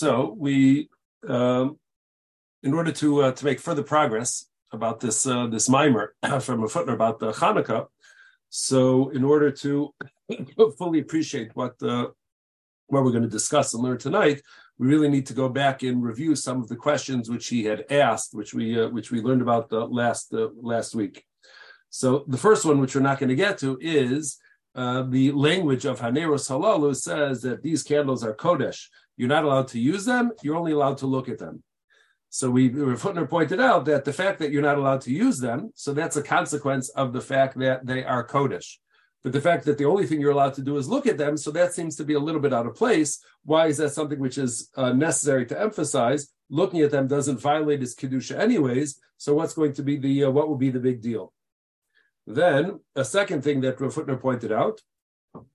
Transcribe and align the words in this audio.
So 0.00 0.34
we, 0.38 0.88
um, 1.28 1.78
in 2.62 2.72
order 2.72 2.90
to 2.90 3.08
uh, 3.24 3.32
to 3.32 3.44
make 3.44 3.60
further 3.60 3.82
progress 3.82 4.46
about 4.72 4.98
this 4.98 5.26
uh, 5.26 5.46
this 5.48 5.68
mimer 5.68 6.14
from 6.40 6.64
a 6.64 6.68
footnote 6.68 6.94
about 6.94 7.18
the 7.18 7.32
Hanukkah, 7.32 7.86
so 8.48 9.10
in 9.10 9.24
order 9.24 9.50
to 9.64 9.92
fully 10.78 11.00
appreciate 11.00 11.54
what 11.54 11.78
the 11.78 12.14
what 12.86 13.04
we're 13.04 13.10
going 13.10 13.28
to 13.30 13.38
discuss 13.38 13.74
and 13.74 13.82
learn 13.82 13.98
tonight, 13.98 14.40
we 14.78 14.86
really 14.88 15.10
need 15.10 15.26
to 15.26 15.34
go 15.34 15.50
back 15.50 15.82
and 15.82 16.02
review 16.02 16.34
some 16.34 16.62
of 16.62 16.68
the 16.68 16.76
questions 16.76 17.28
which 17.28 17.48
he 17.48 17.64
had 17.64 17.84
asked, 17.90 18.32
which 18.32 18.54
we 18.54 18.80
uh, 18.80 18.88
which 18.88 19.10
we 19.10 19.20
learned 19.20 19.42
about 19.42 19.68
the 19.68 19.84
last 19.84 20.32
uh, 20.32 20.48
last 20.62 20.94
week. 20.94 21.26
So 21.90 22.24
the 22.26 22.38
first 22.46 22.64
one, 22.64 22.80
which 22.80 22.94
we're 22.94 23.02
not 23.10 23.18
going 23.18 23.34
to 23.36 23.44
get 23.46 23.58
to, 23.58 23.76
is 23.82 24.38
uh, 24.74 25.02
the 25.02 25.32
language 25.32 25.84
of 25.84 26.00
Haneros 26.00 26.48
Halalu 26.48 26.96
says 26.96 27.42
that 27.42 27.62
these 27.62 27.82
candles 27.82 28.24
are 28.24 28.34
Kodesh. 28.34 28.86
You're 29.20 29.28
not 29.28 29.44
allowed 29.44 29.68
to 29.68 29.78
use 29.78 30.06
them, 30.06 30.32
you're 30.42 30.56
only 30.56 30.72
allowed 30.72 30.96
to 30.98 31.06
look 31.06 31.28
at 31.28 31.38
them. 31.38 31.62
So 32.30 32.50
we 32.50 32.70
Hutner 32.70 33.28
pointed 33.28 33.60
out 33.60 33.84
that 33.84 34.06
the 34.06 34.14
fact 34.14 34.38
that 34.38 34.50
you're 34.50 34.62
not 34.62 34.78
allowed 34.78 35.02
to 35.02 35.12
use 35.12 35.38
them, 35.38 35.72
so 35.74 35.92
that's 35.92 36.16
a 36.16 36.22
consequence 36.22 36.88
of 36.88 37.12
the 37.12 37.20
fact 37.20 37.58
that 37.58 37.84
they 37.84 38.02
are 38.02 38.26
Kodesh. 38.26 38.78
But 39.22 39.34
the 39.34 39.40
fact 39.42 39.66
that 39.66 39.76
the 39.76 39.84
only 39.84 40.06
thing 40.06 40.22
you're 40.22 40.30
allowed 40.30 40.54
to 40.54 40.62
do 40.62 40.78
is 40.78 40.88
look 40.88 41.06
at 41.06 41.18
them, 41.18 41.36
so 41.36 41.50
that 41.50 41.74
seems 41.74 41.96
to 41.96 42.04
be 42.04 42.14
a 42.14 42.18
little 42.18 42.40
bit 42.40 42.54
out 42.54 42.66
of 42.66 42.76
place. 42.76 43.22
Why 43.44 43.66
is 43.66 43.76
that 43.76 43.90
something 43.90 44.18
which 44.18 44.38
is 44.38 44.70
uh, 44.74 44.94
necessary 44.94 45.44
to 45.48 45.60
emphasize? 45.60 46.32
Looking 46.48 46.80
at 46.80 46.90
them 46.90 47.06
doesn't 47.06 47.40
violate 47.40 47.82
his 47.82 47.94
kedusha 47.94 48.38
anyways. 48.38 48.98
So 49.18 49.34
what's 49.34 49.52
going 49.52 49.74
to 49.74 49.82
be 49.82 49.98
the 49.98 50.24
uh, 50.24 50.30
what 50.30 50.48
will 50.48 50.56
be 50.56 50.70
the 50.70 50.80
big 50.80 51.02
deal? 51.02 51.34
Then 52.26 52.80
a 52.96 53.04
second 53.04 53.44
thing 53.44 53.60
that 53.60 53.82
Rav 53.82 53.94
Hutner 53.94 54.18
pointed 54.18 54.50
out 54.50 54.80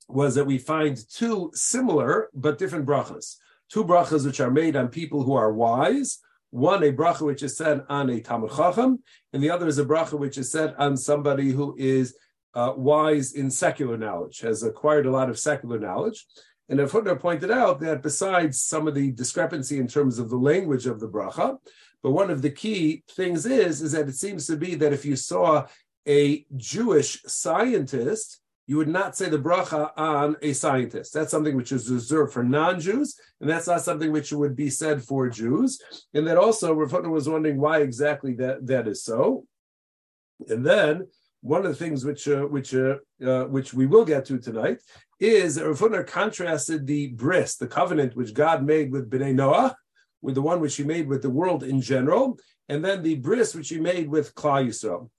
was 0.08 0.36
that 0.36 0.45
we 0.45 0.59
find 0.59 0.95
two 1.09 1.50
similar 1.56 2.30
but 2.36 2.59
different 2.59 2.86
brachas. 2.86 3.38
Two 3.70 3.84
brachas 3.84 4.26
which 4.26 4.40
are 4.40 4.52
made 4.52 4.76
on 4.76 4.88
people 4.88 5.24
who 5.24 5.34
are 5.34 5.54
wise. 5.54 6.20
One 6.52 6.84
a 6.84 6.92
bracha 6.92 7.22
which 7.22 7.44
is 7.44 7.58
said 7.58 7.84
on 7.90 8.09
a 8.09 8.22
Talmud 8.22 8.52
Chacham, 8.52 9.03
and 9.34 9.44
the 9.44 9.50
other 9.50 9.67
is 9.67 9.78
a 9.78 9.86
bracha 9.86 10.17
which 10.17 10.38
is 10.38 10.52
said 10.52 10.73
on 10.78 10.95
somebody 10.95 11.52
who 11.52 11.76
is 11.78 12.16
uh, 12.54 12.73
wise 12.76 13.34
in 13.34 13.52
secular 13.52 13.98
knowledge, 13.98 14.39
has 14.39 14.64
acquired 14.64 15.06
a 15.06 15.12
lot 15.12 15.30
of 15.30 15.38
secular 15.38 15.78
knowledge. 15.78 16.26
And 16.70 16.80
Rav 16.80 16.92
Hutner 16.92 17.20
pointed 17.20 17.52
out 17.52 17.80
that 17.81 18.02
besides 18.02 18.62
some 18.62 18.88
of 18.88 18.95
the 18.95 19.12
discrepancy 19.12 19.78
in 19.78 19.88
terms 19.88 20.17
of 20.17 20.30
the 20.30 20.38
language 20.38 20.88
of 20.88 21.00
the 21.00 21.09
bracha, 21.09 21.58
but 22.02 22.11
one 22.11 22.32
of 22.32 22.42
the 22.42 22.50
key 22.50 23.04
things 23.11 23.45
is, 23.45 23.82
is 23.82 23.92
that 23.92 24.08
it 24.08 24.16
seems 24.16 24.48
to 24.48 24.56
be 24.56 24.76
that 24.76 24.94
if 24.94 25.06
you 25.06 25.16
saw 25.16 25.66
a 26.08 26.45
Jewish 26.56 27.22
scientist, 27.26 28.39
you 28.67 28.77
would 28.77 28.88
not 28.88 29.16
say 29.16 29.30
the 29.30 29.38
bracha 29.38 29.91
on 29.95 30.38
a 30.41 30.53
scientist. 30.53 31.13
That's 31.13 31.31
something 31.31 31.55
which 31.55 31.71
is 31.71 31.89
reserved 31.89 32.33
for 32.33 32.44
non-Jews, 32.44 33.19
and 33.39 33.49
that's 33.49 33.67
not 33.67 33.81
something 33.81 34.11
which 34.11 34.31
would 34.31 34.55
be 34.55 34.69
said 34.69 35.03
for 35.03 35.30
Jews. 35.30 35.80
And 36.13 36.25
that 36.27 36.38
also, 36.38 36.73
Rav 36.73 36.91
was 37.08 37.30
wondering 37.30 37.59
why 37.59 37.80
exactly 37.80 38.33
that, 38.36 38.66
that 38.66 38.88
is 38.88 39.03
so. 39.03 39.45
And 40.47 40.66
then 40.66 41.08
one 41.41 41.63
of 41.63 41.71
the 41.71 41.75
things 41.77 42.03
which 42.03 42.27
uh, 42.27 42.41
which 42.41 42.73
uh, 42.73 42.95
uh, 43.23 43.43
which 43.43 43.73
we 43.73 43.86
will 43.86 44.03
get 44.03 44.25
to 44.25 44.39
tonight 44.39 44.80
is 45.19 45.61
Rav 45.61 45.80
Hutner 45.80 46.05
contrasted 46.05 46.88
the 46.88 47.09
bris, 47.09 47.55
the 47.55 47.67
covenant 47.67 48.16
which 48.16 48.33
God 48.33 48.63
made 48.63 48.91
with 48.91 49.09
Bnei 49.09 49.33
Noah, 49.33 49.75
with 50.23 50.36
the 50.36 50.41
one 50.41 50.59
which 50.59 50.75
He 50.75 50.83
made 50.83 51.08
with 51.08 51.21
the 51.21 51.30
world 51.30 51.63
in 51.63 51.81
general, 51.81 52.39
and 52.67 52.83
then 52.83 53.03
the 53.03 53.16
bris 53.16 53.53
which 53.53 53.69
He 53.69 53.80
made 53.80 54.09
with 54.09 54.33
Klal 54.33 54.67
Yisrael. 54.67 55.09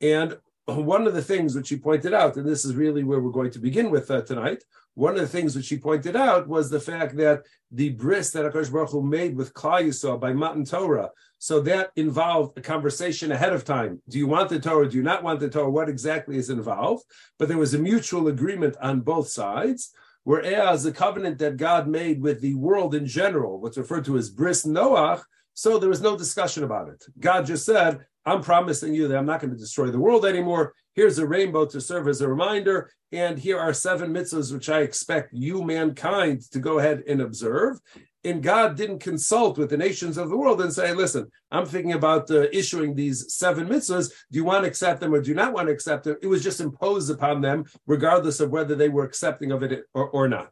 And 0.00 0.38
one 0.66 1.06
of 1.06 1.14
the 1.14 1.22
things 1.22 1.54
which 1.54 1.68
she 1.68 1.76
pointed 1.76 2.12
out, 2.12 2.36
and 2.36 2.46
this 2.46 2.64
is 2.64 2.74
really 2.74 3.04
where 3.04 3.20
we're 3.20 3.30
going 3.30 3.52
to 3.52 3.58
begin 3.58 3.90
with 3.90 4.10
uh, 4.10 4.22
tonight, 4.22 4.64
one 4.94 5.14
of 5.14 5.20
the 5.20 5.28
things 5.28 5.54
which 5.54 5.66
she 5.66 5.76
pointed 5.76 6.16
out 6.16 6.48
was 6.48 6.70
the 6.70 6.80
fact 6.80 7.16
that 7.16 7.44
the 7.70 7.90
bris 7.90 8.30
that 8.30 8.50
Akash 8.50 8.72
Baruch 8.72 8.90
Hu 8.90 9.02
made 9.02 9.36
with 9.36 9.54
Klal 9.54 10.18
by 10.18 10.32
Matan 10.32 10.64
Torah, 10.64 11.10
so 11.38 11.60
that 11.60 11.90
involved 11.96 12.58
a 12.58 12.62
conversation 12.62 13.30
ahead 13.30 13.52
of 13.52 13.64
time. 13.64 14.00
Do 14.08 14.18
you 14.18 14.26
want 14.26 14.48
the 14.48 14.58
Torah? 14.58 14.88
Do 14.88 14.96
you 14.96 15.02
not 15.02 15.22
want 15.22 15.38
the 15.38 15.50
Torah? 15.50 15.70
What 15.70 15.88
exactly 15.88 16.36
is 16.36 16.50
involved? 16.50 17.04
But 17.38 17.48
there 17.48 17.58
was 17.58 17.74
a 17.74 17.78
mutual 17.78 18.28
agreement 18.28 18.76
on 18.80 19.00
both 19.00 19.28
sides. 19.28 19.92
Whereas 20.24 20.82
the 20.82 20.90
covenant 20.90 21.38
that 21.38 21.56
God 21.56 21.86
made 21.86 22.20
with 22.20 22.40
the 22.40 22.54
world 22.54 22.96
in 22.96 23.06
general, 23.06 23.60
what's 23.60 23.78
referred 23.78 24.06
to 24.06 24.16
as 24.16 24.28
bris 24.28 24.66
Noach, 24.66 25.22
so 25.54 25.78
there 25.78 25.88
was 25.88 26.00
no 26.00 26.18
discussion 26.18 26.64
about 26.64 26.88
it. 26.88 27.04
God 27.20 27.46
just 27.46 27.64
said, 27.64 28.04
I'm 28.26 28.42
promising 28.42 28.92
you 28.92 29.06
that 29.06 29.16
I'm 29.16 29.24
not 29.24 29.40
going 29.40 29.52
to 29.52 29.58
destroy 29.58 29.86
the 29.90 30.00
world 30.00 30.26
anymore. 30.26 30.74
Here's 30.94 31.18
a 31.18 31.26
rainbow 31.26 31.64
to 31.66 31.80
serve 31.80 32.08
as 32.08 32.20
a 32.20 32.28
reminder. 32.28 32.90
And 33.12 33.38
here 33.38 33.58
are 33.58 33.72
seven 33.72 34.12
mitzvahs 34.12 34.52
which 34.52 34.68
I 34.68 34.80
expect 34.80 35.32
you, 35.32 35.62
mankind, 35.62 36.42
to 36.50 36.58
go 36.58 36.80
ahead 36.80 37.04
and 37.06 37.20
observe. 37.20 37.78
And 38.24 38.42
God 38.42 38.76
didn't 38.76 38.98
consult 38.98 39.56
with 39.56 39.70
the 39.70 39.76
nations 39.76 40.18
of 40.18 40.28
the 40.28 40.36
world 40.36 40.60
and 40.60 40.72
say, 40.72 40.92
listen, 40.92 41.30
I'm 41.52 41.66
thinking 41.66 41.92
about 41.92 42.28
uh, 42.28 42.46
issuing 42.52 42.96
these 42.96 43.32
seven 43.32 43.68
mitzvahs. 43.68 44.10
Do 44.32 44.38
you 44.38 44.44
want 44.44 44.64
to 44.64 44.68
accept 44.68 45.00
them 45.00 45.14
or 45.14 45.22
do 45.22 45.28
you 45.28 45.36
not 45.36 45.52
want 45.52 45.68
to 45.68 45.72
accept 45.72 46.04
them? 46.04 46.16
It 46.20 46.26
was 46.26 46.42
just 46.42 46.60
imposed 46.60 47.08
upon 47.08 47.40
them, 47.40 47.66
regardless 47.86 48.40
of 48.40 48.50
whether 48.50 48.74
they 48.74 48.88
were 48.88 49.04
accepting 49.04 49.52
of 49.52 49.62
it 49.62 49.84
or, 49.94 50.08
or 50.08 50.26
not. 50.26 50.50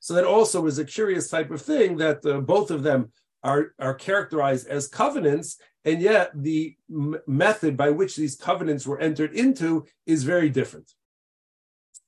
So 0.00 0.12
that 0.12 0.26
also 0.26 0.60
was 0.60 0.78
a 0.78 0.84
curious 0.84 1.30
type 1.30 1.50
of 1.50 1.62
thing 1.62 1.96
that 1.96 2.26
uh, 2.26 2.40
both 2.40 2.70
of 2.70 2.82
them 2.82 3.10
are, 3.44 3.74
are 3.78 3.94
characterized 3.94 4.66
as 4.66 4.88
covenants, 4.88 5.58
and 5.84 6.00
yet 6.00 6.30
the 6.34 6.74
m- 6.90 7.18
method 7.26 7.76
by 7.76 7.90
which 7.90 8.16
these 8.16 8.36
covenants 8.36 8.86
were 8.86 8.98
entered 8.98 9.34
into 9.34 9.84
is 10.06 10.24
very 10.24 10.48
different. 10.48 10.90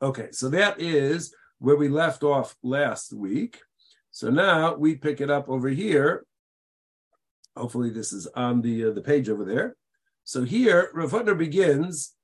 Okay, 0.01 0.29
so 0.33 0.49
that 0.49 0.81
is 0.81 1.35
where 1.59 1.77
we 1.77 1.89
left 1.89 2.23
off 2.23 2.57
last 2.63 3.13
week. 3.13 3.61
So 4.11 4.31
now 4.31 4.75
we 4.75 4.97
pick 4.97 5.21
it 5.21 5.31
up 5.31 5.49
over 5.49 5.69
here. 5.69 6.25
Hopefully, 7.55 7.91
this 7.91 8.13
is 8.13 8.27
on 8.29 8.63
the 8.63 8.87
uh, 8.87 8.91
the 8.93 9.01
page 9.01 9.29
over 9.29 9.45
there. 9.45 9.77
So 10.25 10.43
here, 10.43 10.91
Rav 10.93 11.39
begins, 11.39 12.15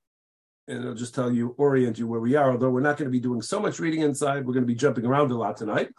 and 0.68 0.84
I'll 0.84 0.94
just 0.94 1.14
tell 1.14 1.30
you, 1.30 1.54
orient 1.56 1.98
you 1.98 2.06
where 2.06 2.20
we 2.20 2.34
are. 2.34 2.50
Although 2.50 2.70
we're 2.70 2.80
not 2.80 2.96
going 2.96 3.08
to 3.08 3.12
be 3.12 3.20
doing 3.20 3.40
so 3.40 3.60
much 3.60 3.78
reading 3.78 4.00
inside, 4.00 4.44
we're 4.44 4.54
going 4.54 4.64
to 4.64 4.74
be 4.74 4.74
jumping 4.74 5.06
around 5.06 5.30
a 5.30 5.36
lot 5.36 5.56
tonight. 5.56 5.90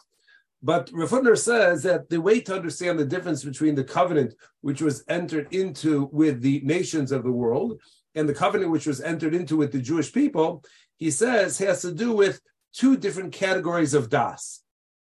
But 0.66 0.90
Rav 0.94 1.10
Hutner 1.10 1.38
says 1.38 1.84
that 1.84 2.10
the 2.10 2.22
way 2.22 2.40
to 2.40 2.56
understand 2.56 2.98
the 2.98 3.06
difference 3.06 3.44
between 3.44 3.76
the 3.76 3.84
covenant 3.84 4.34
which 4.62 4.82
was 4.82 5.04
entered 5.10 5.54
into 5.54 6.10
with 6.14 6.42
the 6.42 6.62
nations 6.64 7.12
of 7.12 7.24
the 7.24 7.32
world 7.32 7.82
and 8.16 8.30
the 8.30 8.34
covenant 8.34 8.72
which 8.72 8.88
was 8.88 9.02
entered 9.02 9.36
into 9.36 9.58
with 9.58 9.74
the 9.74 9.82
Jewish 9.82 10.14
people, 10.14 10.64
he 10.96 11.12
says 11.12 11.58
has 11.58 11.82
to 11.82 11.92
do 11.92 12.14
with 12.14 12.40
two 12.72 12.96
different 12.96 13.34
categories 13.34 13.94
of 13.94 14.10
das, 14.10 14.64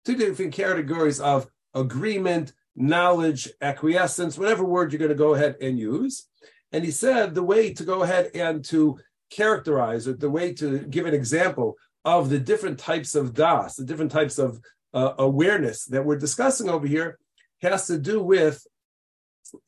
two 0.06 0.16
different 0.16 0.54
categories 0.54 1.20
of 1.20 1.46
agreement, 1.76 2.54
knowledge, 2.76 3.48
acquiescence, 3.62 4.40
whatever 4.40 4.64
word 4.64 4.92
you're 4.92 4.98
going 4.98 5.10
to 5.10 5.16
go 5.16 5.36
ahead 5.36 5.56
and 5.62 5.78
use. 5.78 6.28
And 6.72 6.84
he 6.84 6.90
said 6.90 7.36
the 7.36 7.44
way 7.44 7.72
to 7.76 7.84
go 7.84 8.02
ahead 8.02 8.32
and 8.34 8.66
to 8.66 8.98
characterize 9.30 10.08
it, 10.08 10.20
the 10.20 10.32
way 10.32 10.54
to 10.56 10.80
give 10.80 11.06
an 11.06 11.14
example 11.14 11.78
of 12.04 12.32
the 12.32 12.40
different 12.40 12.80
types 12.80 13.14
of 13.14 13.36
das, 13.36 13.76
the 13.76 13.86
different 13.86 14.12
types 14.12 14.40
of 14.40 14.60
uh, 14.94 15.14
awareness 15.18 15.86
that 15.86 16.06
we're 16.06 16.18
discussing 16.18 16.70
over 16.70 16.88
here 16.88 17.18
has 17.62 17.88
to 17.88 17.98
do 17.98 18.22
with 18.22 18.66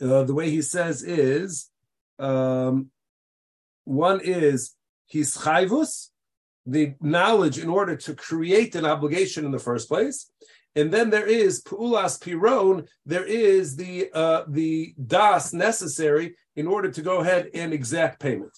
uh, 0.02 0.24
the 0.24 0.34
way 0.34 0.50
he 0.50 0.62
says 0.62 1.04
is 1.04 1.70
um, 2.20 2.90
one 3.84 4.20
is 4.22 4.76
his 5.08 5.36
chayvus, 5.36 6.10
the 6.66 6.96
knowledge 7.02 7.60
in 7.60 7.70
order 7.70 7.96
to 7.96 8.16
create 8.16 8.76
an 8.76 8.86
obligation 8.86 9.46
in 9.46 9.52
the 9.52 9.60
first 9.60 9.88
place. 9.88 10.32
And 10.76 10.92
then 10.92 11.10
there 11.10 11.28
is 11.28 11.64
pu'ulas 11.64 12.20
piron, 12.20 12.88
there 13.06 13.26
is 13.26 13.78
the 13.78 14.10
uh, 14.14 14.44
the 14.48 14.94
das 15.06 15.54
necessary 15.54 16.36
in 16.56 16.68
order 16.68 16.92
to 16.92 17.02
go 17.02 17.20
ahead 17.20 17.50
and 17.54 17.72
exact 17.72 18.20
payment. 18.20 18.52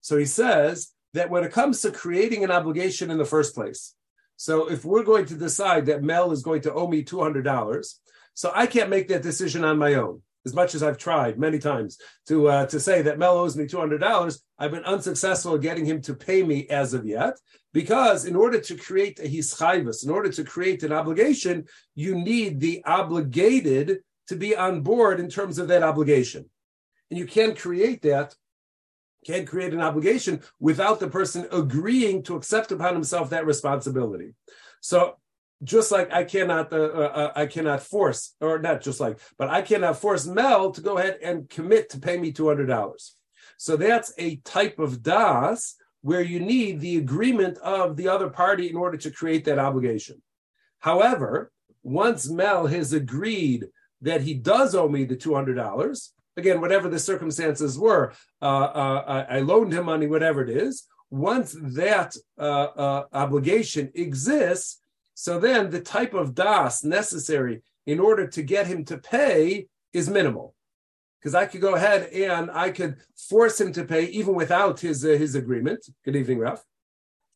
So 0.00 0.16
he 0.16 0.24
says 0.24 0.92
that 1.14 1.30
when 1.30 1.44
it 1.44 1.52
comes 1.52 1.80
to 1.82 1.92
creating 1.92 2.42
an 2.42 2.50
obligation 2.50 3.10
in 3.10 3.18
the 3.18 3.24
first 3.24 3.54
place, 3.54 3.94
so 4.38 4.70
if 4.70 4.84
we're 4.84 5.02
going 5.02 5.26
to 5.26 5.34
decide 5.34 5.86
that 5.86 6.04
Mel 6.04 6.30
is 6.30 6.44
going 6.44 6.62
to 6.62 6.72
owe 6.72 6.86
me 6.86 7.02
$200, 7.02 7.94
so 8.34 8.52
I 8.54 8.66
can't 8.66 8.88
make 8.88 9.08
that 9.08 9.20
decision 9.20 9.64
on 9.64 9.78
my 9.78 9.94
own. 9.94 10.22
As 10.46 10.54
much 10.54 10.76
as 10.76 10.82
I've 10.82 10.96
tried 10.96 11.40
many 11.40 11.58
times 11.58 11.98
to 12.28 12.48
uh, 12.48 12.66
to 12.66 12.78
say 12.78 13.02
that 13.02 13.18
Mel 13.18 13.36
owes 13.36 13.56
me 13.56 13.66
two 13.66 13.80
hundred 13.80 13.98
dollars, 13.98 14.40
I've 14.56 14.70
been 14.70 14.84
unsuccessful 14.84 15.58
getting 15.58 15.84
him 15.84 16.00
to 16.02 16.14
pay 16.14 16.44
me 16.44 16.68
as 16.68 16.94
of 16.94 17.04
yet. 17.04 17.34
Because 17.72 18.24
in 18.24 18.36
order 18.36 18.60
to 18.60 18.76
create 18.76 19.18
a 19.18 19.24
hischayvus, 19.24 20.04
in 20.04 20.10
order 20.10 20.30
to 20.30 20.44
create 20.44 20.84
an 20.84 20.92
obligation, 20.92 21.66
you 21.96 22.14
need 22.14 22.60
the 22.60 22.82
obligated 22.86 23.98
to 24.28 24.36
be 24.36 24.56
on 24.56 24.82
board 24.82 25.18
in 25.18 25.28
terms 25.28 25.58
of 25.58 25.68
that 25.68 25.82
obligation, 25.82 26.48
and 27.10 27.18
you 27.18 27.26
can't 27.26 27.58
create 27.58 28.02
that 28.02 28.36
can't 29.28 29.50
create 29.52 29.74
an 29.76 29.86
obligation 29.88 30.34
without 30.68 30.98
the 31.00 31.10
person 31.18 31.42
agreeing 31.62 32.18
to 32.24 32.36
accept 32.38 32.72
upon 32.72 32.92
himself 32.98 33.26
that 33.30 33.50
responsibility. 33.52 34.30
So 34.80 34.98
just 35.74 35.88
like 35.96 36.08
I 36.20 36.24
cannot, 36.34 36.66
uh, 36.72 36.90
uh, 37.02 37.12
uh, 37.20 37.32
I 37.42 37.46
cannot 37.54 37.82
force, 37.94 38.20
or 38.46 38.54
not 38.68 38.78
just 38.86 39.00
like, 39.04 39.16
but 39.40 39.48
I 39.58 39.60
cannot 39.70 40.00
force 40.04 40.24
Mel 40.38 40.62
to 40.72 40.80
go 40.88 40.98
ahead 40.98 41.16
and 41.28 41.48
commit 41.56 41.84
to 41.90 41.98
pay 42.06 42.16
me 42.18 42.28
two 42.32 42.48
hundred 42.50 42.68
dollars. 42.76 43.02
So 43.66 43.72
that's 43.76 44.10
a 44.18 44.36
type 44.56 44.78
of 44.78 45.02
das 45.02 45.58
where 46.08 46.22
you 46.32 46.40
need 46.54 46.74
the 46.80 46.96
agreement 47.04 47.56
of 47.58 47.96
the 47.96 48.08
other 48.14 48.30
party 48.42 48.64
in 48.70 48.76
order 48.84 48.98
to 48.98 49.16
create 49.18 49.44
that 49.46 49.64
obligation. 49.68 50.16
However, 50.78 51.30
once 51.82 52.22
Mel 52.40 52.62
has 52.76 52.92
agreed 52.92 53.60
that 54.08 54.22
he 54.22 54.34
does 54.52 54.70
owe 54.80 54.88
me 54.96 55.02
the 55.04 55.20
two 55.24 55.34
hundred 55.38 55.56
dollars, 55.66 55.98
again, 56.38 56.60
whatever 56.60 56.88
the 56.88 56.98
circumstances 56.98 57.78
were, 57.78 58.12
uh, 58.40 58.44
uh, 58.44 59.26
I 59.28 59.40
loaned 59.40 59.72
him 59.72 59.86
money, 59.86 60.06
whatever 60.06 60.42
it 60.42 60.50
is. 60.50 60.86
Once 61.10 61.56
that 61.60 62.16
uh, 62.38 62.42
uh, 62.42 63.04
obligation 63.12 63.90
exists, 63.94 64.80
so 65.14 65.40
then 65.40 65.70
the 65.70 65.80
type 65.80 66.14
of 66.14 66.34
das 66.34 66.84
necessary 66.84 67.62
in 67.86 67.98
order 67.98 68.26
to 68.26 68.42
get 68.42 68.66
him 68.66 68.84
to 68.84 68.98
pay 68.98 69.66
is 69.92 70.08
minimal 70.08 70.54
because 71.18 71.34
I 71.34 71.46
could 71.46 71.60
go 71.60 71.74
ahead 71.74 72.10
and 72.12 72.50
I 72.50 72.70
could 72.70 72.96
force 73.16 73.60
him 73.60 73.72
to 73.72 73.84
pay 73.84 74.04
even 74.06 74.34
without 74.34 74.80
his 74.80 75.04
uh, 75.04 75.08
his 75.08 75.34
agreement. 75.34 75.80
Good 76.04 76.16
evening, 76.16 76.38
Raf. 76.38 76.62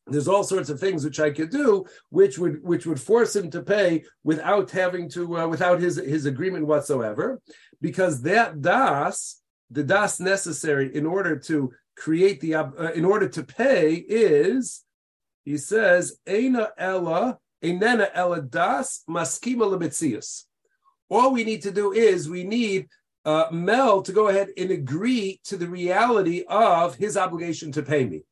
There's 0.07 0.29
all 0.29 0.43
sorts 0.43 0.69
of 0.69 0.81
things 0.81 1.05
which 1.05 1.21
I 1.21 1.31
could 1.31 1.51
do, 1.51 1.85
which 2.11 2.39
would 2.39 2.63
which 2.63 2.87
would 2.87 3.01
force 3.01 3.37
him 3.37 3.51
to 3.51 3.63
pay 3.63 4.05
without 4.25 4.71
having 4.71 5.09
to 5.11 5.39
uh, 5.39 5.47
without 5.47 5.81
his 5.81 5.97
his 5.97 6.27
agreement 6.27 6.67
whatsoever, 6.67 7.41
because 7.81 8.23
that 8.23 8.61
das, 8.61 9.41
the 9.71 9.85
das 9.85 10.19
necessary 10.19 10.95
in 10.95 11.07
order 11.07 11.39
to 11.39 11.73
create 11.97 12.41
the 12.41 12.55
uh, 12.57 12.93
in 12.95 13.05
order 13.05 13.29
to 13.29 13.45
pay 13.45 13.95
is, 13.95 14.83
he 15.45 15.57
says, 15.57 16.19
Eina 16.27 16.71
ella 16.77 17.39
enena 17.63 18.09
ella 18.13 18.43
das 18.43 19.05
maskima 19.09 19.71
lebetzius. 19.71 20.45
All 21.09 21.33
we 21.33 21.45
need 21.45 21.63
to 21.63 21.71
do 21.71 21.93
is 21.93 22.29
we 22.29 22.43
need 22.43 22.89
uh, 23.25 23.47
Mel 23.53 24.03
to 24.03 24.13
go 24.13 24.29
ahead 24.29 24.49
and 24.57 24.71
agree 24.71 25.41
to 25.45 25.57
the 25.57 25.69
reality 25.69 26.45
of 26.49 26.97
his 26.97 27.17
obligation 27.17 27.71
to 27.73 27.83
pay 27.83 28.05
me. 28.05 28.25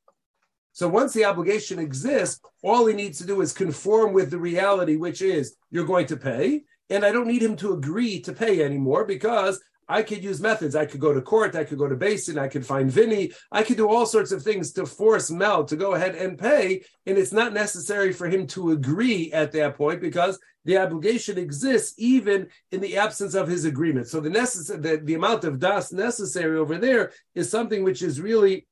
So 0.72 0.88
once 0.88 1.12
the 1.12 1.24
obligation 1.24 1.78
exists, 1.78 2.40
all 2.62 2.86
he 2.86 2.94
needs 2.94 3.18
to 3.18 3.26
do 3.26 3.40
is 3.40 3.52
conform 3.52 4.12
with 4.12 4.30
the 4.30 4.38
reality, 4.38 4.96
which 4.96 5.22
is 5.22 5.56
you're 5.70 5.84
going 5.84 6.06
to 6.06 6.16
pay. 6.16 6.62
And 6.88 7.04
I 7.04 7.12
don't 7.12 7.28
need 7.28 7.42
him 7.42 7.56
to 7.56 7.72
agree 7.72 8.20
to 8.22 8.32
pay 8.32 8.62
anymore 8.62 9.04
because 9.04 9.60
I 9.90 10.04
could 10.04 10.22
use 10.22 10.40
methods. 10.40 10.76
I 10.76 10.86
could 10.86 11.00
go 11.00 11.12
to 11.12 11.20
court, 11.20 11.56
I 11.56 11.64
could 11.64 11.78
go 11.78 11.88
to 11.88 11.96
basin, 11.96 12.38
I 12.38 12.46
could 12.46 12.64
find 12.64 12.90
Vinny, 12.90 13.32
I 13.50 13.64
could 13.64 13.76
do 13.76 13.88
all 13.88 14.06
sorts 14.06 14.30
of 14.30 14.40
things 14.40 14.72
to 14.74 14.86
force 14.86 15.32
Mel 15.32 15.64
to 15.64 15.74
go 15.74 15.94
ahead 15.94 16.14
and 16.14 16.38
pay. 16.38 16.84
And 17.06 17.18
it's 17.18 17.32
not 17.32 17.52
necessary 17.52 18.12
for 18.12 18.28
him 18.28 18.46
to 18.48 18.70
agree 18.70 19.32
at 19.32 19.50
that 19.52 19.76
point 19.76 20.00
because 20.00 20.38
the 20.64 20.78
obligation 20.78 21.38
exists 21.38 21.94
even 21.98 22.46
in 22.70 22.80
the 22.80 22.98
absence 22.98 23.34
of 23.34 23.48
his 23.48 23.64
agreement. 23.64 24.06
So 24.06 24.20
the 24.20 24.30
necessary 24.30 24.80
the, 24.80 24.96
the 25.02 25.14
amount 25.14 25.42
of 25.42 25.58
das 25.58 25.92
necessary 25.92 26.56
over 26.56 26.78
there 26.78 27.10
is 27.34 27.50
something 27.50 27.82
which 27.82 28.02
is 28.02 28.20
really 28.20 28.68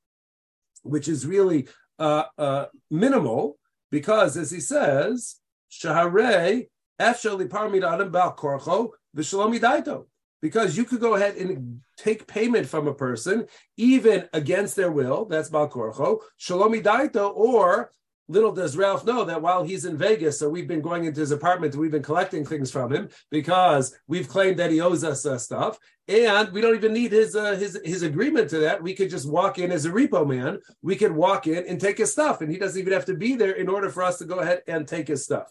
which 0.83 1.09
is 1.09 1.27
really 1.27 1.67
uh, 1.99 2.25
uh, 2.37 2.67
minimal 2.91 3.59
because 3.91 4.37
as 4.37 4.50
he 4.50 4.61
says, 4.61 5.37
Shaharei 5.71 6.69
Efshali 7.00 7.49
Parmid 7.49 7.91
Adam 7.91 8.11
Bal 8.11 8.35
Korcho 8.37 8.91
Vishalomi 9.17 9.61
Daito 9.61 10.06
because 10.41 10.77
you 10.77 10.85
could 10.85 11.00
go 11.00 11.15
ahead 11.15 11.37
and 11.37 11.81
take 11.97 12.27
payment 12.27 12.67
from 12.67 12.87
a 12.87 12.95
person 12.95 13.47
even 13.77 14.29
against 14.33 14.77
their 14.77 14.91
will. 14.91 15.25
That's 15.25 15.50
balkorcho 15.50 16.21
shalomi 16.41 16.83
daito. 16.83 17.35
Or 17.35 17.91
little 18.29 18.53
does 18.53 18.77
Ralph 18.77 19.05
know 19.05 19.25
that 19.25 19.43
while 19.43 19.65
he's 19.65 19.85
in 19.85 19.97
Vegas, 19.97 20.39
so 20.39 20.49
we've 20.49 20.69
been 20.69 20.83
going 20.83 21.05
into 21.05 21.21
his 21.21 21.31
apartment, 21.31 21.75
we've 21.75 21.91
been 21.91 22.03
collecting 22.03 22.45
things 22.45 22.71
from 22.71 22.93
him 22.93 23.09
because 23.31 23.97
we've 24.07 24.29
claimed 24.29 24.59
that 24.59 24.71
he 24.71 24.81
owes 24.81 25.03
us 25.03 25.25
uh, 25.27 25.39
stuff, 25.39 25.79
and 26.07 26.53
we 26.53 26.61
don't 26.61 26.77
even 26.77 26.93
need 26.93 27.13
his 27.13 27.35
uh, 27.35 27.57
his 27.57 27.79
his 27.85 28.03
agreement 28.03 28.51
to 28.51 28.59
that. 28.59 28.83
We 28.83 28.95
could 28.95 29.11
just 29.11 29.29
walk 29.29 29.59
in 29.59 29.73
as 29.73 29.87
a 29.87 29.91
repo 29.91 30.27
man. 30.27 30.59
We 30.83 30.97
could 30.97 31.13
walk 31.13 31.47
in 31.47 31.67
and 31.67 31.81
take 31.81 31.99
his 31.99 32.13
stuff, 32.13 32.41
and 32.41 32.51
he 32.51 32.59
doesn't 32.59 32.81
even 32.81 32.93
have 32.93 33.07
to 33.07 33.15
be 33.15 33.35
there 33.35 33.53
in 33.53 33.69
order 33.69 33.91
for 33.91 34.03
us 34.03 34.19
to 34.19 34.25
go 34.25 34.41
ahead 34.41 34.63
and 34.69 34.87
take 34.87 35.09
his 35.09 35.25
stuff. 35.25 35.51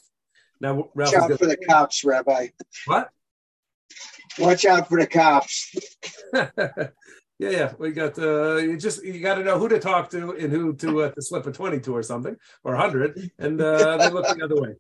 Now, 0.60 0.90
Ralph, 0.96 1.14
Watch 1.14 1.32
out 1.32 1.40
for 1.40 1.46
the 1.46 1.58
cops, 1.58 2.04
Rabbi. 2.04 2.48
What? 2.86 3.10
Watch 4.40 4.66
out 4.66 4.88
for 4.88 5.00
the 5.00 5.08
cops. 5.08 5.76
yeah, 7.40 7.50
yeah. 7.50 7.74
We 7.78 7.92
got 7.92 8.18
uh, 8.18 8.56
you 8.58 8.78
just 8.78 9.04
you 9.04 9.20
got 9.20 9.36
to 9.36 9.44
know 9.44 9.60
who 9.60 9.70
to 9.70 9.80
talk 9.80 10.10
to 10.12 10.32
and 10.32 10.52
who 10.52 10.74
to 10.78 11.04
uh, 11.04 11.12
to 11.12 11.22
slip 11.22 11.46
a 11.46 11.52
twenty 11.52 11.80
to 11.82 11.96
or 11.96 12.04
something 12.04 12.36
or 12.64 12.74
a 12.74 12.80
hundred, 12.80 13.32
and 13.38 13.62
uh, 13.62 13.98
they 13.98 14.10
look 14.10 14.26
the 14.26 14.44
other 14.44 14.60
way. 14.60 14.76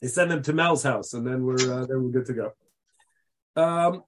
They 0.00 0.08
send 0.08 0.30
them 0.30 0.42
to 0.42 0.52
Mel's 0.52 0.82
house, 0.82 1.14
and 1.14 1.26
then 1.26 1.44
we're 1.44 1.54
uh, 1.54 1.86
then 1.86 2.02
we're 2.02 2.10
good 2.10 2.26
to 2.26 2.34
go. 2.34 2.52
Um, 3.60 4.04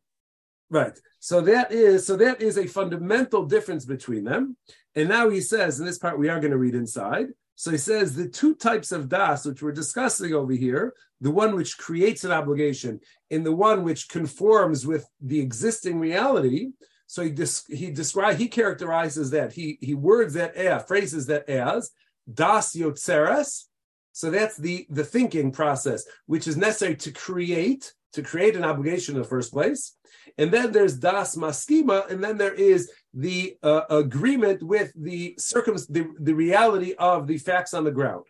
right. 0.70 0.98
So 1.18 1.40
that 1.42 1.72
is 1.72 2.06
so 2.06 2.16
that 2.16 2.40
is 2.40 2.58
a 2.58 2.66
fundamental 2.66 3.44
difference 3.46 3.84
between 3.84 4.24
them. 4.24 4.56
And 4.94 5.08
now 5.08 5.30
he 5.30 5.40
says 5.40 5.80
in 5.80 5.86
this 5.86 5.98
part 5.98 6.18
we 6.18 6.28
are 6.28 6.38
going 6.38 6.52
to 6.52 6.58
read 6.58 6.74
inside. 6.74 7.28
So 7.56 7.70
he 7.70 7.78
says 7.78 8.14
the 8.14 8.28
two 8.28 8.54
types 8.54 8.92
of 8.92 9.08
das 9.08 9.44
which 9.44 9.62
we're 9.62 9.72
discussing 9.72 10.34
over 10.34 10.52
here, 10.52 10.94
the 11.20 11.30
one 11.30 11.54
which 11.54 11.78
creates 11.78 12.24
an 12.24 12.32
obligation 12.32 13.00
and 13.30 13.46
the 13.46 13.54
one 13.54 13.84
which 13.84 14.08
conforms 14.08 14.86
with 14.86 15.06
the 15.20 15.40
existing 15.40 15.98
reality. 15.98 16.70
So 17.06 17.22
he 17.22 17.34
he 17.68 17.90
describes 17.90 18.38
he 18.38 18.48
characterizes 18.48 19.30
that 19.30 19.52
he 19.52 19.78
he 19.80 19.94
words 19.94 20.34
that 20.34 20.56
as 20.56 20.84
phrases 20.84 21.26
that 21.26 21.48
as 21.48 21.90
das 22.32 22.74
yotzeres. 22.74 23.64
So 24.12 24.30
that's 24.30 24.56
the 24.56 24.86
the 24.90 25.04
thinking 25.04 25.52
process 25.52 26.04
which 26.26 26.48
is 26.48 26.56
necessary 26.56 26.96
to 26.96 27.12
create 27.12 27.92
to 28.14 28.22
create 28.22 28.56
an 28.56 28.64
obligation 28.64 29.16
in 29.16 29.22
the 29.22 29.28
first 29.28 29.52
place. 29.52 29.96
And 30.38 30.50
then 30.50 30.72
there's 30.72 30.96
das 30.96 31.36
maskima, 31.36 32.10
and 32.10 32.22
then 32.22 32.38
there 32.38 32.54
is 32.54 32.90
the 33.14 33.56
uh, 33.62 33.82
agreement 33.90 34.62
with 34.62 34.92
the 34.96 35.34
circum 35.38 35.76
the, 35.88 36.12
the 36.18 36.34
reality 36.34 36.94
of 36.98 37.26
the 37.26 37.38
facts 37.38 37.72
on 37.72 37.84
the 37.84 37.92
ground. 37.92 38.24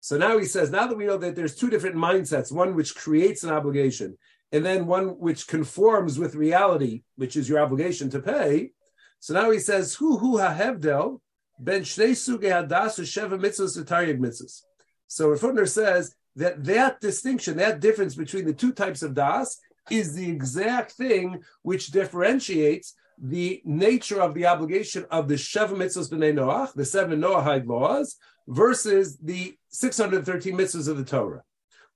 So 0.00 0.16
now 0.16 0.38
he 0.38 0.44
says, 0.44 0.70
now 0.70 0.86
that 0.86 0.96
we 0.96 1.06
know 1.06 1.16
that 1.16 1.34
there's 1.34 1.56
two 1.56 1.68
different 1.68 1.96
mindsets, 1.96 2.52
one 2.52 2.76
which 2.76 2.94
creates 2.94 3.42
an 3.42 3.50
obligation, 3.50 4.16
and 4.52 4.64
then 4.64 4.86
one 4.86 5.18
which 5.18 5.48
conforms 5.48 6.18
with 6.18 6.36
reality, 6.36 7.02
which 7.16 7.34
is 7.34 7.48
your 7.48 7.58
obligation 7.58 8.08
to 8.10 8.20
pay. 8.20 8.70
So 9.18 9.34
now 9.34 9.50
he 9.50 9.58
says, 9.58 9.94
Hu 9.96 10.18
hu 10.18 10.38
hahevdel 10.38 11.18
ben 11.58 11.82
shnei 11.82 12.10
suge 12.10 12.44
hadas 12.44 13.00
sheva 13.00 13.40
mitzvahs 13.40 13.82
mitzvahs. 14.18 14.62
So 15.08 15.30
Rafutner 15.30 15.68
says 15.68 16.14
that 16.36 16.62
that 16.64 17.00
distinction, 17.00 17.56
that 17.56 17.80
difference 17.80 18.14
between 18.14 18.44
the 18.44 18.52
two 18.52 18.72
types 18.72 19.02
of 19.02 19.14
das, 19.14 19.58
is 19.90 20.14
the 20.14 20.28
exact 20.28 20.92
thing 20.92 21.42
which 21.62 21.88
differentiates 21.88 22.94
the 23.18 23.62
nature 23.64 24.20
of 24.20 24.34
the 24.34 24.46
obligation 24.46 25.06
of 25.10 25.28
the 25.28 25.34
Sheva 25.34 25.70
mitzvahs 25.70 26.10
b'nei 26.10 26.34
Noach, 26.34 26.74
the 26.74 26.84
seven 26.84 27.20
Noahide 27.20 27.66
laws, 27.66 28.16
versus 28.46 29.16
the 29.18 29.56
613 29.68 30.54
mitzvahs 30.54 30.88
of 30.88 30.96
the 30.96 31.04
Torah. 31.04 31.42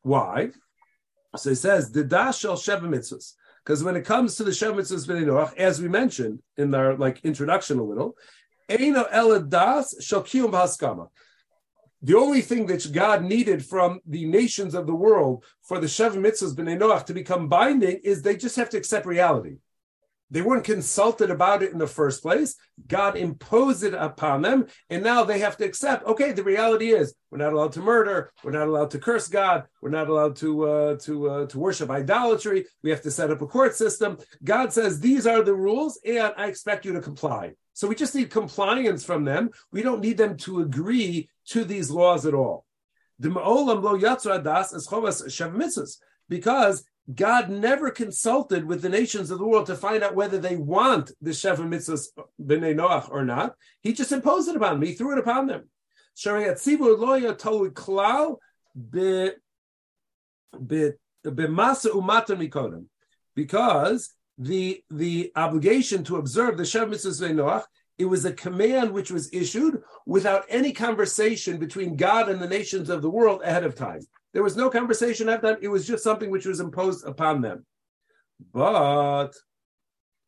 Why? 0.03 0.51
So 1.37 1.51
he 1.51 1.57
says, 1.57 1.93
the 1.93 2.03
shall 2.33 2.57
Sheva 2.57 2.83
mitzvahs. 2.83 3.35
Because 3.65 3.85
when 3.85 3.97
it 3.97 4.05
comes 4.05 4.37
to 4.37 4.45
the 4.45 4.51
Sheva 4.51 4.75
mitzvahs 4.75 5.07
b'nei 5.07 5.25
Noach, 5.25 5.57
as 5.57 5.81
we 5.81 5.89
mentioned 5.89 6.41
in 6.57 6.75
our 6.75 6.97
like 6.97 7.21
introduction 7.25 7.79
a 7.79 7.85
little, 7.85 8.17
Eino 8.71 9.07
ela 9.11 9.41
das 9.41 9.95
kiyum 10.01 10.51
b'haskama. 10.51 11.09
The 12.03 12.17
only 12.17 12.41
thing 12.41 12.65
that 12.67 12.91
God 12.93 13.25
needed 13.25 13.65
from 13.65 14.01
the 14.07 14.25
nations 14.25 14.75
of 14.75 14.87
the 14.87 14.95
world 14.95 15.45
for 15.61 15.79
the 15.79 15.87
Sheva 15.87 16.15
mitzvahs 16.15 16.55
b'nei 16.55 16.79
Noach 16.79 17.05
to 17.07 17.15
become 17.15 17.49
binding 17.49 18.01
is 18.03 18.23
they 18.23 18.37
just 18.37 18.57
have 18.57 18.71
to 18.71 18.79
accept 18.79 19.05
reality. 19.05 19.59
They 20.31 20.43
weren't 20.43 20.65
consulted 20.65 21.31
about 21.31 21.63
it 21.63 21.73
in 21.73 21.79
the 21.79 21.87
first 21.87 22.23
place. 22.23 22.55
God 22.87 23.17
imposed 23.17 23.83
it 23.83 23.95
upon 23.95 24.43
them, 24.43 24.67
and 24.89 25.03
now 25.03 25.25
they 25.25 25.41
have 25.41 25.57
to 25.57 25.65
accept. 25.65 26.07
Okay, 26.07 26.33
the 26.33 26.45
reality 26.45 26.91
is 26.91 27.15
we're 27.31 27.39
not 27.39 27.53
allowed 27.53 27.73
to 27.73 27.81
murder. 27.81 28.33
We're 28.45 28.53
not 28.53 28.69
allowed 28.69 28.93
to 28.93 28.99
curse 28.99 29.29
God. 29.29 29.65
We're 29.83 29.91
not 29.91 30.09
allowed 30.09 30.37
to 30.37 30.69
uh, 30.69 30.97
to 30.99 31.31
uh, 31.31 31.47
to 31.47 31.59
worship 31.59 31.91
idolatry. 31.91 32.67
We 32.83 32.91
have 32.91 33.03
to 33.03 33.11
set 33.11 33.31
up 33.31 33.43
a 33.43 33.47
court 33.47 33.75
system. 33.75 34.19
God 34.45 34.73
says 34.73 35.01
these 35.01 35.27
are 35.27 35.43
the 35.43 35.55
rules, 35.55 35.99
and 36.07 36.33
I 36.37 36.47
expect 36.47 36.85
you 36.85 36.93
to 36.93 37.01
comply. 37.01 37.55
So 37.73 37.89
we 37.89 37.95
just 37.95 38.15
need 38.15 38.31
compliance 38.31 39.05
from 39.05 39.25
them. 39.25 39.51
We 39.73 39.83
don't 39.83 40.01
need 40.01 40.19
them 40.19 40.37
to 40.39 40.61
agree 40.61 41.29
to 41.47 41.65
these 41.65 41.91
laws 41.91 42.27
at 42.27 42.35
all. 42.35 42.67
Because 46.29 46.85
God 47.15 47.49
never 47.49 47.91
consulted 47.91 48.65
with 48.65 48.83
the 48.83 48.89
nations 48.89 49.31
of 49.31 49.39
the 49.39 49.47
world 49.47 49.67
to 49.67 49.75
find 49.75 50.03
out 50.03 50.15
whether 50.15 50.39
they 50.39 50.57
want 50.57 51.11
the 51.21 51.31
Sheva 51.31 51.59
Mitzvahs 51.59 52.09
B'nai 52.41 52.75
Noach 52.75 53.11
or 53.11 53.25
not. 53.25 53.55
He 53.83 53.93
just 53.93 54.13
imposed 54.13 54.49
it 54.49 54.57
upon 54.57 54.81
them. 54.81 54.89
He 54.89 54.95
threw 54.95 55.13
it 55.13 55.19
upon 55.19 55.47
them. 55.47 55.69
Because 63.35 64.11
the, 64.39 64.83
the 64.91 65.33
obligation 65.37 66.05
to 66.05 66.17
observe 66.17 66.57
the 66.57 66.63
Sheva 66.65 66.89
Mitzvahs 66.91 67.23
B'nai 67.23 67.35
Noach 67.35 67.65
it 68.01 68.09
was 68.09 68.25
a 68.25 68.33
command 68.33 68.93
which 68.93 69.11
was 69.11 69.29
issued 69.31 69.83
without 70.07 70.47
any 70.49 70.73
conversation 70.73 71.59
between 71.59 71.97
God 71.97 72.31
and 72.31 72.41
the 72.41 72.49
nations 72.49 72.89
of 72.89 73.03
the 73.03 73.11
world 73.11 73.43
ahead 73.43 73.63
of 73.63 73.75
time. 73.75 74.01
There 74.33 74.43
was 74.43 74.57
no 74.57 74.71
conversation 74.71 75.29
at 75.29 75.43
that. 75.43 75.59
It 75.63 75.69
was 75.69 75.87
just 75.87 76.05
something 76.05 76.31
which 76.31 76.47
was 76.47 76.61
imposed 76.61 77.07
upon 77.07 77.41
them. 77.41 77.67
But 78.53 79.31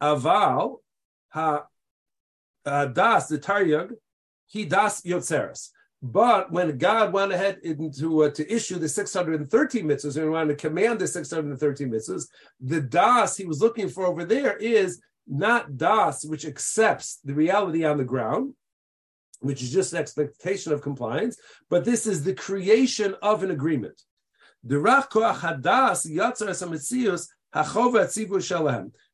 aval 0.02 0.78
ha 1.30 1.66
das 2.64 3.28
the 3.28 3.38
taryag 3.38 3.92
he 4.46 4.64
das 4.64 5.02
yotzeres. 5.02 5.70
But 6.04 6.50
when 6.50 6.78
God 6.78 7.12
went 7.12 7.32
ahead 7.32 7.58
into 7.62 8.24
uh, 8.24 8.30
to 8.30 8.52
issue 8.52 8.78
the 8.78 8.88
613 8.88 9.84
mitzvahs 9.84 10.20
and 10.20 10.32
wanted 10.32 10.58
to 10.58 10.68
command 10.68 10.98
the 10.98 11.06
613 11.06 11.90
mitzvahs, 11.90 12.26
the 12.60 12.80
das 12.80 13.36
he 13.36 13.44
was 13.44 13.60
looking 13.60 13.88
for 13.88 14.04
over 14.06 14.24
there 14.24 14.56
is 14.56 15.00
not 15.28 15.76
das, 15.76 16.24
which 16.24 16.44
accepts 16.44 17.20
the 17.24 17.34
reality 17.34 17.84
on 17.84 17.98
the 17.98 18.04
ground, 18.04 18.54
which 19.42 19.62
is 19.62 19.72
just 19.72 19.92
an 19.92 19.98
expectation 19.98 20.72
of 20.72 20.80
compliance, 20.80 21.36
but 21.68 21.84
this 21.84 22.06
is 22.06 22.24
the 22.24 22.34
creation 22.34 23.14
of 23.22 23.42
an 23.42 23.50
agreement. 23.50 24.02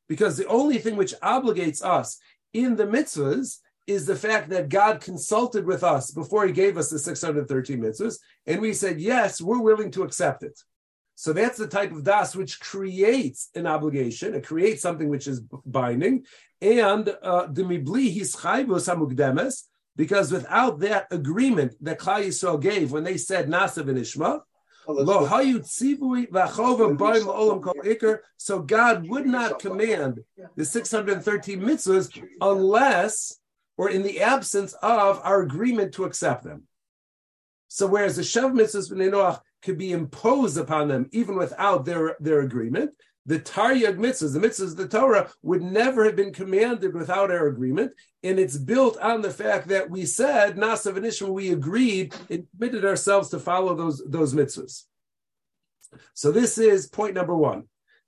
Because 0.08 0.36
the 0.36 0.46
only 0.46 0.78
thing 0.78 0.96
which 0.96 1.14
obligates 1.22 1.82
us 1.82 2.18
in 2.52 2.76
the 2.76 2.86
mitzvahs 2.86 3.58
is 3.86 4.04
the 4.04 4.16
fact 4.16 4.50
that 4.50 4.68
God 4.68 5.00
consulted 5.00 5.64
with 5.64 5.82
us 5.82 6.10
before 6.10 6.46
he 6.46 6.52
gave 6.52 6.76
us 6.76 6.90
the 6.90 6.98
613 6.98 7.80
mitzvahs, 7.80 8.18
and 8.46 8.60
we 8.60 8.74
said, 8.74 9.00
yes, 9.00 9.40
we're 9.40 9.62
willing 9.62 9.90
to 9.92 10.02
accept 10.02 10.42
it. 10.42 10.60
So 11.14 11.32
that's 11.32 11.58
the 11.58 11.66
type 11.66 11.90
of 11.90 12.04
das 12.04 12.36
which 12.36 12.60
creates 12.60 13.48
an 13.54 13.66
obligation, 13.66 14.34
it 14.34 14.46
creates 14.46 14.82
something 14.82 15.08
which 15.08 15.26
is 15.26 15.40
binding, 15.64 16.26
and 16.60 17.08
uh, 17.22 17.46
the 17.50 17.62
mibli 17.62 18.12
his 18.12 18.34
because 19.98 20.30
without 20.32 20.78
that 20.78 21.08
agreement 21.10 21.74
that 21.82 21.98
Klal 21.98 22.24
Yisrael 22.24 22.62
gave 22.62 22.92
when 22.92 23.02
they 23.04 23.18
said 23.18 23.48
Nasa 23.48 23.82
v'nishma, 23.82 24.40
so 28.38 28.60
God 28.60 29.08
would 29.08 29.26
not 29.26 29.58
command 29.58 30.20
the 30.56 30.64
613 30.64 31.60
mitzvahs 31.60 32.24
unless 32.40 33.38
or 33.76 33.90
in 33.90 34.02
the 34.02 34.22
absence 34.22 34.72
of 34.80 35.20
our 35.24 35.42
agreement 35.42 35.92
to 35.92 36.04
accept 36.04 36.44
them. 36.44 36.62
So 37.66 37.86
whereas 37.86 38.16
the 38.16 38.22
Shev 38.22 38.54
mitzvahs 38.54 38.90
b'nei 38.90 39.10
Noach 39.10 39.40
could 39.60 39.76
be 39.76 39.92
imposed 39.92 40.56
upon 40.56 40.88
them 40.88 41.10
even 41.12 41.36
without 41.36 41.84
their, 41.84 42.16
their 42.20 42.40
agreement, 42.40 42.92
the 43.28 43.38
Taryag 43.38 43.98
mitzvahs, 43.98 44.32
the 44.32 44.40
mitzvahs 44.40 44.70
of 44.70 44.76
the 44.78 44.88
Torah, 44.88 45.30
would 45.42 45.60
never 45.60 46.04
have 46.06 46.16
been 46.16 46.32
commanded 46.32 46.94
without 46.94 47.30
our 47.30 47.46
agreement. 47.46 47.92
And 48.22 48.38
it's 48.38 48.56
built 48.56 48.96
on 49.00 49.20
the 49.20 49.30
fact 49.30 49.68
that 49.68 49.90
we 49.90 50.06
said, 50.06 50.56
Nasav 50.56 50.96
and 50.96 51.34
we 51.34 51.52
agreed 51.52 52.14
and 52.30 52.46
committed 52.50 52.86
ourselves 52.86 53.28
to 53.28 53.38
follow 53.38 53.74
those, 53.74 54.02
those 54.06 54.32
mitzvahs. 54.32 54.84
So 56.14 56.32
this 56.32 56.56
is 56.56 56.88
point 56.88 57.14
number 57.14 57.36
one, 57.36 57.64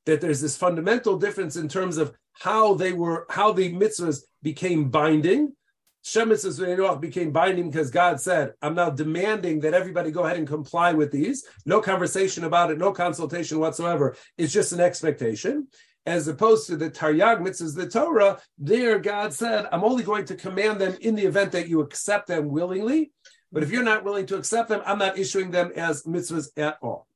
that 0.07 0.23
there's 0.23 0.41
this 0.41 0.57
fundamental 0.57 1.19
difference 1.19 1.55
in 1.55 1.69
terms 1.69 1.99
of 1.99 2.15
how 2.33 2.73
they 2.73 2.95
were, 2.95 3.27
how 3.29 3.53
the 3.53 3.75
mitzvahs 3.75 4.23
became 4.43 4.89
binding 4.89 5.55
Shemitzvahs 6.05 7.01
became 7.01 7.31
binding 7.31 7.71
because 7.71 7.91
God 7.91 8.21
said, 8.21 8.55
I'm 8.63 8.75
now 8.75 8.91
demanding 8.91 9.61
that 9.61 9.75
everybody 9.75 10.11
go 10.11 10.25
ahead 10.25 10.39
and 10.39 10.49
comply 10.49 10.93
with 10.93 11.11
these. 11.11 11.45
No 11.67 11.81
conversation 11.81 12.45
about 12.45 12.71
it, 12.71 12.79
no 12.79 12.93
consultation 12.93 13.59
whatsoever. 13.59 14.17
It's 14.39 14.53
just 14.53 14.73
an 14.73 14.81
expectation. 14.81 15.69
As 16.07 16.27
opposed 16.29 16.67
to 16.69 16.77
the 16.77 16.91
Taryag 16.91 17.41
mitzvahs, 17.41 17.77
the 17.77 17.87
Torah, 17.87 18.41
there 18.59 18.99
God 18.99 19.35
said, 19.35 19.67
I'm 19.71 19.85
only 19.85 20.03
going 20.03 20.25
to 20.27 20.35
command 20.35 20.81
them 20.81 20.97
in 21.03 21.15
the 21.15 21.27
event 21.27 21.53
that 21.53 21.69
you 21.69 21.81
accept 21.81 22.29
them 22.29 22.49
willingly. 22.49 23.13
But 23.53 23.63
if 23.63 23.71
you're 23.71 23.83
not 23.83 24.05
willing 24.05 24.27
to 24.27 24.37
accept 24.37 24.71
them, 24.71 24.81
I'm 24.87 24.99
not 24.99 25.19
issuing 25.19 25.51
them 25.51 25.73
as 25.77 26.05
mitzvahs 26.05 26.49
at 26.57 26.79
all. 26.81 27.07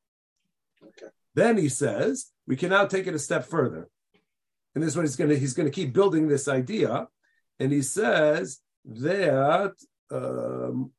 Okay. 0.83 1.07
Then 1.35 1.57
he 1.57 1.71
says, 1.71 2.31
we 2.47 2.57
can 2.57 2.71
now 2.71 2.85
take 2.85 3.07
it 3.07 3.15
a 3.15 3.19
step 3.19 3.47
further. 3.47 3.89
And 4.75 4.85
this 4.85 4.95
one 4.95 5.05
he's 5.05 5.17
going 5.17 5.31
to, 5.31 5.39
he's 5.39 5.55
going 5.55 5.69
to 5.69 5.75
keep 5.75 5.95
building 5.95 6.29
this 6.29 6.47
idea. 6.47 7.09
And 7.59 7.73
he 7.73 7.81
says, 7.81 8.61
that 8.85 9.75
um, 10.11 10.91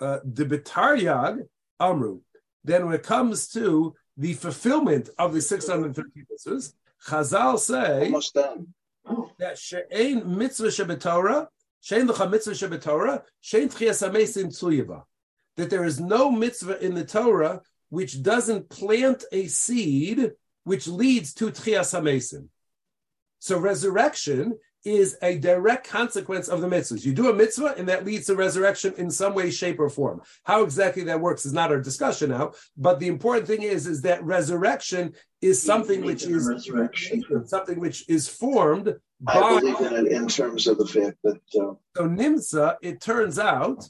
uh, 0.00 0.18
the 0.24 0.44
Betaryag 0.44 1.46
Amru. 1.80 2.20
Then 2.64 2.86
when 2.86 2.94
it 2.94 3.02
comes 3.02 3.48
to 3.48 3.94
the 4.16 4.34
fulfillment 4.34 5.08
of 5.18 5.34
the 5.34 5.40
630 5.40 6.10
mitzvahs, 6.30 6.72
Chazal 7.06 7.58
say 7.58 8.12
that 9.38 9.58
she'ein 9.58 10.36
mitzvah 10.36 10.68
shebetorah, 10.68 11.46
she'ein 11.80 12.08
l'cha 12.08 12.26
mitzvah 12.26 12.52
shebetorah, 12.52 13.22
she'ein 13.40 13.68
tchias 13.68 14.08
amesim 14.08 14.46
tzuyiba. 14.46 15.02
That 15.56 15.70
there 15.70 15.84
is 15.84 16.00
no 16.00 16.30
mitzvah 16.30 16.84
in 16.84 16.94
the 16.94 17.04
Torah 17.04 17.62
which 17.88 18.22
doesn't 18.22 18.68
plant 18.68 19.24
a 19.32 19.46
seed 19.46 20.32
which 20.64 20.88
leads 20.88 21.32
to 21.34 21.50
tchias 21.50 21.98
amesim. 21.98 22.48
So 23.38 23.58
resurrection 23.58 24.58
is 24.86 25.18
a 25.20 25.36
direct 25.38 25.88
consequence 25.88 26.48
of 26.48 26.60
the 26.60 26.68
mitzvahs. 26.68 27.04
You 27.04 27.12
do 27.12 27.28
a 27.28 27.34
mitzvah 27.34 27.74
and 27.76 27.88
that 27.88 28.04
leads 28.04 28.26
to 28.26 28.36
resurrection 28.36 28.94
in 28.96 29.10
some 29.10 29.34
way, 29.34 29.50
shape, 29.50 29.80
or 29.80 29.90
form. 29.90 30.22
How 30.44 30.62
exactly 30.62 31.02
that 31.04 31.20
works 31.20 31.44
is 31.44 31.52
not 31.52 31.72
our 31.72 31.80
discussion 31.80 32.30
now, 32.30 32.52
but 32.76 33.00
the 33.00 33.08
important 33.08 33.48
thing 33.48 33.62
is, 33.62 33.88
is 33.88 34.02
that 34.02 34.22
resurrection 34.22 35.12
is 35.42 35.60
something 35.60 36.04
which 36.04 36.24
is 36.24 36.48
something 37.46 37.80
which 37.80 38.08
is 38.08 38.28
formed 38.28 38.94
by, 39.20 39.32
I 39.32 39.60
believe 39.60 39.80
in 39.80 40.06
it 40.06 40.12
in 40.12 40.28
terms 40.28 40.66
of 40.68 40.78
the 40.78 40.86
fact 40.86 41.16
that 41.24 41.40
uh, 41.60 41.74
so 41.96 42.08
Nimsa, 42.08 42.76
it 42.80 43.00
turns 43.00 43.38
out 43.38 43.88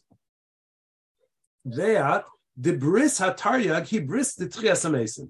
that 1.64 2.24
the 2.56 2.72
bris 2.72 3.20
hataryag 3.20 3.86
he 3.86 3.98
bris 3.98 4.34
the 4.34 4.46
trias 4.46 5.20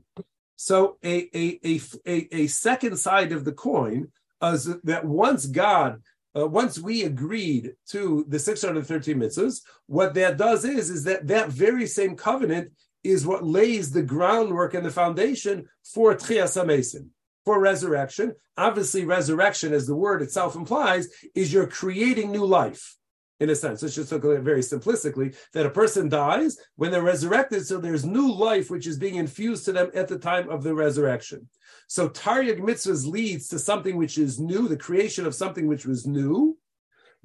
So 0.57 0.99
a, 1.03 1.29
a, 1.35 1.61
a, 1.65 1.81
a, 2.07 2.35
a 2.43 2.47
second 2.47 2.99
side 2.99 3.33
of 3.33 3.45
the 3.45 3.53
coin 3.53 4.13
uh, 4.41 4.59
that 4.85 5.05
once 5.05 5.47
God, 5.47 6.03
uh, 6.37 6.47
once 6.47 6.79
we 6.79 7.05
agreed 7.05 7.73
to 7.89 8.25
the 8.29 8.39
613 8.39 9.17
mitzvahs, 9.17 9.63
what 9.87 10.15
that 10.15 10.37
does 10.37 10.65
is, 10.65 10.91
is 10.91 11.05
that 11.05 11.27
that 11.29 11.49
very 11.49 11.87
same 11.87 12.17
covenant 12.17 12.71
is 13.03 13.27
what 13.27 13.45
lays 13.45 13.91
the 13.91 14.03
groundwork 14.03 14.75
and 14.75 14.85
the 14.85 14.91
foundation 14.91 15.67
for 15.85 16.15
Tchias 16.15 16.61
HaMesim, 16.61 17.09
for 17.45 17.61
resurrection. 17.61 18.35
Obviously, 18.57 19.05
resurrection, 19.05 19.73
as 19.73 19.87
the 19.87 19.95
word 19.95 20.23
itself 20.23 20.57
implies, 20.57 21.09
is 21.35 21.53
you're 21.53 21.67
creating 21.67 22.33
new 22.33 22.45
life 22.45 22.97
in 23.41 23.51
a 23.51 23.55
sense. 23.55 23.83
Let's 23.83 23.95
just 23.95 24.13
look 24.13 24.25
at 24.25 24.31
it 24.31 24.43
very 24.43 24.61
simplistically 24.61 25.37
that 25.53 25.67
a 25.67 25.71
person 25.71 26.09
dies 26.09 26.59
when 26.77 26.91
they're 26.91 27.03
resurrected, 27.03 27.67
so 27.67 27.79
there's 27.79 28.05
new 28.05 28.33
life 28.33 28.71
which 28.71 28.87
is 28.87 28.99
being 28.99 29.17
infused 29.17 29.65
to 29.67 29.73
them 29.73 29.91
at 29.95 30.09
the 30.09 30.19
time 30.19 30.49
of 30.49 30.63
the 30.63 30.75
resurrection. 30.75 31.49
So 31.87 32.09
Taryag 32.09 32.59
mitzvahs 32.59 33.07
leads 33.07 33.49
to 33.49 33.59
something 33.59 33.97
which 33.97 34.19
is 34.19 34.41
new, 34.41 34.69
the 34.69 34.77
creation 34.77 35.27
of 35.27 35.35
something 35.35 35.67
which 35.67 35.87
was 35.87 36.07
new. 36.07 36.57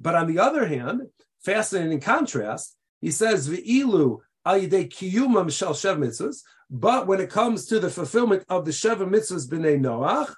But 0.00 0.14
on 0.14 0.26
the 0.26 0.38
other 0.38 0.66
hand, 0.66 1.02
fascinating 1.44 2.00
contrast, 2.00 2.76
he 3.00 3.10
says, 3.10 3.48
V'ilu 3.48 4.18
kiyumam 4.46 5.50
shel 5.50 5.72
shev 5.72 5.98
mitzvahs, 5.98 6.42
but 6.70 7.06
when 7.06 7.20
it 7.20 7.30
comes 7.30 7.66
to 7.66 7.80
the 7.80 7.90
fulfillment 7.90 8.44
of 8.48 8.64
the 8.64 8.70
Sheva 8.70 9.08
mitzvahs 9.08 9.48
b'nei 9.48 9.80
Noach, 9.80 10.34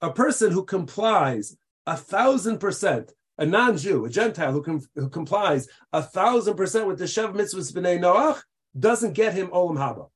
a 0.00 0.10
person 0.10 0.52
who 0.52 0.64
complies 0.64 1.56
a 1.86 1.96
thousand 1.96 2.58
percent, 2.58 3.12
a 3.38 3.46
non-Jew, 3.46 4.04
a 4.04 4.10
Gentile 4.10 4.52
who, 4.52 4.62
com- 4.62 4.86
who 4.94 5.08
complies 5.08 5.68
a 5.92 6.02
thousand 6.02 6.56
percent 6.56 6.86
with 6.86 6.98
the 6.98 7.04
Shev 7.04 7.34
mitzvahs 7.34 7.72
b'nei 7.72 7.98
Noach, 7.98 8.40
doesn't 8.78 9.14
get 9.14 9.34
him 9.34 9.48
olam 9.48 9.76
haba. 9.76 10.08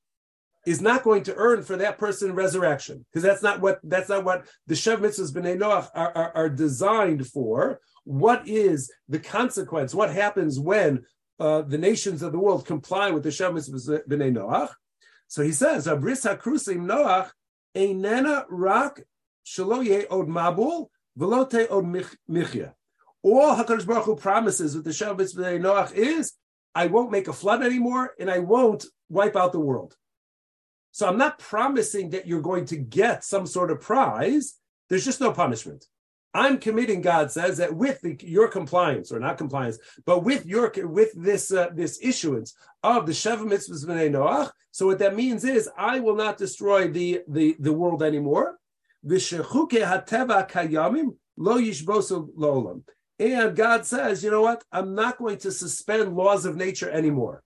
Is 0.64 0.80
not 0.80 1.02
going 1.02 1.24
to 1.24 1.34
earn 1.34 1.64
for 1.64 1.76
that 1.78 1.98
person 1.98 2.34
resurrection 2.34 3.04
because 3.10 3.24
that's 3.24 3.42
not 3.42 3.60
what 3.60 3.80
that's 3.82 4.08
not 4.08 4.24
what 4.24 4.46
the 4.68 4.74
Shev 4.74 4.98
mitzvahs 4.98 5.32
b'nei 5.32 5.58
Noach 5.58 5.88
are, 5.94 6.16
are, 6.16 6.32
are, 6.36 6.48
designed 6.48 7.26
for. 7.26 7.80
What 8.04 8.46
is 8.46 8.92
the 9.08 9.18
consequence? 9.18 9.92
What 9.92 10.12
happens 10.12 10.60
when 10.60 11.04
uh, 11.40 11.62
the 11.62 11.78
nations 11.78 12.22
of 12.22 12.30
the 12.30 12.38
world 12.38 12.64
comply 12.64 13.10
with 13.10 13.24
the 13.24 13.30
Shev 13.30 13.54
mitzvahs 13.54 14.06
b'nei 14.06 14.32
Noach? 14.32 14.70
So 15.26 15.42
he 15.42 15.50
says, 15.50 15.88
"Abris 15.88 16.30
hakrusim 16.30 16.86
Noach 16.86 17.30
einena 17.74 18.44
rak 18.48 19.02
shaloye 19.44 20.06
od 20.10 20.28
mabul 20.28 20.88
velote 21.18 21.70
od 21.70 21.84
michya." 22.28 22.74
All 23.24 23.56
Hakadosh 23.56 23.86
Baruch 23.86 24.04
Hu 24.04 24.16
promises 24.16 24.74
with 24.74 24.84
the 24.84 24.90
mitzvahs 24.90 25.36
b'nei 25.36 25.60
Noach 25.60 25.92
is 25.92 26.32
I 26.74 26.86
won't 26.86 27.12
make 27.12 27.28
a 27.28 27.32
flood 27.32 27.62
anymore 27.62 28.14
and 28.18 28.30
I 28.30 28.40
won't 28.40 28.84
wipe 29.08 29.36
out 29.36 29.52
the 29.52 29.60
world. 29.60 29.94
So 30.90 31.08
I'm 31.08 31.18
not 31.18 31.38
promising 31.38 32.10
that 32.10 32.26
you're 32.26 32.40
going 32.40 32.66
to 32.66 32.76
get 32.76 33.24
some 33.24 33.46
sort 33.46 33.70
of 33.70 33.80
prize. 33.80 34.54
There's 34.88 35.04
just 35.04 35.20
no 35.20 35.32
punishment. 35.32 35.86
I'm 36.34 36.58
committing, 36.58 37.02
God 37.02 37.30
says, 37.30 37.58
that 37.58 37.74
with 37.74 38.00
the, 38.00 38.16
your 38.22 38.48
compliance 38.48 39.12
or 39.12 39.20
not 39.20 39.36
compliance, 39.38 39.78
but 40.06 40.24
with 40.24 40.46
your 40.46 40.72
with 40.86 41.12
this 41.14 41.52
uh, 41.52 41.68
this 41.74 41.98
issuance 42.02 42.54
of 42.82 43.06
the 43.06 43.12
Sheva 43.12 43.42
Mitzvahs 43.42 43.86
B'nai 43.86 44.10
Noach. 44.10 44.50
So 44.70 44.86
what 44.86 44.98
that 45.00 45.14
means 45.14 45.44
is, 45.44 45.68
I 45.76 46.00
will 46.00 46.16
not 46.16 46.38
destroy 46.38 46.88
the 46.88 47.20
the, 47.28 47.56
the 47.60 47.72
world 47.72 48.02
anymore. 48.02 48.58
V'shechuke 49.06 49.82
hateva 49.84 50.48
kayamim 50.48 51.16
lo 51.36 51.58
yishbosu 51.58 52.28
lolam. 52.34 52.82
And 53.18 53.54
God 53.54 53.86
says, 53.86 54.24
you 54.24 54.30
know 54.30 54.42
what? 54.42 54.64
I'm 54.72 54.94
not 54.94 55.18
going 55.18 55.38
to 55.38 55.52
suspend 55.52 56.16
laws 56.16 56.44
of 56.44 56.56
nature 56.56 56.90
anymore. 56.90 57.42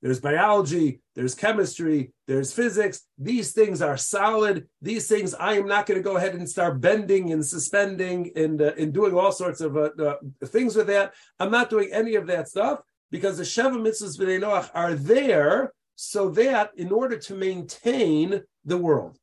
there's 0.00 0.20
biology, 0.20 1.00
there's 1.14 1.34
chemistry, 1.34 2.12
there's 2.26 2.52
physics. 2.52 3.02
These 3.18 3.52
things 3.52 3.82
are 3.82 3.96
solid. 3.96 4.66
These 4.80 5.06
things 5.08 5.34
I 5.34 5.54
am 5.54 5.66
not 5.66 5.86
going 5.86 5.98
to 5.98 6.02
go 6.02 6.16
ahead 6.16 6.34
and 6.34 6.48
start 6.48 6.80
bending 6.80 7.32
and 7.32 7.44
suspending 7.44 8.32
and, 8.34 8.60
uh, 8.60 8.72
and 8.78 8.92
doing 8.92 9.14
all 9.14 9.32
sorts 9.32 9.60
of 9.60 9.76
uh, 9.76 9.90
uh, 9.98 10.14
things 10.46 10.74
with 10.74 10.88
that. 10.88 11.12
I'm 11.38 11.50
not 11.50 11.70
doing 11.70 11.90
any 11.92 12.16
of 12.16 12.26
that 12.26 12.48
stuff 12.48 12.80
because 13.10 13.36
the 13.36 13.44
Sheva 13.44 13.76
mitzvahs 13.76 14.18
b'nei 14.18 14.40
Noach 14.40 14.70
are 14.74 14.94
there 14.94 15.72
so 15.94 16.30
that 16.30 16.70
in 16.76 16.90
order 16.90 17.18
to 17.18 17.34
maintain 17.34 18.42
the 18.64 18.78
world. 18.78 19.18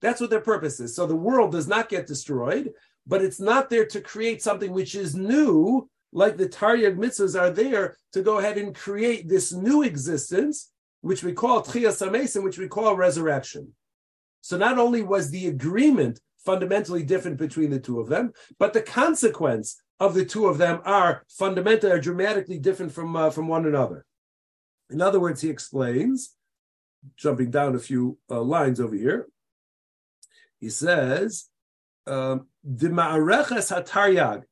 That's 0.00 0.20
what 0.20 0.30
their 0.30 0.40
purpose 0.40 0.80
is. 0.80 0.94
So 0.94 1.06
the 1.06 1.16
world 1.16 1.52
does 1.52 1.66
not 1.66 1.88
get 1.88 2.06
destroyed, 2.06 2.72
but 3.06 3.22
it's 3.22 3.40
not 3.40 3.70
there 3.70 3.86
to 3.86 4.00
create 4.00 4.42
something 4.42 4.72
which 4.72 4.94
is 4.94 5.14
new 5.14 5.88
like 6.12 6.36
the 6.36 6.48
Taryag 6.48 6.96
mitzvahs 6.96 7.38
are 7.38 7.50
there 7.50 7.96
to 8.12 8.22
go 8.22 8.38
ahead 8.38 8.56
and 8.56 8.74
create 8.74 9.28
this 9.28 9.52
new 9.52 9.82
existence, 9.82 10.72
which 11.02 11.22
we 11.22 11.32
call 11.32 11.62
Tchias 11.62 12.42
which 12.42 12.58
we 12.58 12.68
call 12.68 12.96
resurrection. 12.96 13.74
So 14.40 14.56
not 14.56 14.78
only 14.78 15.02
was 15.02 15.30
the 15.30 15.48
agreement 15.48 16.20
fundamentally 16.44 17.02
different 17.02 17.36
between 17.36 17.70
the 17.70 17.80
two 17.80 18.00
of 18.00 18.08
them, 18.08 18.32
but 18.58 18.72
the 18.72 18.80
consequence 18.80 19.82
of 20.00 20.14
the 20.14 20.24
two 20.24 20.46
of 20.46 20.58
them 20.58 20.80
are 20.84 21.24
fundamentally, 21.28 21.92
are 21.92 22.00
dramatically 22.00 22.58
different 22.58 22.92
from, 22.92 23.14
uh, 23.16 23.30
from 23.30 23.48
one 23.48 23.66
another. 23.66 24.06
In 24.90 25.02
other 25.02 25.20
words, 25.20 25.40
he 25.40 25.50
explains, 25.50 26.34
jumping 27.16 27.50
down 27.50 27.74
a 27.74 27.80
few 27.80 28.16
uh, 28.30 28.40
lines 28.40 28.80
over 28.80 28.94
here, 28.94 29.28
he 30.60 30.70
says, 30.70 31.46
um, 32.06 32.46
the 32.64 32.88
ma'areches 32.88 33.72
hataryag, 33.72 34.42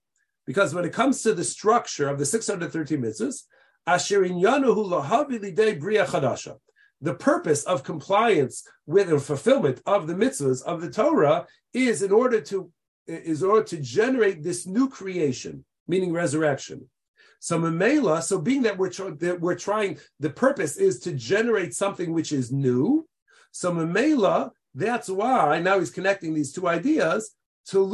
because 0.46 0.74
when 0.74 0.84
it 0.84 0.92
comes 0.92 1.22
to 1.22 1.34
the 1.34 1.44
structure 1.44 2.08
of 2.08 2.18
the 2.18 2.26
613 2.26 3.00
mitzvahs, 3.00 3.42
the 7.00 7.14
purpose 7.14 7.64
of 7.64 7.84
compliance 7.84 8.66
with 8.86 9.12
or 9.12 9.20
fulfillment 9.20 9.80
of 9.86 10.06
the 10.06 10.14
mitzvahs 10.14 10.62
of 10.64 10.80
the 10.80 10.90
Torah 10.90 11.46
is 11.72 12.02
in 12.02 12.10
order 12.10 12.40
to 12.40 12.70
is 13.06 13.42
in 13.42 13.48
order 13.48 13.64
to 13.64 13.76
generate 13.80 14.42
this 14.42 14.66
new 14.66 14.88
creation, 14.88 15.64
meaning 15.86 16.12
resurrection. 16.12 16.88
So 17.38 17.58
Mamela, 17.58 18.22
so 18.22 18.40
being 18.40 18.62
that 18.62 18.76
we're 18.76 18.90
that 18.90 19.40
we're 19.40 19.54
trying, 19.54 19.98
the 20.18 20.30
purpose 20.30 20.76
is 20.76 20.98
to 21.00 21.12
generate 21.12 21.74
something 21.74 22.12
which 22.12 22.32
is 22.32 22.50
new. 22.50 23.06
So 23.52 23.72
Mamela, 23.72 24.50
that's 24.76 25.08
why 25.08 25.58
now 25.58 25.78
he's 25.78 25.90
connecting 25.90 26.34
these 26.34 26.52
two 26.52 26.68
ideas. 26.68 27.34
So 27.64 27.86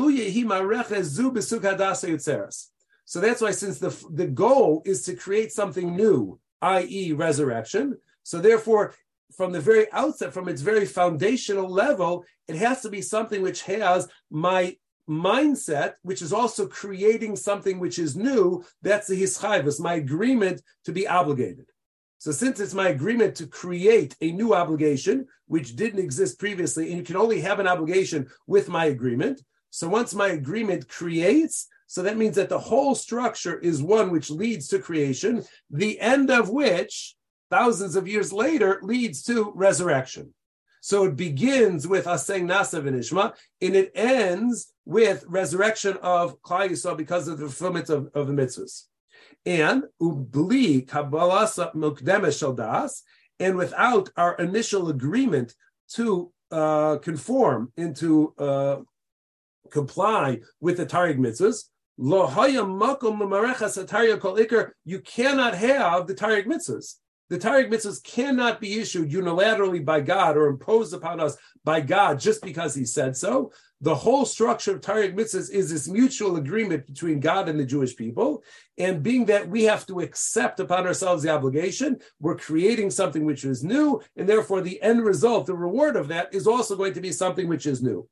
that's 3.20 3.40
why, 3.40 3.52
since 3.52 3.78
the, 3.78 4.06
the 4.10 4.26
goal 4.26 4.82
is 4.84 5.04
to 5.04 5.14
create 5.14 5.52
something 5.52 5.96
new, 5.96 6.40
i.e., 6.60 7.12
resurrection, 7.12 7.96
so 8.24 8.38
therefore, 8.40 8.94
from 9.36 9.52
the 9.52 9.60
very 9.60 9.90
outset, 9.92 10.34
from 10.34 10.48
its 10.48 10.60
very 10.60 10.84
foundational 10.84 11.70
level, 11.70 12.24
it 12.48 12.56
has 12.56 12.82
to 12.82 12.90
be 12.90 13.00
something 13.00 13.42
which 13.42 13.62
has 13.62 14.08
my 14.30 14.76
mindset, 15.08 15.94
which 16.02 16.20
is 16.20 16.32
also 16.32 16.66
creating 16.66 17.36
something 17.36 17.78
which 17.78 17.98
is 17.98 18.16
new. 18.16 18.64
That's 18.82 19.08
the 19.08 19.20
hischayvus, 19.20 19.80
my 19.80 19.94
agreement 19.94 20.62
to 20.84 20.92
be 20.92 21.06
obligated. 21.08 21.66
So 22.22 22.30
since 22.30 22.60
it's 22.60 22.72
my 22.72 22.90
agreement 22.90 23.34
to 23.38 23.48
create 23.48 24.14
a 24.20 24.30
new 24.30 24.54
obligation, 24.54 25.26
which 25.48 25.74
didn't 25.74 25.98
exist 25.98 26.38
previously, 26.38 26.88
and 26.88 26.98
you 26.98 27.02
can 27.02 27.16
only 27.16 27.40
have 27.40 27.58
an 27.58 27.66
obligation 27.66 28.30
with 28.46 28.68
my 28.68 28.84
agreement, 28.84 29.42
so 29.70 29.88
once 29.88 30.14
my 30.14 30.28
agreement 30.28 30.88
creates, 30.88 31.66
so 31.88 32.00
that 32.02 32.16
means 32.16 32.36
that 32.36 32.48
the 32.48 32.60
whole 32.60 32.94
structure 32.94 33.58
is 33.58 33.82
one 33.82 34.12
which 34.12 34.30
leads 34.30 34.68
to 34.68 34.78
creation, 34.78 35.42
the 35.68 35.98
end 35.98 36.30
of 36.30 36.48
which, 36.48 37.16
thousands 37.50 37.96
of 37.96 38.06
years 38.06 38.32
later, 38.32 38.78
leads 38.84 39.24
to 39.24 39.50
resurrection. 39.56 40.32
So 40.80 41.06
it 41.06 41.16
begins 41.16 41.88
with 41.88 42.06
us 42.06 42.24
saying 42.24 42.46
Nasa 42.46 42.80
v'nishma, 42.80 43.34
and 43.60 43.74
it 43.74 43.90
ends 43.96 44.72
with 44.84 45.24
resurrection 45.26 45.96
of 46.02 46.40
Klal 46.40 46.70
Yisrael 46.70 46.96
because 46.96 47.26
of 47.26 47.38
the 47.38 47.46
fulfillment 47.46 47.90
of, 47.90 48.10
of 48.14 48.28
the 48.28 48.32
mitzvahs. 48.32 48.84
And 49.44 49.84
ubli 50.00 50.86
kabbalasa 50.86 51.74
mukdemesh 51.74 53.02
and 53.40 53.56
without 53.56 54.10
our 54.16 54.36
initial 54.36 54.88
agreement 54.88 55.54
to 55.94 56.32
uh, 56.52 56.98
conform 56.98 57.72
into 57.76 58.34
uh, 58.38 58.76
comply 59.70 60.40
with 60.60 60.76
the 60.76 60.86
Taryag 60.86 61.18
mitzvahs, 61.18 61.64
you 64.84 65.00
cannot 65.00 65.54
have 65.54 66.06
the 66.06 66.14
Taryag 66.14 66.46
mitzvahs. 66.46 66.94
The 67.28 67.38
Taryag 67.38 67.70
mitzvahs 67.70 68.02
cannot 68.02 68.60
be 68.60 68.78
issued 68.78 69.10
unilaterally 69.10 69.84
by 69.84 70.00
God 70.00 70.36
or 70.36 70.46
imposed 70.46 70.94
upon 70.94 71.20
us 71.20 71.36
by 71.64 71.80
God 71.80 72.20
just 72.20 72.42
because 72.42 72.74
He 72.74 72.84
said 72.84 73.16
so. 73.16 73.52
The 73.82 73.96
whole 73.96 74.24
structure 74.24 74.76
of 74.76 74.80
Taryag 74.80 75.16
mitzvahs 75.16 75.50
is 75.50 75.70
this 75.70 75.88
mutual 75.88 76.36
agreement 76.36 76.86
between 76.86 77.18
God 77.18 77.48
and 77.48 77.58
the 77.58 77.66
Jewish 77.66 77.96
people. 77.96 78.44
And 78.78 79.02
being 79.02 79.24
that 79.26 79.48
we 79.48 79.64
have 79.64 79.84
to 79.86 79.98
accept 79.98 80.60
upon 80.60 80.86
ourselves 80.86 81.24
the 81.24 81.30
obligation, 81.30 81.98
we're 82.20 82.36
creating 82.36 82.90
something 82.90 83.24
which 83.24 83.44
is 83.44 83.64
new. 83.64 84.00
And 84.16 84.28
therefore, 84.28 84.60
the 84.60 84.80
end 84.80 85.04
result, 85.04 85.46
the 85.46 85.56
reward 85.56 85.96
of 85.96 86.06
that, 86.08 86.32
is 86.32 86.46
also 86.46 86.76
going 86.76 86.94
to 86.94 87.00
be 87.00 87.10
something 87.10 87.48
which 87.48 87.66
is 87.66 87.82
new. 87.82 88.08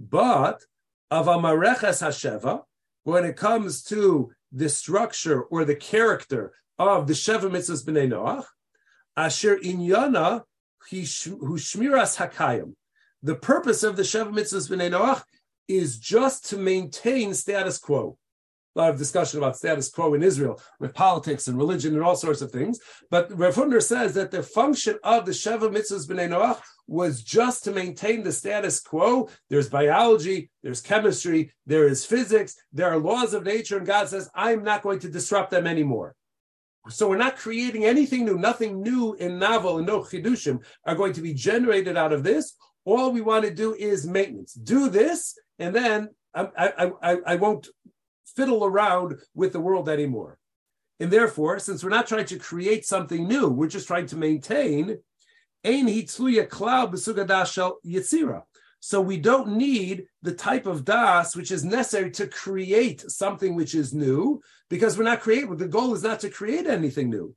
But 0.00 0.64
of 1.12 1.26
Amareches 1.26 2.02
Hasheva, 2.02 2.62
when 3.04 3.24
it 3.24 3.36
comes 3.36 3.84
to 3.84 4.32
the 4.50 4.68
structure 4.68 5.42
or 5.42 5.64
the 5.64 5.76
character 5.76 6.54
of 6.76 7.06
the 7.06 7.12
Sheva 7.12 7.48
Mitzvahs 7.48 7.84
B'nai 7.84 8.08
Noach, 8.08 8.46
Asher 9.16 9.58
Inyana 9.58 10.42
Hushmiras 10.90 12.16
Hakayim. 12.16 12.74
The 13.22 13.36
purpose 13.36 13.82
of 13.82 13.96
the 13.96 14.02
Sheva 14.02 14.32
Mitzvahs 14.32 14.70
B'nai 14.70 14.90
Noach 14.90 15.22
is 15.68 15.98
just 15.98 16.46
to 16.50 16.56
maintain 16.56 17.34
status 17.34 17.78
quo 17.78 18.18
a 18.74 18.78
lot 18.78 18.90
of 18.90 18.98
discussion 18.98 19.38
about 19.38 19.56
status 19.56 19.90
quo 19.90 20.14
in 20.14 20.22
Israel 20.22 20.60
with 20.80 20.94
politics 20.94 21.46
and 21.46 21.58
religion 21.58 21.94
and 21.94 22.02
all 22.02 22.16
sorts 22.16 22.40
of 22.40 22.50
things. 22.50 22.78
But 23.10 23.36
Rav 23.36 23.54
Hutner 23.54 23.82
says 23.82 24.14
that 24.14 24.30
the 24.30 24.42
function 24.42 24.98
of 25.02 25.26
the 25.26 25.32
Sheva 25.32 25.70
Mitzvahs 25.70 26.08
B'nai 26.08 26.28
Noach 26.30 26.60
was 26.86 27.22
just 27.22 27.64
to 27.64 27.72
maintain 27.72 28.22
the 28.22 28.32
status 28.32 28.80
quo. 28.80 29.28
There's 29.50 29.68
biology, 29.68 30.50
there's 30.62 30.80
chemistry, 30.80 31.52
there 31.66 31.86
is 31.86 32.06
physics, 32.06 32.56
there 32.72 32.90
are 32.90 32.98
laws 32.98 33.34
of 33.34 33.44
nature, 33.44 33.76
and 33.76 33.86
God 33.86 34.08
says, 34.08 34.30
I'm 34.34 34.64
not 34.64 34.82
going 34.82 34.98
to 35.00 35.08
disrupt 35.08 35.50
them 35.50 35.66
anymore. 35.66 36.14
So 36.88 37.08
we're 37.08 37.16
not 37.16 37.36
creating 37.36 37.84
anything 37.84 38.24
new, 38.24 38.36
nothing 38.36 38.82
new 38.82 39.14
in 39.14 39.38
novel 39.38 39.78
and 39.78 39.86
no 39.86 40.00
chidushim 40.00 40.64
are 40.84 40.96
going 40.96 41.12
to 41.12 41.20
be 41.20 41.32
generated 41.32 41.96
out 41.96 42.12
of 42.12 42.24
this. 42.24 42.56
All 42.84 43.12
we 43.12 43.20
want 43.20 43.44
to 43.44 43.54
do 43.54 43.74
is 43.74 44.06
maintenance. 44.06 44.54
Do 44.54 44.88
this, 44.88 45.38
and 45.58 45.74
then 45.74 46.10
I, 46.34 46.48
I, 46.56 46.92
I, 47.02 47.16
I 47.26 47.36
won't 47.36 47.68
fiddle 48.34 48.64
around 48.64 49.20
with 49.34 49.52
the 49.52 49.60
world 49.60 49.88
anymore. 49.88 50.38
And 50.98 51.10
therefore, 51.10 51.58
since 51.58 51.82
we're 51.82 51.90
not 51.90 52.06
trying 52.06 52.26
to 52.26 52.38
create 52.38 52.86
something 52.86 53.26
new, 53.26 53.48
we're 53.48 53.68
just 53.68 53.86
trying 53.86 54.06
to 54.06 54.16
maintain. 54.16 54.98
So 58.80 59.00
we 59.00 59.16
don't 59.16 59.56
need 59.56 60.06
the 60.22 60.34
type 60.34 60.66
of 60.66 60.84
das 60.84 61.36
which 61.36 61.52
is 61.52 61.64
necessary 61.64 62.10
to 62.12 62.26
create 62.26 63.00
something 63.02 63.54
which 63.54 63.74
is 63.76 63.94
new, 63.94 64.42
because 64.68 64.98
we're 64.98 65.04
not 65.04 65.20
creating. 65.20 65.56
The 65.56 65.68
goal 65.68 65.94
is 65.94 66.02
not 66.02 66.18
to 66.20 66.30
create 66.30 66.66
anything 66.66 67.10
new. 67.10 67.34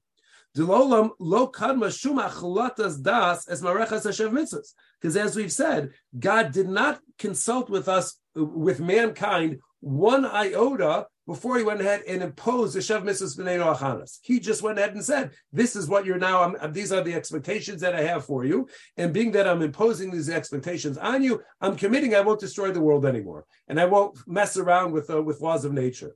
Because 5.06 5.18
as 5.18 5.36
we've 5.36 5.52
said, 5.52 5.92
God 6.18 6.52
did 6.52 6.68
not 6.68 7.00
consult 7.20 7.70
with 7.70 7.88
us, 7.88 8.18
with 8.34 8.80
mankind, 8.80 9.60
one 9.80 10.26
iota 10.26 11.06
before 11.28 11.60
he 11.60 11.64
went 11.64 11.80
ahead 11.80 12.02
and 12.08 12.24
imposed 12.24 12.74
the 12.74 12.80
Shev 12.80 13.04
Mitzvahs 13.04 13.38
B'nai 13.38 13.76
Achanas. 13.76 14.18
He 14.24 14.40
just 14.40 14.64
went 14.64 14.80
ahead 14.80 14.96
and 14.96 15.06
said, 15.06 15.30
this 15.54 15.76
is 15.76 15.88
what 15.88 16.08
you're 16.08 16.18
now, 16.18 16.42
I'm, 16.42 16.74
these 16.74 16.92
are 16.92 17.04
the 17.04 17.14
expectations 17.14 17.82
that 17.82 17.94
I 17.94 18.02
have 18.02 18.26
for 18.26 18.46
you. 18.46 18.68
And 18.98 19.14
being 19.14 19.32
that 19.34 19.48
I'm 19.48 19.62
imposing 19.62 20.10
these 20.10 20.28
expectations 20.28 20.98
on 20.98 21.22
you, 21.22 21.44
I'm 21.62 21.76
committing 21.76 22.16
I 22.16 22.22
won't 22.22 22.40
destroy 22.40 22.72
the 22.72 22.82
world 22.82 23.06
anymore. 23.06 23.46
And 23.68 23.80
I 23.80 23.86
won't 23.86 24.18
mess 24.28 24.58
around 24.58 24.92
with, 24.92 25.12
uh, 25.12 25.22
with 25.22 25.40
laws 25.40 25.66
of 25.66 25.72
nature. 25.72 26.16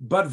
But. 0.00 0.32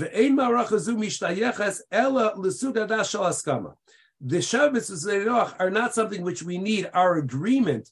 The 4.23 4.37
Mitzvahs 4.37 5.55
are 5.59 5.69
not 5.71 5.95
something 5.95 6.21
which 6.21 6.43
we 6.43 6.59
need 6.59 6.89
our 6.93 7.17
agreement 7.17 7.89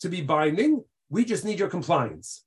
to 0.00 0.08
be 0.08 0.20
binding. 0.20 0.82
We 1.08 1.24
just 1.24 1.44
need 1.44 1.60
your 1.60 1.68
compliance. 1.68 2.44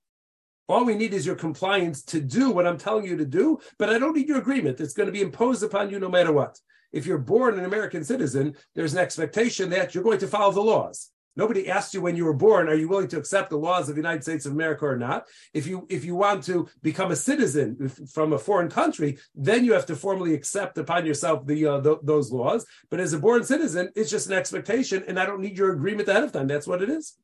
All 0.67 0.83
we 0.85 0.95
need 0.95 1.13
is 1.13 1.25
your 1.25 1.35
compliance 1.35 2.03
to 2.03 2.19
do 2.19 2.51
what 2.51 2.67
I'm 2.67 2.77
telling 2.77 3.05
you 3.05 3.15
to 3.17 3.25
do, 3.25 3.59
but 3.79 3.89
I 3.89 3.99
don't 3.99 4.15
need 4.15 4.27
your 4.27 4.39
agreement. 4.39 4.81
It's 4.81 4.93
going 4.93 5.07
to 5.07 5.13
be 5.13 5.21
imposed 5.21 5.63
upon 5.63 5.89
you 5.89 5.99
no 5.99 6.09
matter 6.09 6.31
what. 6.31 6.59
If 6.91 7.05
you're 7.05 7.17
born 7.17 7.57
an 7.57 7.65
American 7.65 8.03
citizen, 8.03 8.55
there's 8.75 8.93
an 8.93 8.99
expectation 8.99 9.69
that 9.69 9.95
you're 9.95 10.03
going 10.03 10.19
to 10.19 10.27
follow 10.27 10.51
the 10.51 10.61
laws. 10.61 11.09
Nobody 11.35 11.69
asked 11.69 11.93
you 11.93 12.01
when 12.01 12.15
you 12.15 12.25
were 12.25 12.33
born, 12.33 12.67
are 12.67 12.75
you 12.75 12.89
willing 12.89 13.07
to 13.09 13.17
accept 13.17 13.49
the 13.49 13.57
laws 13.57 13.87
of 13.87 13.95
the 13.95 14.01
United 14.01 14.23
States 14.23 14.45
of 14.45 14.51
America 14.51 14.85
or 14.85 14.97
not? 14.97 15.27
If 15.53 15.65
you 15.65 15.87
if 15.89 16.03
you 16.03 16.15
want 16.15 16.43
to 16.45 16.67
become 16.81 17.11
a 17.11 17.15
citizen 17.15 17.89
from 17.89 18.33
a 18.33 18.39
foreign 18.39 18.69
country, 18.69 19.17
then 19.33 19.63
you 19.63 19.73
have 19.73 19.85
to 19.87 19.95
formally 19.95 20.33
accept 20.33 20.77
upon 20.77 21.05
yourself 21.05 21.45
the, 21.45 21.65
uh, 21.65 21.79
the 21.79 21.97
those 22.03 22.31
laws. 22.31 22.65
But 22.89 22.99
as 22.99 23.13
a 23.13 23.19
born 23.19 23.43
citizen, 23.43 23.89
it's 23.95 24.11
just 24.11 24.27
an 24.27 24.33
expectation, 24.33 25.03
and 25.07 25.19
I 25.19 25.25
don't 25.25 25.41
need 25.41 25.57
your 25.57 25.71
agreement 25.71 26.09
ahead 26.09 26.23
of 26.23 26.33
time. 26.33 26.47
That's 26.47 26.67
what 26.67 26.81
it 26.81 26.89
is. 26.89 27.17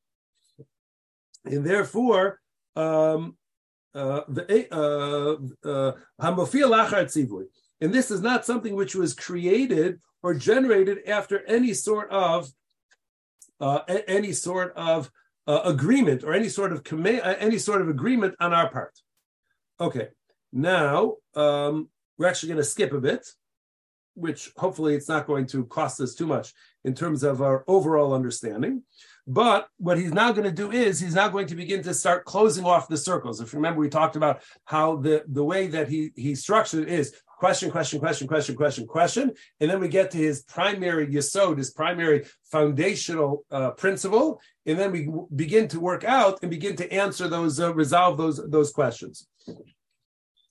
And 1.43 1.65
therefore, 1.65 2.39
um, 2.75 3.35
uh, 3.93 4.21
the 4.29 4.67
uh, 4.71 5.67
uh, 5.67 5.91
and 7.79 7.93
this 7.93 8.11
is 8.11 8.21
not 8.21 8.45
something 8.45 8.75
which 8.75 8.95
was 8.95 9.13
created 9.13 9.99
or 10.23 10.33
generated 10.33 11.07
after 11.07 11.45
any 11.45 11.73
sort 11.73 12.09
of 12.09 12.49
uh, 13.59 13.79
any 14.07 14.33
sort 14.33 14.73
of 14.75 15.11
uh, 15.47 15.61
agreement 15.63 16.23
or 16.23 16.33
any 16.33 16.49
sort 16.49 16.71
of 16.71 16.83
command, 16.83 17.21
uh, 17.23 17.35
any 17.39 17.57
sort 17.57 17.81
of 17.81 17.89
agreement 17.89 18.35
on 18.39 18.53
our 18.53 18.69
part. 18.69 18.99
Okay, 19.79 20.09
now 20.51 21.15
um, 21.35 21.89
we're 22.17 22.27
actually 22.27 22.49
going 22.49 22.57
to 22.57 22.63
skip 22.63 22.93
a 22.93 22.99
bit, 22.99 23.27
which 24.15 24.51
hopefully 24.57 24.95
it's 24.95 25.07
not 25.07 25.27
going 25.27 25.45
to 25.47 25.65
cost 25.65 26.01
us 26.01 26.15
too 26.15 26.25
much 26.25 26.53
in 26.83 26.93
terms 26.93 27.23
of 27.23 27.41
our 27.41 27.63
overall 27.67 28.13
understanding. 28.13 28.83
But 29.27 29.67
what 29.77 29.97
he's 29.97 30.13
now 30.13 30.31
going 30.31 30.47
to 30.47 30.51
do 30.51 30.71
is 30.71 30.99
he's 30.99 31.15
now 31.15 31.27
going 31.27 31.47
to 31.47 31.55
begin 31.55 31.83
to 31.83 31.93
start 31.93 32.25
closing 32.25 32.65
off 32.65 32.87
the 32.87 32.97
circles. 32.97 33.41
If 33.41 33.51
you 33.51 33.57
remember, 33.57 33.79
we 33.79 33.89
talked 33.89 34.15
about 34.15 34.41
how 34.65 34.95
the, 34.95 35.23
the 35.27 35.43
way 35.43 35.67
that 35.67 35.89
he, 35.89 36.11
he 36.15 36.33
structured 36.33 36.83
it 36.83 36.89
is 36.89 37.13
question, 37.37 37.69
question, 37.69 37.99
question, 37.99 38.27
question, 38.27 38.55
question, 38.55 38.87
question. 38.87 39.31
And 39.59 39.69
then 39.69 39.79
we 39.79 39.87
get 39.87 40.09
to 40.11 40.17
his 40.17 40.41
primary 40.43 41.07
yesod, 41.07 41.57
his 41.57 41.71
primary 41.71 42.25
foundational 42.51 43.45
uh, 43.51 43.71
principle. 43.71 44.41
And 44.65 44.77
then 44.77 44.91
we 44.91 45.07
begin 45.35 45.67
to 45.69 45.79
work 45.79 46.03
out 46.03 46.39
and 46.41 46.49
begin 46.49 46.75
to 46.77 46.91
answer 46.91 47.27
those, 47.27 47.59
uh, 47.59 47.73
resolve 47.73 48.17
those, 48.17 48.41
those 48.49 48.71
questions. 48.71 49.27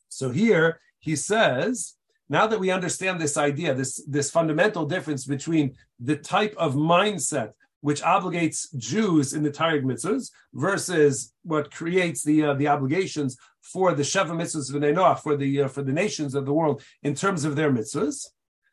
So 0.08 0.30
here 0.30 0.80
he 1.00 1.16
says, 1.16 1.94
now 2.28 2.46
that 2.46 2.60
we 2.60 2.70
understand 2.70 3.20
this 3.20 3.36
idea, 3.36 3.74
this, 3.74 4.02
this 4.06 4.30
fundamental 4.30 4.86
difference 4.86 5.24
between 5.24 5.74
the 6.00 6.16
type 6.16 6.54
of 6.56 6.74
mindset 6.74 7.50
which 7.80 8.02
obligates 8.02 8.74
Jews 8.76 9.32
in 9.32 9.42
the 9.42 9.50
Taryag 9.50 9.84
mitzvahs 9.84 10.30
versus 10.54 11.32
what 11.42 11.70
creates 11.70 12.22
the 12.22 12.44
uh, 12.44 12.54
the 12.54 12.68
obligations 12.68 13.36
for 13.62 13.92
the 13.92 14.02
Sheva 14.02 14.30
mitzvahs 14.30 14.74
of 14.74 14.80
Noach, 14.80 15.20
for 15.20 15.36
the 15.36 15.62
uh, 15.62 15.68
for 15.68 15.82
the 15.82 15.92
nations 15.92 16.34
of 16.34 16.46
the 16.46 16.52
world 16.52 16.82
in 17.02 17.14
terms 17.14 17.44
of 17.44 17.56
their 17.56 17.70
mitzvahs. 17.70 18.26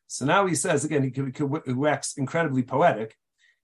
So 0.07 0.25
now 0.25 0.45
he 0.45 0.55
says 0.55 0.85
again, 0.85 1.03
he 1.03 1.11
can, 1.11 1.33
he 1.65 1.73
wax 1.73 2.17
incredibly 2.17 2.63
poetic. 2.63 3.15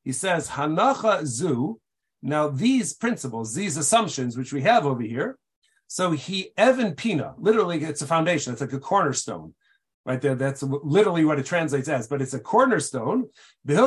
He 0.04 0.12
says 0.12 0.49
Hanacha 0.49 1.25
zu. 1.25 1.80
Now 2.21 2.49
these 2.49 2.93
principles, 2.93 3.54
these 3.54 3.78
assumptions 3.78 4.38
which 4.38 4.52
we 4.52 4.62
have 4.63 4.86
over 4.86 5.02
here. 5.02 5.38
So 5.88 6.12
he 6.12 6.52
Evan 6.58 6.95
Pina, 6.95 7.34
literally, 7.38 7.84
it's 7.84 8.02
a 8.02 8.08
foundation. 8.08 8.52
It's 8.52 8.62
like 8.62 8.73
a 8.73 8.80
cornerstone 8.80 9.54
right 10.09 10.21
there. 10.21 10.35
That's 10.35 10.63
literally 10.63 11.23
what 11.23 11.37
it 11.39 11.45
translates 11.45 11.87
as, 11.87 12.07
but 12.07 12.21
it's 12.21 12.33
a 12.33 12.39
cornerstone. 12.39 13.29
When 13.63 13.77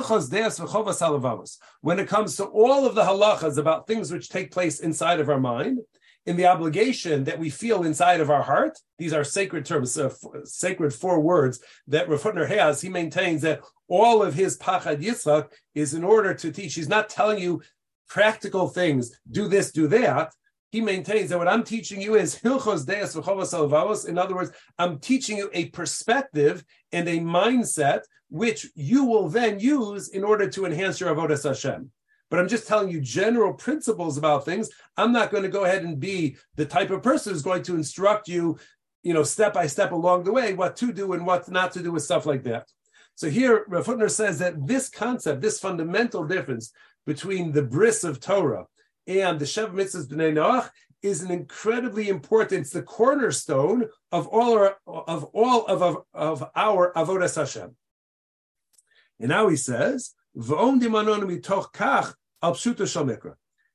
it 1.99 2.09
comes 2.09 2.37
to 2.37 2.45
all 2.45 2.87
of 2.87 2.95
the 2.95 3.03
halachas 3.03 3.59
about 3.59 3.87
things 3.89 4.13
which 4.13 4.29
take 4.29 4.53
place 4.53 4.79
inside 4.81 5.19
of 5.19 5.29
our 5.29 5.41
mind, 5.41 5.81
in 6.25 6.37
the 6.37 6.47
obligation 6.47 7.25
that 7.25 7.41
we 7.41 7.51
feel 7.51 7.83
inside 7.83 8.21
of 8.21 8.31
our 8.31 8.43
heart, 8.43 8.79
these 8.99 9.13
are 9.13 9.25
sacred 9.25 9.67
terms, 9.67 9.99
uh, 9.99 10.15
sacred 10.45 10.95
four 10.95 11.19
words 11.19 11.59
that 11.89 12.09
Rav 12.09 12.23
has. 12.49 12.81
He 12.81 12.89
maintains 12.89 13.43
that 13.43 13.63
all 13.89 14.23
of 14.23 14.35
his 14.35 14.57
Pachad 14.57 15.03
Yitzchak 15.03 15.49
is 15.75 15.93
in 15.95 16.05
order 16.05 16.33
to 16.35 16.53
teach. 16.53 16.77
He's 16.77 16.89
not 16.89 17.09
telling 17.09 17.41
you 17.41 17.63
practical 18.09 18.69
things, 18.69 19.19
do 19.29 19.49
this, 19.49 19.73
do 19.73 19.89
that 19.89 20.33
he 20.73 20.81
maintains 20.81 21.29
that 21.29 21.39
what 21.39 21.49
I'm 21.49 21.65
teaching 21.65 22.01
you 22.01 22.15
is 22.15 22.41
Hilchos 22.41 22.87
Deus 22.87 23.15
V'chovas 23.15 24.09
In 24.09 24.17
other 24.17 24.35
words, 24.35 24.53
I'm 24.79 24.99
teaching 24.99 25.37
you 25.37 25.51
a 25.53 25.67
perspective 25.67 26.65
and 26.93 27.07
a 27.07 27.19
mindset 27.19 28.01
which 28.31 28.67
you 28.75 29.05
will 29.05 29.29
then 29.29 29.61
use 29.61 30.09
in 30.09 30.25
order 30.25 30.49
to 30.49 30.65
enhance 30.65 30.99
your 30.99 31.15
avodas 31.15 31.45
Hashem. 31.45 31.91
But 32.31 32.41
I'm 32.41 32.49
just 32.49 32.67
telling 32.67 32.89
you 32.89 33.03
general 33.03 33.53
principles 33.53 34.17
about 34.17 34.47
things. 34.47 34.71
I'm 34.97 35.13
not 35.13 35.31
going 35.31 35.43
to 35.43 35.51
go 35.51 35.65
ahead 35.65 35.85
and 35.85 36.01
be 36.01 36.39
the 36.57 36.65
type 36.65 36.91
of 36.91 37.03
person 37.03 37.35
who's 37.35 37.43
going 37.43 37.65
to 37.65 37.75
instruct 37.75 38.27
you, 38.27 38.59
you 39.03 39.13
know, 39.13 39.25
step 39.25 39.53
by 39.53 39.67
step 39.67 39.93
along 39.93 40.25
the 40.25 40.33
way, 40.33 40.55
what 40.55 40.77
to 40.77 40.91
do 40.91 41.13
and 41.13 41.27
what 41.27 41.51
not 41.51 41.73
to 41.73 41.83
do 41.83 41.93
with 41.93 42.03
stuff 42.03 42.25
like 42.25 42.45
that. 42.45 42.67
So 43.15 43.29
here, 43.29 43.67
Rav 43.69 43.85
Hutner 43.85 44.11
says 44.11 44.39
that 44.39 44.67
this 44.67 44.89
concept, 44.89 45.43
this 45.43 45.61
fundamental 45.61 46.25
difference 46.25 46.73
between 47.05 47.53
the 47.53 47.63
bris 47.63 48.05
of 48.05 48.21
Torah 48.21 48.65
and 49.07 49.39
the 49.39 49.45
Shev 49.45 49.73
Mitzvahs 49.73 50.09
B'nai 50.09 50.33
Noach 50.33 50.71
is 51.03 51.23
an 51.23 51.31
incredibly 51.31 52.09
important, 52.09 52.63
it's 52.63 52.71
the 52.71 52.83
cornerstone 52.83 53.89
of 54.13 54.29
all 54.29 54.57
our, 54.57 54.77
of 54.87 55.25
all 55.25 55.67
of, 55.67 55.83
of, 55.83 56.05
of 56.15 56.51
our 56.55 56.93
Avodas 56.95 57.37
Hashem. 57.37 57.75
And 59.19 59.29
now 59.29 59.49
he 59.49 59.57
says, 59.57 60.15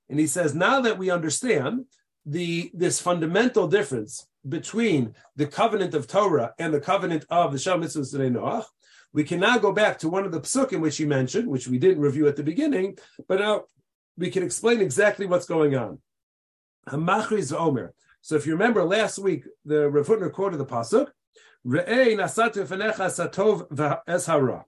and 0.10 0.20
he 0.20 0.28
says, 0.28 0.56
now 0.56 0.82
that 0.82 0.98
we 0.98 1.10
understand 1.12 1.86
the 2.26 2.72
this 2.74 3.00
fundamental 3.00 3.68
difference 3.68 4.28
between 4.48 5.13
the 5.36 5.46
covenant 5.48 5.94
of 5.94 6.08
Torah 6.08 6.54
and 6.58 6.74
the 6.74 6.82
covenant 6.82 7.26
of 7.30 7.52
the 7.52 7.60
Shem 7.60 7.82
Mitzvahs 7.82 8.13
Noach, 8.13 8.66
we 9.13 9.24
can 9.24 9.40
now 9.40 9.58
go 9.58 9.72
back 9.72 10.00
to 10.00 10.10
one 10.10 10.26
of 10.26 10.32
the 10.32 10.42
psukim 10.42 10.82
which 10.82 10.98
he 10.98 11.06
mentioned, 11.06 11.48
which 11.48 11.68
we 11.68 11.78
didn't 11.78 12.02
review 12.02 12.28
at 12.28 12.36
the 12.36 12.44
beginning, 12.44 12.98
but 13.28 13.40
now 13.40 13.63
we 14.17 14.32
can 14.32 14.43
explain 14.43 14.82
exactly 14.82 15.25
what's 15.25 15.45
going 15.45 15.75
on. 15.75 15.99
Hamachriz 16.89 17.58
Omer. 17.58 17.93
So 18.21 18.36
if 18.36 18.45
you 18.45 18.53
remember 18.53 18.84
last 18.84 19.19
week, 19.19 19.45
the 19.65 19.89
Rav 19.89 20.08
Hutner 20.08 20.32
quoted 20.32 20.58
the 20.58 20.65
pasuk, 20.65 21.08
Re'ei 21.65 22.15
nasatu 22.15 22.65
fenecha 22.67 23.08
satov 23.08 24.25
hara. 24.25 24.65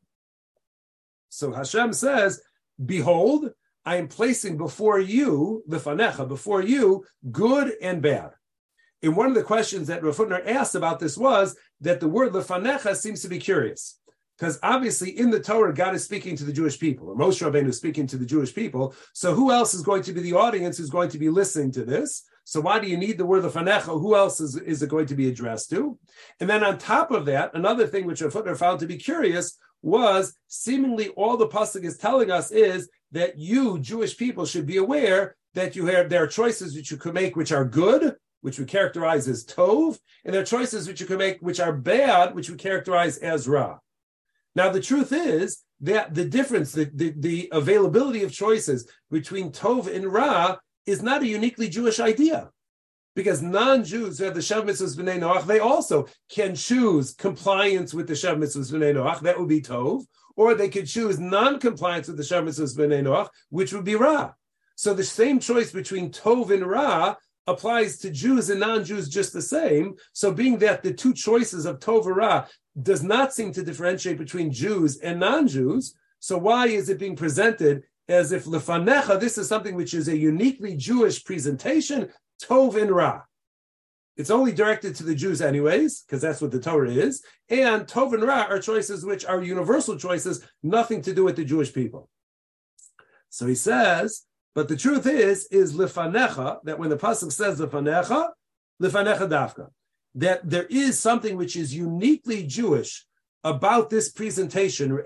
So 1.29 1.51
Hashem 1.51 1.93
says, 1.93 2.41
Behold, 2.83 3.51
I 3.85 3.95
am 3.97 4.07
placing 4.07 4.57
before 4.57 4.99
you, 4.99 5.63
the 5.67 5.77
fanecha, 5.77 6.27
before 6.27 6.61
you, 6.61 7.05
good 7.31 7.73
and 7.81 8.01
bad. 8.01 8.31
And 9.01 9.15
one 9.15 9.27
of 9.27 9.35
the 9.35 9.43
questions 9.43 9.87
that 9.87 10.03
Rav 10.03 10.17
Hutner 10.17 10.45
asked 10.45 10.75
about 10.75 10.99
this 10.99 11.17
was 11.17 11.55
that 11.81 11.99
the 11.99 12.07
word 12.07 12.33
lefanecha 12.33 12.95
seems 12.95 13.21
to 13.21 13.29
be 13.29 13.39
curious. 13.39 13.98
Because 14.39 14.57
obviously 14.63 15.17
in 15.19 15.29
the 15.29 15.39
Torah, 15.39 15.73
God 15.73 15.95
is 15.95 16.05
speaking 16.05 16.35
to 16.37 16.45
the 16.45 16.53
Jewish 16.53 16.79
people, 16.79 17.09
or 17.09 17.15
Moshe 17.15 17.45
Rabbeinu 17.45 17.67
is 17.67 17.77
speaking 17.77 18.07
to 18.07 18.17
the 18.17 18.25
Jewish 18.25 18.55
people. 18.55 18.95
So 19.13 19.33
who 19.33 19.51
else 19.51 19.73
is 19.73 19.81
going 19.81 20.03
to 20.03 20.13
be 20.13 20.21
the 20.21 20.33
audience 20.33 20.77
who's 20.77 20.89
going 20.89 21.09
to 21.09 21.17
be 21.17 21.29
listening 21.29 21.71
to 21.73 21.83
this? 21.83 22.23
So 22.45 22.61
why 22.61 22.79
do 22.79 22.87
you 22.87 22.95
need 22.95 23.17
the 23.17 23.25
word 23.25 23.43
of 23.43 23.53
fanecha? 23.53 23.99
Who 23.99 24.15
else 24.15 24.39
is, 24.39 24.55
is 24.55 24.81
it 24.81 24.89
going 24.89 25.07
to 25.07 25.15
be 25.15 25.27
addressed 25.27 25.69
to? 25.71 25.99
And 26.39 26.49
then 26.49 26.63
on 26.63 26.77
top 26.77 27.11
of 27.11 27.25
that, 27.25 27.53
another 27.53 27.85
thing 27.85 28.05
which 28.05 28.21
Rav 28.21 28.57
found 28.57 28.79
to 28.79 28.87
be 28.87 28.97
curious 28.97 29.57
was 29.81 30.33
seemingly 30.47 31.09
all 31.09 31.35
the 31.35 31.47
pasuk 31.47 31.83
is 31.83 31.97
telling 31.97 32.31
us 32.31 32.49
is 32.51 32.89
that 33.11 33.37
you 33.37 33.77
Jewish 33.79 34.17
people 34.17 34.45
should 34.45 34.65
be 34.65 34.77
aware 34.77 35.35
that 35.53 35.75
you 35.75 35.85
have 35.87 36.09
there 36.09 36.23
are 36.23 36.27
choices 36.27 36.75
which 36.75 36.91
you 36.91 36.97
could 36.97 37.13
make 37.13 37.35
which 37.35 37.51
are 37.51 37.65
good, 37.65 38.15
which 38.41 38.57
we 38.57 38.65
characterize 38.65 39.27
as 39.27 39.45
tov, 39.45 39.99
and 40.23 40.33
there 40.33 40.41
are 40.41 40.45
choices 40.45 40.87
which 40.87 41.01
you 41.01 41.07
can 41.07 41.17
make 41.17 41.39
which 41.41 41.59
are 41.59 41.73
bad, 41.73 42.33
which 42.33 42.49
we 42.49 42.55
characterize 42.55 43.17
as 43.17 43.47
ra. 43.47 43.79
Now, 44.59 44.67
the 44.67 44.81
truth 44.81 45.13
is 45.13 45.63
that 45.79 46.13
the 46.13 46.25
difference, 46.25 46.73
the, 46.73 46.91
the, 46.93 47.13
the 47.15 47.49
availability 47.53 48.23
of 48.23 48.33
choices 48.33 48.91
between 49.09 49.53
Tov 49.53 49.87
and 49.87 50.05
Ra 50.05 50.57
is 50.85 51.01
not 51.01 51.21
a 51.21 51.27
uniquely 51.27 51.69
Jewish 51.69 52.01
idea. 52.01 52.49
Because 53.15 53.41
non-Jews 53.41 54.19
who 54.19 54.25
have 54.25 54.33
the 54.33 54.41
Shav 54.41 54.63
Mitzvahs 54.65 54.97
B'nai 54.97 55.17
Noach, 55.17 55.45
they 55.45 55.59
also 55.59 56.07
can 56.29 56.55
choose 56.55 57.13
compliance 57.13 57.93
with 57.93 58.07
the 58.09 58.15
Shav 58.15 58.35
Mitzvahs 58.35 58.73
B'nai 58.73 58.95
Noach, 58.95 59.21
that 59.21 59.39
would 59.39 59.47
be 59.47 59.61
Tov, 59.61 60.03
or 60.35 60.53
they 60.53 60.67
could 60.67 60.87
choose 60.87 61.19
non-compliance 61.19 62.09
with 62.09 62.17
the 62.17 62.23
Shav 62.23 62.43
Mitzvahs 62.43 62.77
B'nai 62.77 63.01
Noach, 63.01 63.29
which 63.51 63.71
would 63.71 63.85
be 63.85 63.95
Ra. 63.95 64.33
So 64.75 64.93
the 64.93 65.05
same 65.05 65.39
choice 65.39 65.71
between 65.71 66.11
Tov 66.11 66.51
and 66.51 66.67
Ra 66.67 67.15
applies 67.47 67.97
to 67.99 68.11
Jews 68.11 68.49
and 68.49 68.59
non-Jews 68.59 69.09
just 69.09 69.33
the 69.33 69.41
same. 69.41 69.95
So 70.13 70.31
being 70.31 70.59
that 70.59 70.83
the 70.83 70.93
two 70.93 71.13
choices 71.13 71.65
of 71.65 71.79
Tov 71.79 72.05
and 72.05 72.15
Ra 72.15 72.45
does 72.81 73.03
not 73.03 73.33
seem 73.33 73.51
to 73.53 73.63
differentiate 73.63 74.17
between 74.17 74.51
Jews 74.51 74.97
and 74.99 75.19
non-Jews. 75.19 75.95
So 76.19 76.37
why 76.37 76.67
is 76.67 76.89
it 76.89 76.99
being 76.99 77.15
presented 77.15 77.83
as 78.07 78.31
if 78.31 78.45
lefanecha? 78.45 79.19
This 79.19 79.37
is 79.37 79.47
something 79.47 79.75
which 79.75 79.93
is 79.93 80.07
a 80.07 80.17
uniquely 80.17 80.75
Jewish 80.75 81.23
presentation. 81.23 82.09
Tov 82.41 82.81
and 82.81 82.91
Ra. 82.91 83.21
It's 84.17 84.29
only 84.29 84.51
directed 84.51 84.95
to 84.95 85.03
the 85.03 85.15
Jews, 85.15 85.41
anyways, 85.41 86.01
because 86.01 86.21
that's 86.21 86.41
what 86.41 86.51
the 86.51 86.59
Torah 86.59 86.91
is. 86.91 87.23
And 87.49 87.87
Tov 87.87 88.13
and 88.13 88.23
Ra 88.23 88.47
are 88.49 88.59
choices 88.59 89.05
which 89.05 89.25
are 89.25 89.41
universal 89.41 89.97
choices, 89.97 90.45
nothing 90.61 91.01
to 91.03 91.13
do 91.13 91.23
with 91.23 91.37
the 91.37 91.45
Jewish 91.45 91.73
people. 91.73 92.09
So 93.29 93.45
he 93.45 93.55
says, 93.55 94.25
but 94.55 94.67
the 94.67 94.75
truth 94.75 95.05
is, 95.05 95.47
is 95.51 95.73
lefanecha, 95.73 96.59
that 96.63 96.79
when 96.79 96.89
the 96.89 96.97
Pasuk 96.97 97.31
says 97.31 97.59
lefanecha, 97.59 98.29
lefanecha 98.81 99.29
dafka 99.29 99.69
that 100.15 100.49
there 100.49 100.65
is 100.69 100.99
something 100.99 101.37
which 101.37 101.55
is 101.55 101.73
uniquely 101.73 102.45
Jewish 102.45 103.05
about 103.43 103.89
this 103.89 104.11
presentation, 104.11 104.99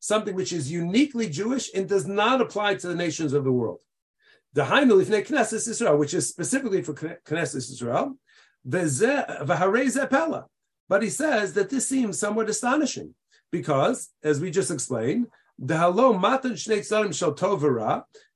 something 0.00 0.34
which 0.34 0.52
is 0.52 0.72
uniquely 0.72 1.28
Jewish 1.28 1.70
and 1.74 1.88
does 1.88 2.06
not 2.06 2.40
apply 2.40 2.74
to 2.76 2.88
the 2.88 2.94
nations 2.94 3.32
of 3.32 3.44
the 3.44 3.52
world. 3.52 3.80
The 4.54 4.64
Knesset 4.64 5.68
Israel, 5.68 5.96
which 5.96 6.14
is 6.14 6.28
specifically 6.28 6.82
for 6.82 6.94
Knesset 6.94 7.56
Israel, 7.56 8.18
but 10.88 11.02
he 11.02 11.10
says 11.10 11.54
that 11.54 11.70
this 11.70 11.88
seems 11.88 12.18
somewhat 12.18 12.48
astonishing 12.50 13.14
because, 13.50 14.10
as 14.22 14.40
we 14.40 14.50
just 14.50 14.70
explained, 14.70 15.26
the 15.58 15.78
halo 15.78 16.12
matan 16.12 16.56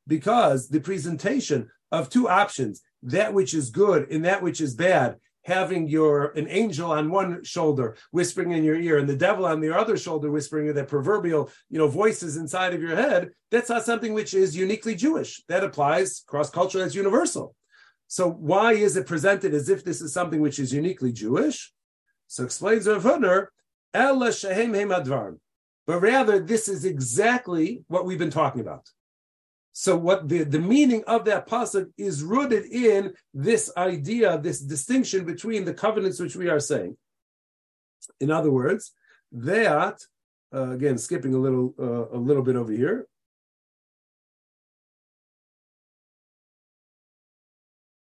because 0.06 0.68
the 0.68 0.80
presentation 0.80 1.70
of 1.92 2.08
two 2.08 2.28
options, 2.28 2.82
that 3.02 3.32
which 3.32 3.54
is 3.54 3.70
good 3.70 4.10
and 4.10 4.24
that 4.24 4.42
which 4.42 4.60
is 4.60 4.74
bad, 4.74 5.16
having 5.44 5.88
your 5.88 6.32
an 6.32 6.48
angel 6.48 6.90
on 6.90 7.10
one 7.10 7.42
shoulder 7.44 7.96
whispering 8.10 8.50
in 8.52 8.64
your 8.64 8.76
ear 8.76 8.98
and 8.98 9.08
the 9.08 9.16
devil 9.16 9.46
on 9.46 9.60
the 9.60 9.76
other 9.76 9.96
shoulder 9.96 10.30
whispering 10.30 10.72
that 10.74 10.88
proverbial 10.88 11.48
you 11.70 11.78
know 11.78 11.86
voices 11.86 12.36
inside 12.36 12.74
of 12.74 12.82
your 12.82 12.96
head 12.96 13.30
that's 13.52 13.68
not 13.68 13.84
something 13.84 14.12
which 14.12 14.34
is 14.34 14.56
uniquely 14.56 14.96
jewish 14.96 15.40
that 15.48 15.62
applies 15.62 16.24
cross 16.26 16.50
culture 16.50 16.82
as 16.82 16.96
universal 16.96 17.54
so 18.08 18.28
why 18.28 18.72
is 18.72 18.96
it 18.96 19.06
presented 19.06 19.54
as 19.54 19.68
if 19.68 19.84
this 19.84 20.00
is 20.00 20.12
something 20.12 20.40
which 20.40 20.58
is 20.58 20.74
uniquely 20.74 21.12
jewish 21.12 21.72
so 22.26 22.44
explains 22.44 22.88
Rav 22.88 23.04
advar. 24.90 25.36
But 25.86 26.00
rather, 26.00 26.40
this 26.40 26.68
is 26.68 26.84
exactly 26.84 27.84
what 27.86 28.04
we've 28.04 28.18
been 28.18 28.30
talking 28.30 28.60
about. 28.60 28.88
So 29.78 29.94
what 29.94 30.26
the, 30.26 30.42
the 30.42 30.58
meaning 30.58 31.04
of 31.06 31.26
that 31.26 31.46
pasuk 31.46 31.92
is 31.98 32.22
rooted 32.22 32.64
in 32.64 33.12
this 33.34 33.70
idea, 33.76 34.38
this 34.38 34.58
distinction 34.58 35.26
between 35.26 35.66
the 35.66 35.74
covenants 35.74 36.18
which 36.18 36.34
we 36.34 36.48
are 36.48 36.60
saying. 36.60 36.96
In 38.18 38.30
other 38.30 38.50
words, 38.50 38.92
that 39.32 40.00
uh, 40.54 40.70
again, 40.70 40.96
skipping 40.96 41.34
a 41.34 41.38
little 41.38 41.74
uh, 41.78 42.08
a 42.08 42.16
little 42.16 42.42
bit 42.42 42.56
over 42.56 42.72
here. 42.72 43.06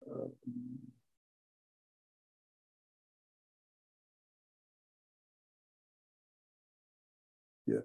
Uh, 0.07 0.27
yeah. 7.65 7.79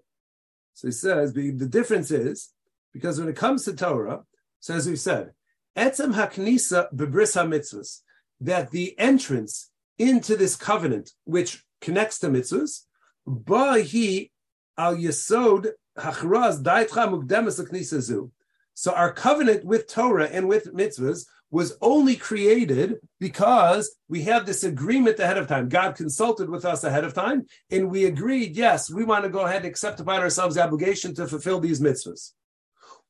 So 0.75 0.89
he 0.89 0.93
says 0.93 1.33
the, 1.33 1.53
the 1.53 1.67
difference 1.67 2.11
is 2.11 2.53
because 2.99 3.21
when 3.21 3.29
it 3.29 3.37
comes 3.37 3.65
to 3.65 3.73
Torah, 3.73 4.25
so 4.59 4.75
as 4.75 4.89
we 4.89 4.97
said, 4.97 5.31
etzem 5.77 6.15
haknisa 6.15 6.93
bebris 6.93 7.37
mitzvahs, 7.47 8.01
that 8.41 8.73
the 8.73 8.99
entrance 8.99 9.71
into 9.99 10.37
this 10.37 10.57
covenant, 10.57 11.13
which 11.23 11.65
connects 11.81 12.19
to 12.19 12.29
mitzvahs, 12.29 12.87
bahi 13.25 14.33
al 14.77 14.97
yesod 14.97 15.71
hachraz 15.97 16.61
daitcha 16.61 17.09
mukdemas 17.09 18.01
zu. 18.01 18.33
So 18.75 18.93
our 18.93 19.13
covenant 19.13 19.65
with 19.65 19.87
Torah 19.87 20.27
and 20.27 20.49
with 20.49 20.75
mitzvahs 20.75 21.25
was 21.53 21.77
only 21.81 22.17
created 22.17 22.97
because 23.21 23.95
we 24.09 24.23
have 24.23 24.45
this 24.45 24.65
agreement 24.65 25.21
ahead 25.21 25.39
of 25.39 25.47
time. 25.47 25.69
God 25.69 25.95
consulted 25.95 26.51
with 26.51 26.65
us 26.65 26.83
ahead 26.83 27.05
of 27.05 27.15
time, 27.15 27.47
and 27.71 27.91
we 27.91 28.07
agreed, 28.07 28.57
yes, 28.57 28.91
we 28.91 29.05
want 29.05 29.25
to 29.25 29.31
go 29.31 29.47
ahead 29.47 29.59
and 29.59 29.67
accept 29.67 30.01
upon 30.01 30.21
ourselves 30.21 30.57
the 30.57 30.65
obligation 30.65 31.15
to 31.15 31.29
fulfill 31.29 31.61
these 31.61 31.81
mitzvahs. 31.81 32.33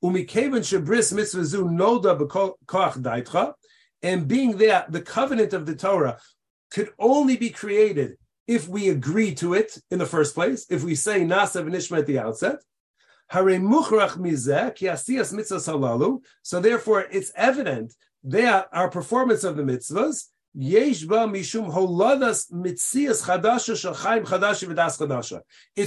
Umikevan 0.02 0.62
shebris 0.62 1.12
mitzvah 1.12 1.58
noda 1.64 2.18
b'koach 2.18 2.98
daitcha, 3.02 3.54
and 4.02 4.28
being 4.28 4.56
there, 4.56 4.86
the 4.88 5.02
covenant 5.02 5.52
of 5.52 5.66
the 5.66 5.74
Torah 5.74 6.18
could 6.70 6.90
only 6.98 7.36
be 7.36 7.50
created 7.50 8.16
if 8.46 8.68
we 8.68 8.88
agree 8.88 9.34
to 9.34 9.54
it 9.54 9.76
in 9.90 9.98
the 9.98 10.06
first 10.06 10.34
place, 10.34 10.66
if 10.70 10.84
we 10.84 10.94
say 10.94 11.20
nasa 11.20 11.64
v'nishma 11.64 11.98
at 11.98 12.06
the 12.06 12.18
outset. 12.18 12.62
So 16.42 16.60
therefore, 16.60 17.06
it's 17.10 17.32
evident 17.34 17.94
that 18.24 18.68
our 18.72 18.88
performance 18.90 19.44
of 19.44 19.56
the 19.56 19.62
mitzvahs 19.62 20.28
It's 20.54 21.04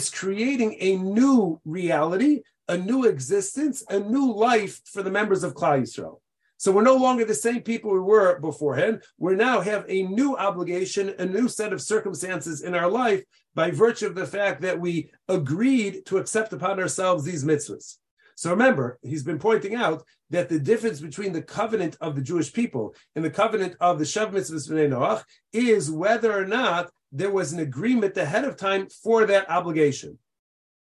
creating 0.10 0.78
a 0.80 0.98
new 0.98 1.62
reality, 1.66 2.42
a 2.68 2.78
new 2.78 3.06
existence, 3.06 3.84
a 3.90 4.00
new 4.00 4.34
life 4.34 4.82
for 4.86 5.04
the 5.04 5.12
members 5.12 5.44
of 5.44 5.54
Klal 5.56 5.82
Yisrael. 5.82 6.20
So 6.58 6.72
we're 6.72 6.84
no 6.84 6.96
longer 6.96 7.26
the 7.26 7.34
same 7.34 7.62
people 7.62 7.92
we 7.92 8.00
were 8.00 8.40
beforehand. 8.40 9.02
We 9.18 9.36
now 9.36 9.62
have 9.62 9.84
a 9.88 10.04
new 10.04 10.38
obligation, 10.38 11.16
a 11.18 11.26
new 11.26 11.48
set 11.48 11.74
of 11.74 11.82
circumstances 11.82 12.62
in 12.62 12.76
our 12.76 12.88
life 12.88 13.24
by 13.56 13.72
virtue 13.72 14.06
of 14.06 14.14
the 14.14 14.28
fact 14.28 14.62
that 14.62 14.80
we 14.80 15.10
agreed 15.28 16.06
to 16.06 16.20
accept 16.20 16.54
upon 16.54 16.80
ourselves 16.80 17.24
these 17.24 17.44
mitzvahs. 17.44 17.98
So 18.42 18.50
remember, 18.50 18.98
he's 19.04 19.22
been 19.22 19.38
pointing 19.38 19.76
out 19.76 20.04
that 20.32 20.50
the 20.50 20.58
difference 20.58 21.00
between 21.00 21.32
the 21.32 21.44
covenant 21.44 21.96
of 22.02 22.16
the 22.16 22.24
Jewish 22.24 22.52
people 22.52 22.96
and 23.16 23.24
the 23.24 23.30
covenant 23.30 23.76
of 23.80 24.00
the 24.00 24.04
Shev 24.04 24.32
Mitzvahs 24.32 24.68
Noach 24.68 25.24
is 25.54 25.92
whether 25.92 26.36
or 26.36 26.48
not 26.48 26.90
there 27.12 27.30
was 27.30 27.54
an 27.54 27.60
agreement 27.60 28.18
ahead 28.18 28.44
of 28.44 28.58
time 28.58 28.88
for 29.04 29.28
that 29.28 29.48
obligation. 29.48 30.18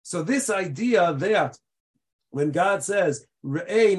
So 0.04 0.22
this 0.22 0.48
idea 0.48 1.12
that 1.12 1.58
when 2.30 2.50
God 2.50 2.82
says 2.82 3.26
Uh, 3.44 3.48
Re'ei 3.48 3.96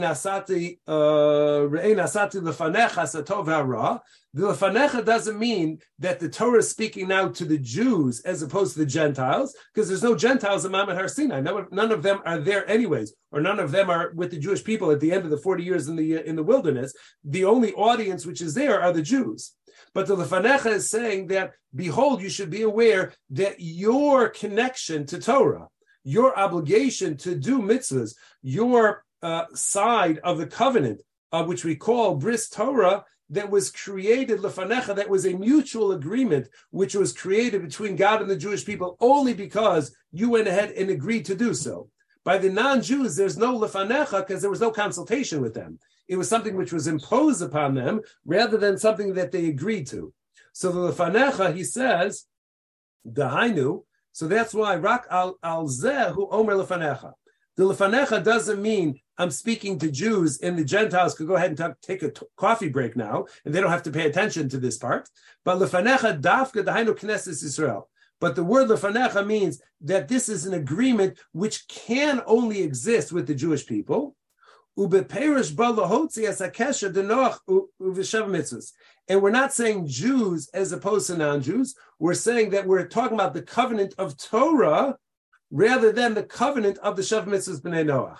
nasati 1.95 2.41
lefanecha 2.41 3.03
satov 3.03 3.45
hara. 3.45 4.01
The 4.33 4.47
lefanecha 4.47 5.05
doesn't 5.05 5.37
mean 5.37 5.79
that 5.99 6.19
the 6.19 6.29
Torah 6.29 6.59
is 6.59 6.69
speaking 6.69 7.07
now 7.07 7.27
to 7.29 7.45
the 7.45 7.59
Jews 7.59 8.21
as 8.21 8.41
opposed 8.41 8.73
to 8.73 8.79
the 8.79 8.85
Gentiles, 8.87 9.55
because 9.73 9.87
there's 9.87 10.03
no 10.03 10.15
Gentiles 10.15 10.65
in 10.65 10.71
Mamad 10.71 10.95
Har 10.95 11.07
Sinai. 11.07 11.41
None 11.41 11.91
of 11.91 12.01
them 12.01 12.21
are 12.25 12.39
there 12.39 12.67
anyways, 12.69 13.13
or 13.31 13.39
none 13.39 13.59
of 13.59 13.71
them 13.71 13.89
are 13.89 14.11
with 14.15 14.31
the 14.31 14.39
Jewish 14.39 14.63
people 14.63 14.89
at 14.89 14.99
the 14.99 15.11
end 15.11 15.25
of 15.25 15.29
the 15.29 15.37
40 15.37 15.63
years 15.63 15.87
in 15.87 15.95
the 15.95 16.27
in 16.27 16.35
the 16.35 16.43
wilderness. 16.43 16.93
The 17.23 17.45
only 17.45 17.71
audience 17.73 18.25
which 18.25 18.41
is 18.41 18.55
there 18.55 18.81
are 18.81 18.91
the 18.91 19.03
Jews. 19.03 19.53
But 19.93 20.07
the 20.07 20.15
lefanecha 20.15 20.71
is 20.71 20.89
saying 20.89 21.27
that, 21.27 21.51
behold, 21.73 22.21
you 22.21 22.29
should 22.29 22.49
be 22.49 22.63
aware 22.63 23.13
that 23.29 23.55
your 23.59 24.29
connection 24.29 25.05
to 25.07 25.19
Torah 25.19 25.67
your 26.05 26.37
obligation 26.37 27.17
to 27.17 27.35
do 27.35 27.59
mitzvahs, 27.59 28.13
your 28.43 29.03
uh, 29.21 29.45
side 29.53 30.19
of 30.19 30.37
the 30.37 30.47
covenant, 30.47 31.01
uh, 31.31 31.43
which 31.43 31.63
we 31.63 31.75
call 31.75 32.15
bris 32.15 32.49
Torah, 32.49 33.03
that 33.29 33.49
was 33.49 33.71
created 33.71 34.39
lefanecha, 34.39 34.95
that 34.95 35.09
was 35.09 35.25
a 35.25 35.33
mutual 35.33 35.93
agreement 35.93 36.47
which 36.69 36.93
was 36.95 37.11
created 37.11 37.61
between 37.61 37.95
God 37.95 38.21
and 38.21 38.29
the 38.29 38.37
Jewish 38.37 38.65
people 38.65 38.97
only 38.99 39.33
because 39.33 39.95
you 40.11 40.29
went 40.29 40.47
ahead 40.47 40.71
and 40.71 40.89
agreed 40.89 41.25
to 41.25 41.35
do 41.35 41.53
so. 41.53 41.89
By 42.23 42.37
the 42.37 42.49
non-Jews, 42.49 43.15
there's 43.15 43.37
no 43.37 43.57
lefanecha 43.57 44.25
because 44.25 44.41
there 44.41 44.51
was 44.51 44.61
no 44.61 44.71
consultation 44.71 45.41
with 45.41 45.53
them. 45.53 45.79
It 46.07 46.17
was 46.17 46.29
something 46.29 46.55
which 46.55 46.73
was 46.73 46.87
imposed 46.87 47.41
upon 47.41 47.73
them 47.73 48.01
rather 48.25 48.57
than 48.57 48.77
something 48.77 49.13
that 49.15 49.31
they 49.31 49.47
agreed 49.47 49.87
to. 49.87 50.13
So 50.53 50.71
the 50.71 50.91
lefanecha, 50.91 51.55
he 51.55 51.63
says, 51.63 52.25
the 53.03 53.27
hainu, 53.27 53.83
so 54.11 54.27
that's 54.27 54.53
why 54.53 54.75
rak 54.75 55.05
al 55.11 55.37
al 55.43 55.67
omer 56.31 56.53
lefanecha. 56.53 57.13
The 57.57 57.63
lefanecha 57.63 58.23
doesn't 58.23 58.61
mean 58.61 58.99
I'm 59.17 59.31
speaking 59.31 59.79
to 59.79 59.89
Jews 59.89 60.39
and 60.41 60.57
the 60.57 60.65
Gentiles 60.65 61.15
could 61.15 61.27
go 61.27 61.35
ahead 61.35 61.57
and 61.57 61.75
take 61.81 62.03
a 62.03 62.11
t- 62.11 62.25
coffee 62.35 62.67
break 62.67 62.97
now, 62.97 63.27
and 63.45 63.55
they 63.55 63.61
don't 63.61 63.71
have 63.71 63.83
to 63.83 63.91
pay 63.91 64.07
attention 64.07 64.49
to 64.49 64.57
this 64.57 64.77
part. 64.77 65.09
But 65.45 65.59
lefanecha 65.59 66.21
dafka 66.21 66.65
dahainu 66.65 66.97
knesses 66.97 67.43
Israel. 67.43 67.89
But 68.19 68.35
the 68.35 68.43
word 68.43 68.67
lefanecha 68.69 69.25
means 69.25 69.61
that 69.81 70.07
this 70.09 70.27
is 70.27 70.45
an 70.45 70.53
agreement 70.53 71.19
which 71.31 71.67
can 71.67 72.21
only 72.25 72.61
exist 72.61 73.13
with 73.13 73.27
the 73.27 73.35
Jewish 73.35 73.65
people. 73.65 74.15
And 74.77 74.91
we're 79.21 79.29
not 79.29 79.53
saying 79.53 79.87
Jews 79.87 80.49
as 80.53 80.71
opposed 80.73 81.07
to 81.07 81.17
non-Jews. 81.17 81.75
We're 81.99 82.13
saying 82.13 82.49
that 82.49 82.67
we're 82.67 82.87
talking 82.87 83.15
about 83.15 83.33
the 83.33 83.41
covenant 83.41 83.95
of 83.97 84.17
Torah 84.17 84.97
rather 85.51 85.91
than 85.91 86.13
the 86.13 86.23
covenant 86.23 86.77
of 86.79 86.95
the 86.95 87.01
Shav 87.01 87.25
Mitzvahs 87.25 87.61
B'nai 87.61 87.85
Noach. 87.85 88.17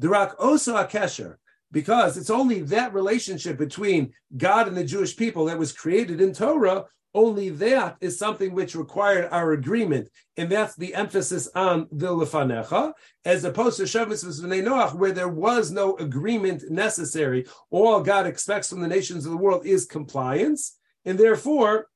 Durak 0.00 0.34
also 0.38 0.76
Akesher, 0.76 1.36
because 1.72 2.16
it's 2.16 2.30
only 2.30 2.60
that 2.62 2.94
relationship 2.94 3.58
between 3.58 4.12
God 4.36 4.68
and 4.68 4.76
the 4.76 4.84
Jewish 4.84 5.16
people 5.16 5.46
that 5.46 5.58
was 5.58 5.72
created 5.72 6.20
in 6.20 6.32
Torah, 6.32 6.84
only 7.14 7.48
that 7.48 7.96
is 8.00 8.18
something 8.18 8.52
which 8.52 8.74
required 8.74 9.28
our 9.32 9.52
agreement. 9.52 10.08
And 10.36 10.50
that's 10.50 10.76
the 10.76 10.94
emphasis 10.94 11.48
on 11.54 11.88
the 11.90 12.08
Lefanecha, 12.08 12.92
as 13.24 13.44
opposed 13.44 13.78
to 13.78 13.84
Shav 13.84 14.06
Mitzvahs 14.06 14.42
B'nai 14.42 14.62
Noach, 14.62 14.94
where 14.94 15.12
there 15.12 15.28
was 15.28 15.70
no 15.70 15.96
agreement 15.96 16.70
necessary. 16.70 17.46
All 17.70 18.02
God 18.02 18.26
expects 18.26 18.68
from 18.68 18.80
the 18.80 18.88
nations 18.88 19.24
of 19.24 19.32
the 19.32 19.38
world 19.38 19.64
is 19.64 19.86
compliance. 19.86 20.76
And 21.06 21.18
therefore, 21.18 21.88